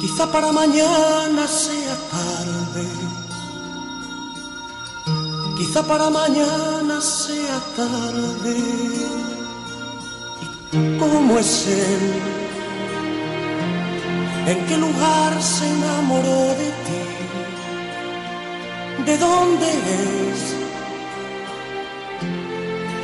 Quizá 0.00 0.26
para 0.32 0.50
mañana 0.50 1.46
sea 1.46 1.96
tarde. 2.14 2.86
Quizá 5.56 5.84
para 5.84 6.10
mañana 6.10 7.00
sea 7.00 7.58
tarde. 7.80 8.56
¿Y 10.72 10.98
cómo 10.98 11.38
es 11.38 11.68
él? 11.68 12.04
¿En 14.48 14.66
qué 14.66 14.76
lugar 14.78 15.32
se 15.40 15.64
enamoró 15.76 16.40
de 16.60 16.70
ti? 16.86 17.02
¿De 19.06 19.16
dónde 19.16 19.68
es? 19.68 20.65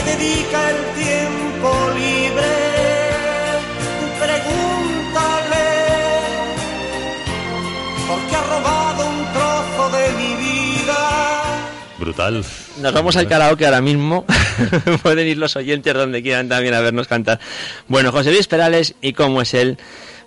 ¿A 0.00 0.04
qué 0.04 0.16
dedica 0.16 0.70
el 0.70 0.76
tiempo 0.94 1.90
libre? 1.94 2.52
Pregúntale, 4.18 5.68
porque 8.08 8.36
ha 8.36 8.42
robado 8.42 9.10
un 9.10 9.32
trozo 9.32 9.96
de 9.96 10.12
mi 10.12 10.34
vida. 10.36 11.68
Brutal. 11.98 12.44
Nos 12.80 12.92
vamos 12.94 13.16
al 13.16 13.28
karaoke 13.28 13.66
ahora 13.66 13.80
mismo. 13.82 14.24
Pueden 15.02 15.26
ir 15.28 15.36
los 15.36 15.56
oyentes 15.56 15.92
donde 15.92 16.22
quieran 16.22 16.48
también 16.48 16.74
a 16.74 16.80
vernos 16.80 17.06
cantar. 17.06 17.38
Bueno, 17.88 18.10
José 18.10 18.30
Luis 18.30 18.46
Perales 18.46 18.94
y 19.02 19.12
cómo 19.12 19.42
es 19.42 19.52
él, 19.54 19.78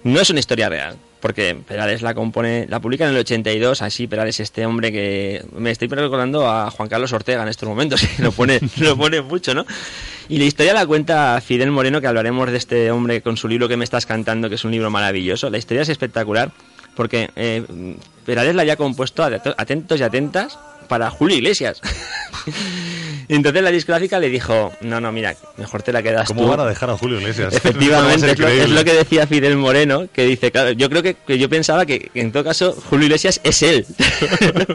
no 0.04 0.20
es 0.20 0.30
una 0.30 0.40
historia 0.40 0.70
real. 0.70 0.98
Porque 1.24 1.56
Perales 1.56 2.02
la 2.02 2.14
compone, 2.14 2.68
la 2.68 2.82
publica 2.82 3.06
en 3.06 3.12
el 3.12 3.18
82, 3.20 3.82
así 3.82 4.08
Perales 4.08 4.42
este 4.42 4.66
hombre 4.66 4.92
que 4.92 5.42
me 5.56 5.72
estoy 5.72 5.88
recordando 5.88 6.50
a 6.50 6.70
Juan 6.70 6.90
Carlos 6.90 7.14
Ortega 7.14 7.42
en 7.42 7.48
estos 7.48 7.70
momentos, 7.70 8.06
lo 8.20 8.34
pone, 8.34 8.60
lo 8.76 8.98
pone 8.98 9.22
mucho, 9.22 9.54
¿no? 9.54 9.66
Y 10.28 10.38
la 10.38 10.44
historia 10.44 10.74
la 10.74 10.86
cuenta 10.86 11.40
Fidel 11.40 11.72
Moreno, 11.72 12.02
que 12.02 12.08
hablaremos 12.08 12.52
de 12.52 12.58
este 12.58 12.92
hombre 12.92 13.22
con 13.22 13.38
su 13.38 13.48
libro 13.48 13.70
que 13.70 13.78
me 13.78 13.86
estás 13.86 14.06
cantando, 14.06 14.50
que 14.50 14.56
es 14.56 14.66
un 14.66 14.72
libro 14.72 14.90
maravilloso. 14.90 15.50
La 15.50 15.58
historia 15.58 15.84
es 15.84 15.88
espectacular, 15.88 16.52
porque 16.94 17.30
eh, 17.38 17.64
Perales 18.26 18.56
la 18.56 18.64
había 18.64 18.76
compuesto, 18.76 19.24
atentos 19.24 20.02
y 20.02 20.04
atentas, 20.04 20.60
para 20.88 21.10
Julio 21.10 21.38
Iglesias. 21.38 21.82
Entonces 23.30 23.64
la 23.64 23.72
discográfica 23.72 24.20
le 24.20 24.30
dijo, 24.30 24.72
no, 24.82 25.00
no, 25.00 25.12
mira, 25.12 25.36
mejor 25.58 25.82
te 25.82 25.94
la 25.94 26.04
quedas 26.04 26.28
¿Cómo 26.28 26.44
tú. 26.44 26.48
van 26.50 26.60
a 26.60 26.66
dejar 26.66 26.90
a 26.90 26.98
Julio 26.98 27.20
Iglesias? 27.20 27.54
Efectivamente, 27.56 28.32
es 28.32 28.40
lo, 28.40 28.48
es 28.48 28.54
increíble. 28.54 28.76
lo 28.76 28.84
que 28.84 28.94
decía 28.94 29.28
Fidel 29.28 29.58
Moreno, 29.58 30.08
que 30.12 30.26
dice, 30.26 30.52
claro, 30.52 30.72
yo 30.72 30.90
creo 30.90 31.02
que, 31.02 31.16
que 31.16 31.38
yo 31.38 31.50
pensaba 31.50 31.86
que, 31.86 32.00
que 32.00 32.22
en 32.22 32.32
todo 32.32 32.44
caso 32.44 32.76
Julio 32.90 33.06
Iglesias 33.06 33.40
es 33.44 33.64
él, 33.64 33.86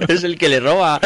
es 0.08 0.24
el 0.24 0.38
que 0.38 0.48
le 0.48 0.60
roba 0.60 1.00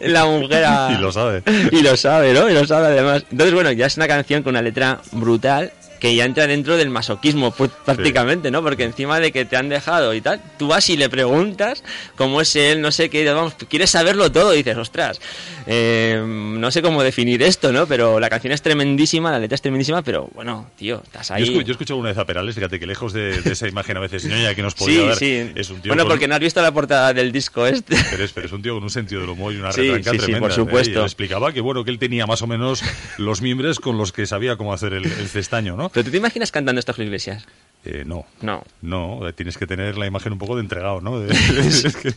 la 0.00 0.24
mujer 0.26 0.64
a... 0.64 0.94
Y 0.96 1.02
lo 1.02 1.12
sabe. 1.12 1.42
Y 1.72 1.82
lo 1.82 1.96
sabe, 1.96 2.32
¿no? 2.32 2.48
Y 2.48 2.54
lo 2.54 2.66
sabe 2.66 2.86
además. 2.86 3.24
Entonces, 3.30 3.54
bueno, 3.54 3.72
ya 3.72 3.86
es 3.86 3.96
una 3.96 4.06
canción 4.06 4.42
con 4.42 4.50
una 4.50 4.62
letra 4.62 5.00
brutal 5.12 5.72
que 6.04 6.14
ya 6.14 6.26
entra 6.26 6.46
dentro 6.46 6.76
del 6.76 6.90
masoquismo 6.90 7.50
pues, 7.52 7.70
prácticamente, 7.82 8.50
¿no? 8.50 8.62
Porque 8.62 8.84
encima 8.84 9.20
de 9.20 9.32
que 9.32 9.46
te 9.46 9.56
han 9.56 9.70
dejado 9.70 10.12
y 10.12 10.20
tal, 10.20 10.38
tú 10.58 10.68
vas 10.68 10.90
y 10.90 10.98
le 10.98 11.08
preguntas 11.08 11.82
cómo 12.14 12.42
es 12.42 12.54
él, 12.56 12.82
no 12.82 12.92
sé 12.92 13.08
qué, 13.08 13.24
vamos, 13.32 13.54
quieres 13.70 13.88
saberlo 13.88 14.30
todo 14.30 14.52
y 14.52 14.58
dices, 14.58 14.76
ostras, 14.76 15.18
eh, 15.66 16.22
no 16.26 16.70
sé 16.70 16.82
cómo 16.82 17.02
definir 17.02 17.42
esto, 17.42 17.72
¿no? 17.72 17.86
Pero 17.86 18.20
la 18.20 18.28
canción 18.28 18.52
es 18.52 18.60
tremendísima, 18.60 19.30
la 19.30 19.38
letra 19.38 19.54
es 19.54 19.62
tremendísima, 19.62 20.02
pero 20.02 20.28
bueno, 20.34 20.70
tío, 20.76 21.00
estás 21.02 21.28
Yo, 21.28 21.34
ahí. 21.36 21.54
yo 21.54 21.60
he 21.60 21.70
escuchado 21.70 21.98
una 21.98 22.10
vez 22.10 22.18
a 22.18 22.26
Perales, 22.26 22.54
fíjate 22.54 22.78
que 22.78 22.86
lejos 22.86 23.14
de, 23.14 23.40
de 23.40 23.52
esa 23.52 23.66
imagen 23.66 23.96
a 23.96 24.00
veces 24.00 24.24
ya 24.28 24.54
que 24.54 24.60
nos 24.62 24.74
podía 24.74 24.94
Sí, 24.94 25.06
dar, 25.06 25.16
sí. 25.46 25.52
es 25.54 25.70
un 25.70 25.80
tío 25.80 25.88
Bueno, 25.88 26.02
con- 26.02 26.10
porque 26.10 26.28
no 26.28 26.34
has 26.34 26.40
visto 26.40 26.60
la 26.60 26.72
portada 26.72 27.14
del 27.14 27.32
disco 27.32 27.66
este. 27.66 27.96
Pero 28.10 28.24
es, 28.24 28.32
pero 28.32 28.46
es 28.46 28.52
un 28.52 28.60
tío 28.60 28.74
con 28.74 28.82
un 28.82 28.90
sentido 28.90 29.22
del 29.22 29.30
humor 29.30 29.54
y 29.54 29.56
una 29.56 29.72
Sí, 29.72 29.80
retranca 29.80 30.10
sí, 30.10 30.16
sí, 30.18 30.22
tremenda. 30.24 30.40
por 30.40 30.50
¿eh? 30.50 30.54
supuesto. 30.54 30.90
Y 30.90 30.96
él 30.98 31.02
explicaba 31.04 31.52
que 31.52 31.62
bueno 31.62 31.82
que 31.82 31.90
él 31.90 31.98
tenía 31.98 32.26
más 32.26 32.42
o 32.42 32.46
menos 32.46 32.82
los 33.16 33.40
miembros 33.40 33.80
con 33.80 33.96
los 33.96 34.12
que 34.12 34.26
sabía 34.26 34.56
cómo 34.56 34.74
hacer 34.74 34.92
el, 34.92 35.04
el 35.04 35.28
cestaño, 35.28 35.76
¿no? 35.76 35.88
¿Pero 35.94 36.04
tú 36.04 36.10
te 36.10 36.16
imaginas 36.18 36.50
cantando 36.52 36.78
esto 36.80 36.92
Julio 36.92 37.06
Iglesias? 37.06 37.46
Eh, 37.86 38.02
no. 38.06 38.24
No. 38.40 38.64
No, 38.80 39.20
tienes 39.34 39.58
que 39.58 39.66
tener 39.66 39.98
la 39.98 40.06
imagen 40.06 40.32
un 40.32 40.38
poco 40.38 40.54
de 40.56 40.62
entregado, 40.62 41.02
¿no? 41.02 41.20
De- 41.20 41.30
es, 41.60 41.94
que- 41.94 42.14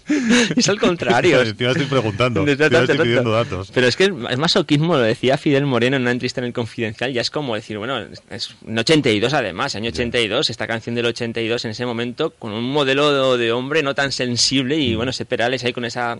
Es 0.55 0.69
al 0.69 0.79
contrario. 0.79 1.41
Encima 1.41 1.71
estoy 1.71 1.87
preguntando, 1.87 2.45
Desde 2.45 2.63
encima 2.65 2.69
tanto, 2.79 2.93
estoy 2.93 2.97
tanto. 2.97 3.03
pidiendo 3.03 3.31
datos. 3.31 3.71
Pero 3.73 3.85
es 3.87 3.97
que 3.97 4.05
es 4.05 4.37
masoquismo, 4.37 4.93
lo 4.95 5.01
decía 5.01 5.37
Fidel 5.37 5.65
Moreno 5.65 5.97
en 5.97 6.03
una 6.03 6.11
entrevista 6.11 6.39
en 6.39 6.47
el 6.47 6.53
Confidencial, 6.53 7.11
ya 7.11 7.19
es 7.19 7.29
como 7.29 7.53
decir, 7.53 7.77
bueno, 7.77 7.99
es 8.29 8.55
en 8.65 8.79
82 8.79 9.33
además, 9.33 9.75
año 9.75 9.89
82, 9.89 10.49
esta 10.49 10.67
canción 10.67 10.95
del 10.95 11.05
82 11.07 11.65
en 11.65 11.71
ese 11.71 11.85
momento, 11.85 12.29
con 12.31 12.53
un 12.53 12.63
modelo 12.71 13.37
de, 13.37 13.51
hombre 13.51 13.83
no 13.83 13.93
tan 13.93 14.13
sensible 14.13 14.77
Mm. 14.77 14.79
y 14.79 14.95
bueno, 14.95 15.09
ese 15.11 15.25
Perales 15.25 15.65
ahí 15.65 15.73
con 15.73 15.83
esa 15.83 16.17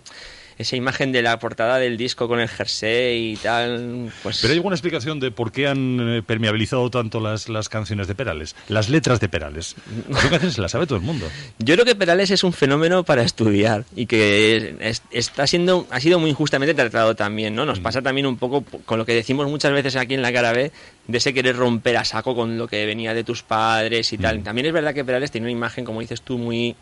esa 0.58 0.76
imagen 0.76 1.12
de 1.12 1.22
la 1.22 1.38
portada 1.38 1.78
del 1.78 1.96
disco 1.96 2.26
con 2.28 2.40
el 2.40 2.48
jersey 2.48 3.32
y 3.32 3.36
tal, 3.36 4.10
pues... 4.22 4.38
Pero 4.40 4.52
hay 4.52 4.58
alguna 4.58 4.74
explicación 4.74 5.20
de 5.20 5.30
por 5.30 5.52
qué 5.52 5.68
han 5.68 5.98
eh, 6.18 6.22
permeabilizado 6.22 6.90
tanto 6.90 7.20
las, 7.20 7.48
las 7.48 7.68
canciones 7.68 8.08
de 8.08 8.14
Perales, 8.14 8.56
las 8.68 8.88
letras 8.88 9.20
de 9.20 9.28
Perales. 9.28 9.76
Canciones 10.10 10.56
que 10.56 10.60
las 10.60 10.72
sabe 10.72 10.86
todo 10.86 10.96
el 10.98 11.04
mundo. 11.04 11.26
Yo 11.58 11.74
creo 11.74 11.84
que 11.84 11.94
Perales 11.94 12.30
es 12.30 12.42
un 12.44 12.52
fenómeno 12.52 13.04
para 13.04 13.22
estudiar 13.22 13.84
y 13.94 14.06
que 14.06 14.76
es- 14.80 15.02
está 15.10 15.46
siendo, 15.46 15.86
ha 15.90 16.00
sido 16.00 16.18
muy 16.18 16.30
injustamente 16.30 16.74
tratado 16.74 17.14
también, 17.14 17.54
¿no? 17.54 17.64
Mm. 17.64 17.68
Nos 17.68 17.80
pasa 17.80 18.02
también 18.02 18.26
un 18.26 18.36
poco 18.36 18.64
con 18.84 18.98
lo 18.98 19.06
que 19.06 19.14
decimos 19.14 19.48
muchas 19.48 19.72
veces 19.72 19.96
aquí 19.96 20.14
en 20.14 20.22
la 20.22 20.32
cara 20.32 20.52
B, 20.52 20.72
de 21.06 21.18
ese 21.18 21.32
querer 21.32 21.56
romper 21.56 21.96
a 21.96 22.04
saco 22.04 22.34
con 22.34 22.58
lo 22.58 22.66
que 22.68 22.84
venía 22.84 23.14
de 23.14 23.24
tus 23.24 23.42
padres 23.42 24.12
y 24.12 24.18
Mm. 24.18 24.20
tal. 24.20 24.42
También 24.42 24.66
es 24.66 24.72
verdad 24.72 24.92
que 24.92 25.04
Perales 25.04 25.30
tiene 25.30 25.46
una 25.46 25.52
imagen, 25.52 25.84
como 25.84 26.00
dices 26.00 26.20
tú, 26.22 26.36
muy 26.36 26.74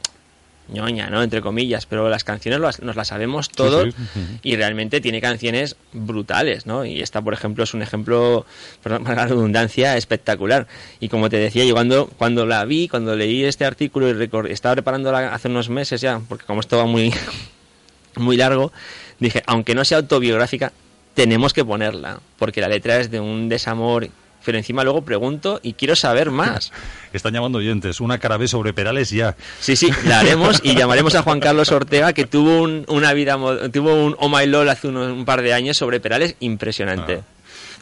ñoña, 0.69 1.09
¿no? 1.11 1.23
Entre 1.23 1.41
comillas, 1.41 1.87
pero 1.87 2.09
las 2.09 2.25
canciones 2.25 2.61
las- 2.61 2.81
nos 2.83 2.97
las 2.97 3.09
sabemos 3.09 3.49
todos 3.51 3.95
sí. 3.95 4.21
Y 4.43 4.57
realmente 4.57 5.01
tiene 5.01 5.21
canciones 5.21 5.77
brutales, 5.93 6.67
¿no? 6.67 6.85
Y 6.85 7.01
esta, 7.03 7.23
por 7.23 7.35
ejemplo, 7.35 7.65
es 7.65 7.75
un 7.75 7.83
ejemplo, 7.83 8.45
perdón, 8.83 9.05
para 9.05 9.17
la 9.23 9.27
redundancia, 9.29 9.97
espectacular. 9.97 10.67
Y 11.01 11.09
como 11.09 11.29
te 11.31 11.37
decía, 11.39 11.65
yo 11.65 11.75
cuando, 11.75 12.07
cuando 12.19 12.47
la 12.47 12.65
vi, 12.65 12.89
cuando 12.89 13.15
leí 13.17 13.45
este 13.45 13.65
artículo 13.65 14.09
y 14.11 14.31
estaba 14.53 14.75
preparándola 14.75 15.33
hace 15.35 15.49
unos 15.49 15.69
meses 15.69 16.01
ya, 16.01 16.21
porque 16.29 16.45
como 16.45 16.61
esto 16.61 16.77
va 16.79 16.87
muy, 16.87 17.13
muy 18.17 18.37
largo, 18.37 18.73
dije, 19.21 19.43
aunque 19.47 19.75
no 19.75 19.85
sea 19.85 19.99
autobiográfica, 19.99 20.73
tenemos 21.15 21.53
que 21.53 21.65
ponerla, 21.65 22.21
porque 22.39 22.61
la 22.61 22.69
letra 22.69 22.99
es 23.01 23.11
de 23.11 23.21
un 23.21 23.49
desamor, 23.49 24.09
pero 24.47 24.57
encima 24.57 24.83
luego 24.85 25.03
pregunto 25.03 25.61
y 25.63 25.75
quiero 25.75 25.95
saber 25.95 26.31
más. 26.31 26.73
Están 27.13 27.35
llamando 27.35 27.59
oyentes. 27.59 28.01
Una 28.01 28.19
cara 28.19 28.39
B 28.39 28.49
sobre 28.49 28.73
Perales 28.73 29.11
ya. 29.11 29.37
Sí, 29.61 29.77
sí, 29.77 29.91
la 30.07 30.21
haremos 30.21 30.61
y 30.63 30.75
llamaremos 30.75 31.15
a 31.17 31.23
Juan 31.23 31.41
Carlos 31.41 31.71
Ortega, 31.73 32.13
que 32.15 32.25
tuvo 32.25 32.63
un- 32.63 32.85
una 32.89 33.13
vida, 33.13 33.37
tuvo 33.73 33.95
un 34.07 34.17
Oh 34.19 34.29
My 34.31 34.47
Lol 34.47 34.69
hace 34.71 34.89
un 34.89 35.25
par 35.27 35.43
de 35.43 35.53
años 35.53 35.77
sobre 35.77 36.01
Perales 36.01 36.37
impresionante. 36.41 37.21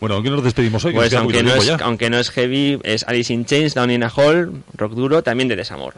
Bueno, 0.00 0.16
¿con 0.16 0.22
quién 0.22 0.34
nos 0.34 0.42
despedimos 0.44 0.84
hoy? 0.84 0.92
Pues 0.92 1.14
aunque 1.14 1.42
no, 1.42 1.54
es, 1.54 1.68
aunque 1.80 2.10
no 2.10 2.18
es 2.18 2.30
heavy, 2.30 2.80
es 2.82 3.04
Alice 3.04 3.32
in 3.32 3.44
Chains, 3.44 3.74
Down 3.74 3.90
in 3.92 4.02
a 4.02 4.08
Hole, 4.14 4.48
rock 4.76 4.92
duro, 4.94 5.22
también 5.22 5.48
de 5.48 5.56
desamor. 5.56 5.94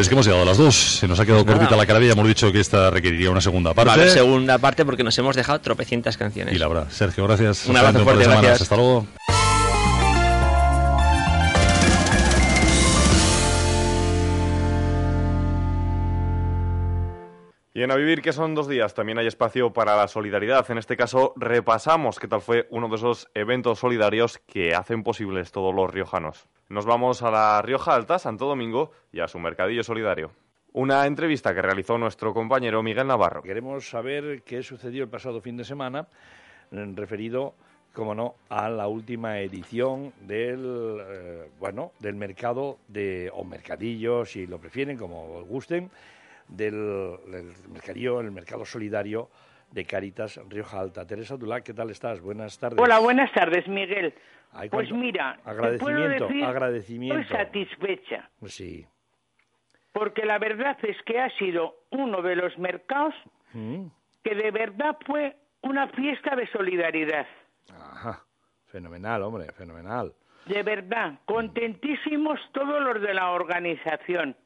Pues 0.00 0.08
que 0.08 0.14
hemos 0.14 0.24
llegado 0.24 0.44
a 0.44 0.46
las 0.46 0.56
dos. 0.56 0.74
Se 0.74 1.06
nos 1.06 1.20
ha 1.20 1.26
quedado 1.26 1.44
Pues 1.44 1.56
cortita 1.56 1.72
nada. 1.72 1.82
la 1.82 1.86
cara 1.86 2.02
hemos 2.02 2.26
dicho 2.26 2.50
que 2.50 2.58
esta 2.58 2.88
requeriría 2.88 3.30
una 3.30 3.42
segunda 3.42 3.74
parte. 3.74 3.88
Va 3.88 3.92
a 3.92 3.94
haber 3.96 4.08
segunda 4.08 4.56
parte 4.56 4.86
porque 4.86 5.04
nos 5.04 5.18
hemos 5.18 5.36
dejado 5.36 5.60
tropecientas 5.60 6.16
canciones. 6.16 6.54
Y 6.54 6.58
la 6.58 6.64
habrá. 6.64 6.90
Sergio, 6.90 7.24
gracias. 7.26 7.66
Un 7.66 7.76
abrazo 7.76 7.98
un 7.98 8.04
fuerte, 8.04 8.22
semanas. 8.22 8.42
gracias. 8.42 8.62
Hasta 8.62 8.76
luego. 8.76 9.06
Y 17.74 17.82
en 17.82 17.90
A 17.90 17.96
Vivir, 17.96 18.22
que 18.22 18.32
son 18.32 18.54
dos 18.54 18.68
días, 18.68 18.94
también 18.94 19.18
hay 19.18 19.26
espacio 19.26 19.70
para 19.74 19.96
la 19.96 20.08
solidaridad. 20.08 20.64
En 20.70 20.78
este 20.78 20.96
caso, 20.96 21.34
repasamos 21.36 22.18
qué 22.18 22.26
tal 22.26 22.40
fue 22.40 22.66
uno 22.70 22.88
de 22.88 22.96
esos 22.96 23.28
eventos 23.34 23.80
solidarios 23.80 24.38
que 24.46 24.74
hacen 24.74 25.02
posibles 25.02 25.52
todos 25.52 25.74
los 25.74 25.90
riojanos. 25.90 26.46
Nos 26.70 26.86
vamos 26.86 27.20
a 27.24 27.32
la 27.32 27.60
Rioja 27.62 27.96
Alta, 27.96 28.20
Santo 28.20 28.46
Domingo, 28.46 28.92
y 29.10 29.18
a 29.18 29.26
su 29.26 29.40
mercadillo 29.40 29.82
solidario. 29.82 30.30
Una 30.72 31.04
entrevista 31.04 31.52
que 31.52 31.60
realizó 31.60 31.98
nuestro 31.98 32.32
compañero 32.32 32.80
Miguel 32.80 33.08
Navarro. 33.08 33.42
Queremos 33.42 33.88
saber 33.88 34.42
qué 34.42 34.62
sucedió 34.62 35.02
el 35.02 35.10
pasado 35.10 35.40
fin 35.40 35.56
de 35.56 35.64
semana, 35.64 36.06
eh, 36.70 36.92
referido, 36.94 37.54
como 37.92 38.14
no, 38.14 38.36
a 38.48 38.68
la 38.68 38.86
última 38.86 39.40
edición 39.40 40.12
del, 40.20 40.98
eh, 41.00 41.48
bueno, 41.58 41.90
del 41.98 42.14
mercado 42.14 42.78
de, 42.86 43.32
o 43.34 43.42
mercadillo, 43.42 44.24
si 44.24 44.46
lo 44.46 44.58
prefieren, 44.58 44.96
como 44.96 45.38
os 45.38 45.48
gusten, 45.48 45.90
del, 46.46 47.16
del 47.26 47.52
mercadillo, 47.72 48.20
el 48.20 48.30
mercado 48.30 48.64
solidario 48.64 49.28
de 49.72 49.84
Caritas 49.84 50.38
Rioja 50.48 50.78
Alta. 50.78 51.04
Teresa 51.04 51.36
Dulac, 51.36 51.64
¿qué 51.64 51.74
tal 51.74 51.90
estás? 51.90 52.20
Buenas 52.20 52.56
tardes. 52.60 52.78
Hola, 52.78 53.00
buenas 53.00 53.32
tardes, 53.32 53.66
Miguel. 53.66 54.14
Ay, 54.52 54.68
Pues 54.68 54.88
cuánto- 54.88 55.04
mira, 55.04 55.36
te 55.36 55.42
puedo 55.42 55.50
agradecimiento, 55.60 56.26
decir, 56.28 56.44
agradecimiento. 56.44 57.20
estoy 57.20 57.36
satisfecha, 57.36 58.30
Sí. 58.46 58.86
porque 59.92 60.24
la 60.24 60.38
verdad 60.38 60.76
es 60.82 61.00
que 61.02 61.20
ha 61.20 61.30
sido 61.38 61.74
uno 61.90 62.22
de 62.22 62.36
los 62.36 62.56
mercados 62.58 63.14
Mm, 63.52 63.86
que 64.22 64.34
de 64.34 64.50
verdad 64.50 64.96
fue 65.06 65.36
una 65.62 65.88
fiesta 65.88 66.36
de 66.36 66.46
solidaridad. 66.48 67.26
Ajá. 67.72 68.22
Fenomenal, 68.66 69.22
hombre, 69.22 69.50
fenomenal. 69.52 70.12
De 70.46 70.62
verdad, 70.62 71.14
contentísimos 71.26 72.38
todos 72.52 72.80
los 72.82 73.02
de 73.02 73.12
la 73.14 73.30
organización, 73.30 74.36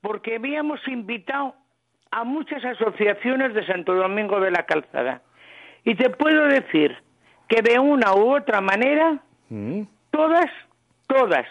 porque 0.00 0.36
habíamos 0.36 0.86
invitado 0.88 1.54
a 2.10 2.24
muchas 2.24 2.64
asociaciones 2.64 3.54
de 3.54 3.64
Santo 3.66 3.94
Domingo 3.94 4.40
de 4.40 4.50
la 4.50 4.64
Calzada. 4.64 5.22
Y 5.84 5.94
te 5.94 6.10
puedo 6.10 6.46
decir 6.46 6.96
que 7.48 7.62
de 7.62 7.78
una 7.78 8.14
u 8.14 8.34
otra 8.34 8.60
manera, 8.60 9.22
Mm, 9.50 9.82
todas, 10.10 10.50
todas 11.06 11.46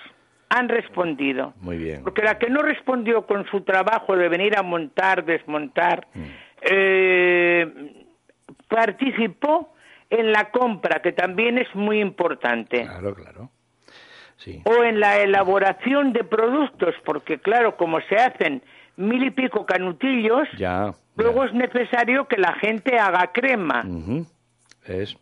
han 0.50 0.68
respondido. 0.68 1.54
Muy 1.62 1.78
bien. 1.78 2.04
Porque 2.04 2.24
la 2.24 2.40
que 2.40 2.50
no 2.50 2.62
respondió 2.64 3.28
con 3.28 3.46
su 3.52 3.62
trabajo 3.62 4.16
de 4.18 4.28
venir 4.30 4.58
a 4.58 4.64
montar, 4.64 5.24
desmontar, 5.24 6.08
eh, 6.62 8.06
participó 8.68 9.74
en 10.10 10.32
la 10.32 10.50
compra, 10.50 11.02
que 11.02 11.12
también 11.12 11.58
es 11.60 11.68
muy 11.76 12.00
importante. 12.00 12.82
Claro, 12.82 13.14
claro. 13.14 13.50
Sí. 14.38 14.62
O 14.66 14.84
en 14.84 15.00
la 15.00 15.20
elaboración 15.20 16.14
de 16.14 16.24
productos, 16.24 16.96
porque 17.06 17.40
claro, 17.40 17.76
como 17.78 18.00
se 18.02 18.16
hacen 18.16 18.64
mil 18.96 19.24
y 19.24 19.32
pico 19.32 19.66
canutillos, 19.66 20.48
Ya. 20.58 20.94
luego 21.16 21.44
es 21.46 21.54
necesario 21.54 22.28
que 22.28 22.38
la 22.38 22.54
gente 22.54 22.98
haga 22.98 23.32
crema. 23.34 23.84
Es. 24.86 25.16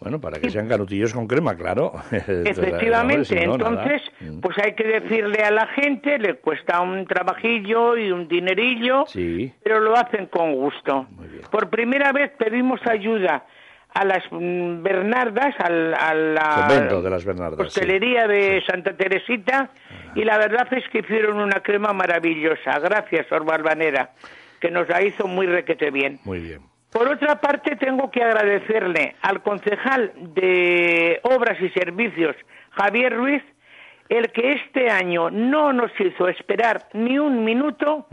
Bueno, 0.00 0.20
para 0.20 0.38
que 0.40 0.48
sean 0.50 0.68
canutillos 0.68 1.12
con 1.12 1.26
crema, 1.26 1.56
claro. 1.56 1.92
Efectivamente, 2.12 3.46
no, 3.46 3.54
entonces, 3.54 4.02
Mm. 4.20 4.40
pues 4.40 4.56
hay 4.58 4.74
que 4.74 4.84
decirle 4.84 5.42
a 5.42 5.50
la 5.50 5.66
gente, 5.68 6.18
le 6.18 6.34
cuesta 6.34 6.80
un 6.80 7.06
trabajillo 7.06 7.96
y 7.96 8.10
un 8.10 8.28
dinerillo, 8.28 9.04
Sí. 9.06 9.52
pero 9.62 9.80
lo 9.80 9.96
hacen 9.96 10.26
con 10.26 10.52
gusto. 10.54 11.06
Por 11.50 11.68
primera 11.70 12.12
vez 12.12 12.30
pedimos 12.38 12.80
ayuda 12.86 13.44
a 13.94 14.04
las 14.04 14.22
mm, 14.30 14.82
Bernardas, 14.82 15.54
al, 15.58 15.94
a 15.94 16.14
la 16.14 16.54
Convento 16.68 17.02
de 17.02 17.10
las 17.10 17.24
Bernardas. 17.24 17.58
sí. 17.58 17.66
hostelería 17.66 18.26
de 18.28 18.62
Santa 18.66 18.96
Teresita, 18.96 19.70
y 20.14 20.24
la 20.24 20.38
verdad 20.38 20.68
es 20.72 20.84
que 20.90 20.98
hicieron 20.98 21.38
una 21.40 21.60
crema 21.60 21.92
maravillosa. 21.92 22.78
Gracias, 22.80 23.26
Sor 23.28 23.44
Barbanera, 23.44 24.10
que 24.60 24.70
nos 24.70 24.88
la 24.88 25.02
hizo 25.02 25.26
muy 25.26 25.46
requete 25.46 25.90
bien. 25.90 26.18
Muy 26.24 26.40
bien. 26.40 26.60
Por 26.90 27.08
otra 27.08 27.40
parte, 27.40 27.76
tengo 27.76 28.10
que 28.10 28.22
agradecerle 28.22 29.16
al 29.22 29.42
concejal 29.42 30.12
de 30.34 31.20
Obras 31.22 31.60
y 31.60 31.68
Servicios, 31.70 32.34
Javier 32.70 33.14
Ruiz, 33.14 33.42
el 34.08 34.32
que 34.32 34.52
este 34.52 34.90
año 34.90 35.30
no 35.30 35.72
nos 35.72 35.90
hizo 36.00 36.28
esperar 36.28 36.88
ni 36.94 37.18
un 37.18 37.44
minuto 37.44 38.06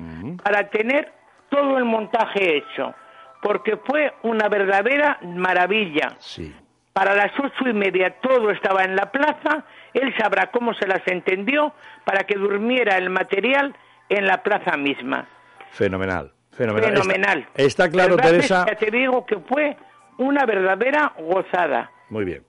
para 0.43 0.69
tener 0.69 1.11
todo 1.49 1.77
el 1.77 1.85
montaje 1.85 2.57
hecho, 2.57 2.93
porque 3.41 3.77
fue 3.77 4.13
una 4.23 4.49
verdadera 4.49 5.19
maravilla. 5.23 6.15
Sí. 6.19 6.53
Para 6.91 7.15
las 7.15 7.31
ocho 7.39 7.69
y 7.69 7.73
media 7.73 8.19
todo 8.21 8.51
estaba 8.51 8.83
en 8.83 8.95
la 8.95 9.11
plaza, 9.11 9.63
él 9.93 10.13
sabrá 10.17 10.51
cómo 10.51 10.73
se 10.73 10.87
las 10.87 11.05
entendió 11.07 11.73
para 12.03 12.23
que 12.25 12.35
durmiera 12.35 12.97
el 12.97 13.09
material 13.09 13.75
en 14.09 14.25
la 14.27 14.43
plaza 14.43 14.75
misma. 14.77 15.27
Fenomenal. 15.71 16.34
Fenomenal. 16.57 16.91
Fenomenal. 16.91 17.39
Está, 17.55 17.63
está 17.63 17.89
claro, 17.89 18.15
Verdad 18.15 18.35
es 18.35 18.47
Teresa. 18.47 18.65
que 18.65 18.75
te 18.75 18.91
digo 18.91 19.25
que 19.25 19.37
fue 19.39 19.75
una 20.17 20.45
verdadera 20.45 21.13
gozada. 21.19 21.91
Muy 22.09 22.25
bien. 22.25 22.43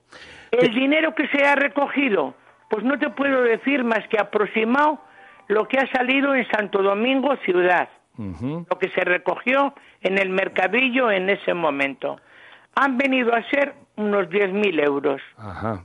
El 0.51 0.73
dinero 0.73 1.13
que 1.13 1.27
se 1.27 1.45
ha 1.45 1.55
recogido, 1.55 2.33
pues 2.69 2.83
no 2.83 2.97
te 2.97 3.09
puedo 3.09 3.41
decir 3.41 3.83
más 3.83 4.07
que 4.09 4.19
aproximado 4.19 4.99
lo 5.47 5.67
que 5.67 5.77
ha 5.77 5.87
salido 5.91 6.33
en 6.35 6.47
Santo 6.49 6.81
Domingo 6.81 7.35
ciudad, 7.45 7.89
lo 8.17 8.79
que 8.79 8.89
se 8.89 9.01
recogió 9.01 9.73
en 10.01 10.17
el 10.17 10.29
mercadillo 10.29 11.11
en 11.11 11.29
ese 11.29 11.53
momento. 11.53 12.19
Han 12.75 12.97
venido 12.97 13.33
a 13.33 13.43
ser 13.49 13.73
unos 13.95 14.27
10.000 14.29 14.85
euros. 14.85 15.21
Ajá. 15.37 15.83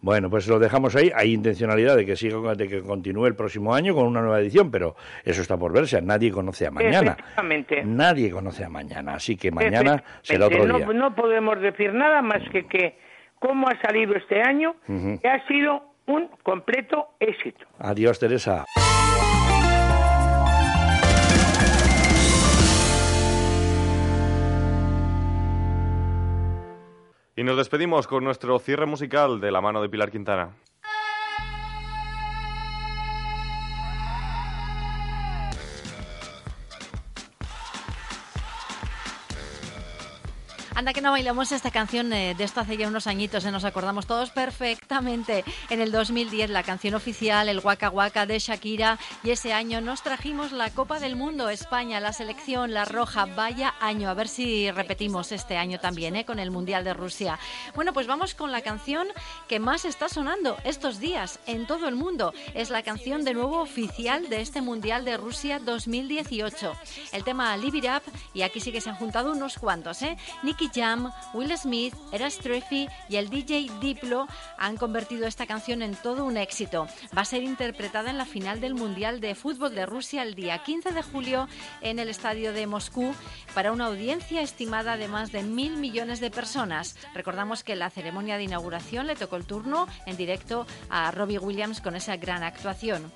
Bueno, 0.00 0.30
pues 0.30 0.46
lo 0.46 0.58
dejamos 0.58 0.94
ahí. 0.94 1.10
Hay 1.14 1.32
intencionalidad 1.32 1.96
de 1.96 2.06
que 2.06 2.14
siga, 2.14 2.54
de 2.54 2.68
que 2.68 2.82
continúe 2.82 3.26
el 3.26 3.34
próximo 3.34 3.74
año 3.74 3.94
con 3.94 4.06
una 4.06 4.20
nueva 4.20 4.40
edición, 4.40 4.70
pero 4.70 4.94
eso 5.24 5.42
está 5.42 5.56
por 5.56 5.72
verse. 5.72 6.00
Nadie 6.00 6.30
conoce 6.30 6.66
a 6.66 6.70
mañana. 6.70 7.12
Efectivamente. 7.18 7.82
Nadie 7.84 8.30
conoce 8.30 8.64
a 8.64 8.68
mañana, 8.68 9.14
así 9.14 9.36
que 9.36 9.50
mañana 9.50 10.02
será 10.22 10.46
otro 10.46 10.64
día. 10.64 10.86
No, 10.86 10.92
no 10.92 11.14
podemos 11.14 11.60
decir 11.60 11.92
nada 11.92 12.22
más 12.22 12.42
que 12.52 12.66
que 12.66 12.98
cómo 13.38 13.68
ha 13.68 13.80
salido 13.80 14.14
este 14.14 14.40
año, 14.40 14.76
que 14.86 15.28
ha 15.28 15.46
sido 15.46 15.82
un 16.06 16.28
completo 16.42 17.08
éxito. 17.20 17.66
Adiós, 17.78 18.18
Teresa. 18.18 18.64
Y 27.38 27.44
nos 27.44 27.56
despedimos 27.56 28.08
con 28.08 28.24
nuestro 28.24 28.58
cierre 28.58 28.84
musical 28.84 29.40
de 29.40 29.52
la 29.52 29.60
mano 29.60 29.80
de 29.80 29.88
Pilar 29.88 30.10
Quintana. 30.10 30.56
Anda 40.78 40.92
que 40.92 41.00
no 41.00 41.10
bailamos 41.10 41.50
esta 41.50 41.72
canción 41.72 42.12
eh, 42.12 42.36
de 42.38 42.44
esto 42.44 42.60
hace 42.60 42.76
ya 42.76 42.86
unos 42.86 43.08
añitos, 43.08 43.44
eh, 43.44 43.50
nos 43.50 43.64
acordamos 43.64 44.06
todos 44.06 44.30
perfectamente. 44.30 45.44
En 45.70 45.80
el 45.80 45.90
2010 45.90 46.50
la 46.50 46.62
canción 46.62 46.94
oficial, 46.94 47.48
el 47.48 47.58
Waka 47.58 47.90
Waka 47.90 48.26
de 48.26 48.38
Shakira, 48.38 48.96
y 49.24 49.30
ese 49.30 49.52
año 49.52 49.80
nos 49.80 50.02
trajimos 50.02 50.52
la 50.52 50.70
Copa 50.70 51.00
del 51.00 51.16
Mundo, 51.16 51.48
España, 51.48 51.98
la 51.98 52.12
selección, 52.12 52.74
la 52.74 52.84
roja, 52.84 53.26
vaya 53.26 53.74
año. 53.80 54.08
A 54.08 54.14
ver 54.14 54.28
si 54.28 54.70
repetimos 54.70 55.32
este 55.32 55.56
año 55.56 55.80
también 55.80 56.14
eh, 56.14 56.24
con 56.24 56.38
el 56.38 56.52
Mundial 56.52 56.84
de 56.84 56.94
Rusia. 56.94 57.40
Bueno, 57.74 57.92
pues 57.92 58.06
vamos 58.06 58.36
con 58.36 58.52
la 58.52 58.62
canción 58.62 59.08
que 59.48 59.58
más 59.58 59.84
está 59.84 60.08
sonando 60.08 60.58
estos 60.62 61.00
días 61.00 61.40
en 61.46 61.66
todo 61.66 61.88
el 61.88 61.96
mundo. 61.96 62.32
Es 62.54 62.70
la 62.70 62.84
canción 62.84 63.24
de 63.24 63.34
nuevo 63.34 63.62
oficial 63.62 64.28
de 64.28 64.42
este 64.42 64.62
Mundial 64.62 65.04
de 65.04 65.16
Rusia 65.16 65.58
2018. 65.58 66.72
El 67.10 67.24
tema 67.24 67.56
Live 67.56 67.78
It 67.78 67.84
Up, 67.86 68.12
y 68.32 68.42
aquí 68.42 68.60
sí 68.60 68.70
que 68.70 68.80
se 68.80 68.90
han 68.90 68.96
juntado 68.96 69.32
unos 69.32 69.58
cuantos, 69.58 70.02
¿eh? 70.02 70.16
Nicky 70.44 70.67
Jam, 70.74 71.10
Will 71.34 71.56
Smith, 71.56 71.94
Eras 72.12 72.38
Treffy 72.38 72.88
y 73.08 73.16
el 73.16 73.28
DJ 73.28 73.70
Diplo 73.80 74.26
han 74.56 74.76
convertido 74.76 75.26
esta 75.26 75.46
canción 75.46 75.82
en 75.82 75.94
todo 75.94 76.24
un 76.24 76.36
éxito. 76.36 76.86
Va 77.16 77.22
a 77.22 77.24
ser 77.24 77.42
interpretada 77.42 78.10
en 78.10 78.18
la 78.18 78.24
final 78.24 78.60
del 78.60 78.74
Mundial 78.74 79.20
de 79.20 79.34
Fútbol 79.34 79.74
de 79.74 79.86
Rusia 79.86 80.22
el 80.22 80.34
día 80.34 80.62
15 80.62 80.92
de 80.92 81.02
julio 81.02 81.48
en 81.80 81.98
el 81.98 82.08
estadio 82.08 82.52
de 82.52 82.66
Moscú 82.66 83.14
para 83.54 83.72
una 83.72 83.86
audiencia 83.86 84.40
estimada 84.40 84.96
de 84.96 85.08
más 85.08 85.32
de 85.32 85.42
mil 85.42 85.76
millones 85.76 86.20
de 86.20 86.30
personas. 86.30 86.96
Recordamos 87.14 87.64
que 87.64 87.76
la 87.76 87.90
ceremonia 87.90 88.36
de 88.36 88.44
inauguración 88.44 89.06
le 89.06 89.16
tocó 89.16 89.36
el 89.36 89.46
turno 89.46 89.86
en 90.06 90.16
directo 90.16 90.66
a 90.90 91.10
Robbie 91.10 91.38
Williams 91.38 91.80
con 91.80 91.96
esa 91.96 92.16
gran 92.16 92.42
actuación. 92.42 93.12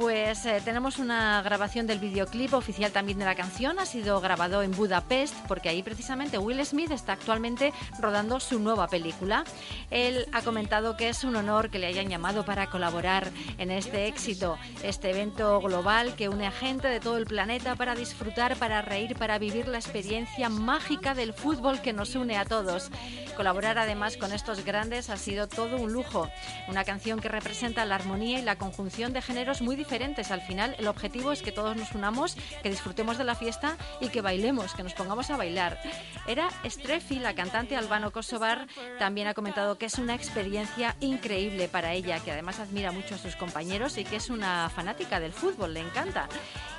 Pues 0.00 0.46
eh, 0.46 0.62
tenemos 0.64 0.98
una 0.98 1.42
grabación 1.42 1.86
del 1.86 1.98
videoclip 1.98 2.54
oficial 2.54 2.90
también 2.90 3.18
de 3.18 3.26
la 3.26 3.34
canción. 3.34 3.78
Ha 3.78 3.84
sido 3.84 4.18
grabado 4.22 4.62
en 4.62 4.70
Budapest 4.70 5.34
porque 5.46 5.68
ahí 5.68 5.82
precisamente 5.82 6.38
Will 6.38 6.64
Smith 6.64 6.90
está 6.90 7.12
actualmente 7.12 7.74
rodando 7.98 8.40
su 8.40 8.58
nueva 8.60 8.88
película. 8.88 9.44
Él 9.90 10.26
ha 10.32 10.40
comentado 10.40 10.96
que 10.96 11.10
es 11.10 11.22
un 11.22 11.36
honor 11.36 11.68
que 11.68 11.78
le 11.78 11.86
hayan 11.86 12.08
llamado 12.08 12.46
para 12.46 12.70
colaborar 12.70 13.30
en 13.58 13.70
este 13.70 14.06
éxito, 14.06 14.56
este 14.82 15.10
evento 15.10 15.60
global 15.60 16.14
que 16.14 16.30
une 16.30 16.46
a 16.46 16.50
gente 16.50 16.88
de 16.88 17.00
todo 17.00 17.18
el 17.18 17.26
planeta 17.26 17.76
para 17.76 17.94
disfrutar, 17.94 18.56
para 18.56 18.80
reír, 18.80 19.18
para 19.18 19.38
vivir 19.38 19.68
la 19.68 19.76
experiencia 19.76 20.48
mágica 20.48 21.14
del 21.14 21.34
fútbol 21.34 21.82
que 21.82 21.92
nos 21.92 22.14
une 22.14 22.38
a 22.38 22.46
todos. 22.46 22.90
Colaborar 23.36 23.78
además 23.78 24.16
con 24.16 24.32
estos 24.32 24.64
grandes 24.64 25.10
ha 25.10 25.18
sido 25.18 25.46
todo 25.46 25.76
un 25.76 25.92
lujo. 25.92 26.30
Una 26.68 26.84
canción 26.84 27.20
que 27.20 27.28
representa 27.28 27.84
la 27.84 27.96
armonía 27.96 28.38
y 28.38 28.42
la 28.42 28.56
conjunción 28.56 29.12
de 29.12 29.20
géneros 29.20 29.60
muy 29.60 29.76
diferentes 29.76 29.89
al 29.90 30.40
final 30.42 30.76
el 30.78 30.86
objetivo 30.86 31.32
es 31.32 31.42
que 31.42 31.50
todos 31.50 31.76
nos 31.76 31.92
unamos, 31.92 32.36
que 32.62 32.70
disfrutemos 32.70 33.18
de 33.18 33.24
la 33.24 33.34
fiesta 33.34 33.76
y 34.00 34.08
que 34.08 34.20
bailemos, 34.20 34.72
que 34.74 34.84
nos 34.84 34.94
pongamos 34.94 35.30
a 35.30 35.36
bailar. 35.36 35.80
Era 36.28 36.48
Strefi, 36.64 37.18
la 37.18 37.34
cantante 37.34 37.74
albano 37.76 38.12
kosovar, 38.12 38.68
también 39.00 39.26
ha 39.26 39.34
comentado 39.34 39.78
que 39.78 39.86
es 39.86 39.98
una 39.98 40.14
experiencia 40.14 40.94
increíble 41.00 41.66
para 41.66 41.92
ella, 41.92 42.20
que 42.20 42.30
además 42.30 42.60
admira 42.60 42.92
mucho 42.92 43.16
a 43.16 43.18
sus 43.18 43.34
compañeros 43.34 43.98
y 43.98 44.04
que 44.04 44.16
es 44.16 44.30
una 44.30 44.70
fanática 44.70 45.18
del 45.18 45.32
fútbol, 45.32 45.74
le 45.74 45.80
encanta. 45.80 46.28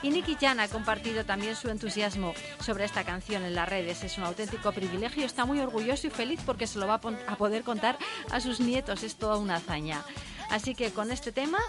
Y 0.01 0.09
Nicky 0.09 0.37
Jan 0.39 0.61
ha 0.61 0.69
compartido 0.69 1.25
también 1.25 1.57
su 1.57 1.69
entusiasmo 1.69 2.33
sobre 2.61 2.85
esta 2.85 3.03
canción 3.03 3.43
en 3.43 3.55
las 3.55 3.67
redes. 3.67 4.03
Es 4.05 4.17
un 4.17 4.23
auténtico 4.23 4.71
privilegio, 4.71 5.25
está 5.25 5.43
muy 5.43 5.59
orgulloso 5.59 6.07
y 6.07 6.11
feliz 6.11 6.39
porque 6.45 6.65
se 6.65 6.79
lo 6.79 6.87
va 6.87 6.95
a 6.95 7.35
poder 7.35 7.63
contar 7.63 7.97
a 8.31 8.39
sus 8.39 8.61
nietos. 8.61 9.03
Es 9.03 9.17
toda 9.17 9.37
una 9.37 9.55
hazaña. 9.55 10.03
Así 10.51 10.75
que 10.75 10.91
con 10.91 11.11
este 11.11 11.31
tema, 11.31 11.59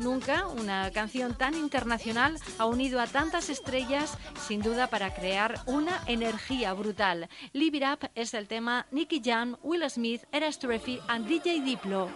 nunca 0.00 0.46
una 0.46 0.90
canción 0.90 1.34
tan 1.34 1.54
internacional 1.54 2.38
ha 2.58 2.66
unido 2.66 3.00
a 3.00 3.06
tantas 3.06 3.48
estrellas, 3.48 4.16
sin 4.46 4.62
duda 4.62 4.88
para 4.88 5.14
crear 5.14 5.60
una 5.66 6.02
energía 6.06 6.72
brutal. 6.72 7.28
Live 7.52 7.78
It 7.78 7.84
Up 7.84 8.10
es 8.14 8.34
el 8.34 8.48
tema 8.48 8.86
Nicky 8.90 9.20
Jam, 9.24 9.56
Will 9.62 9.88
Smith, 9.90 10.22
Eras 10.32 10.58
Turefy 10.58 11.00
and 11.08 11.26
DJ 11.26 11.60
Diplo. 11.60 12.08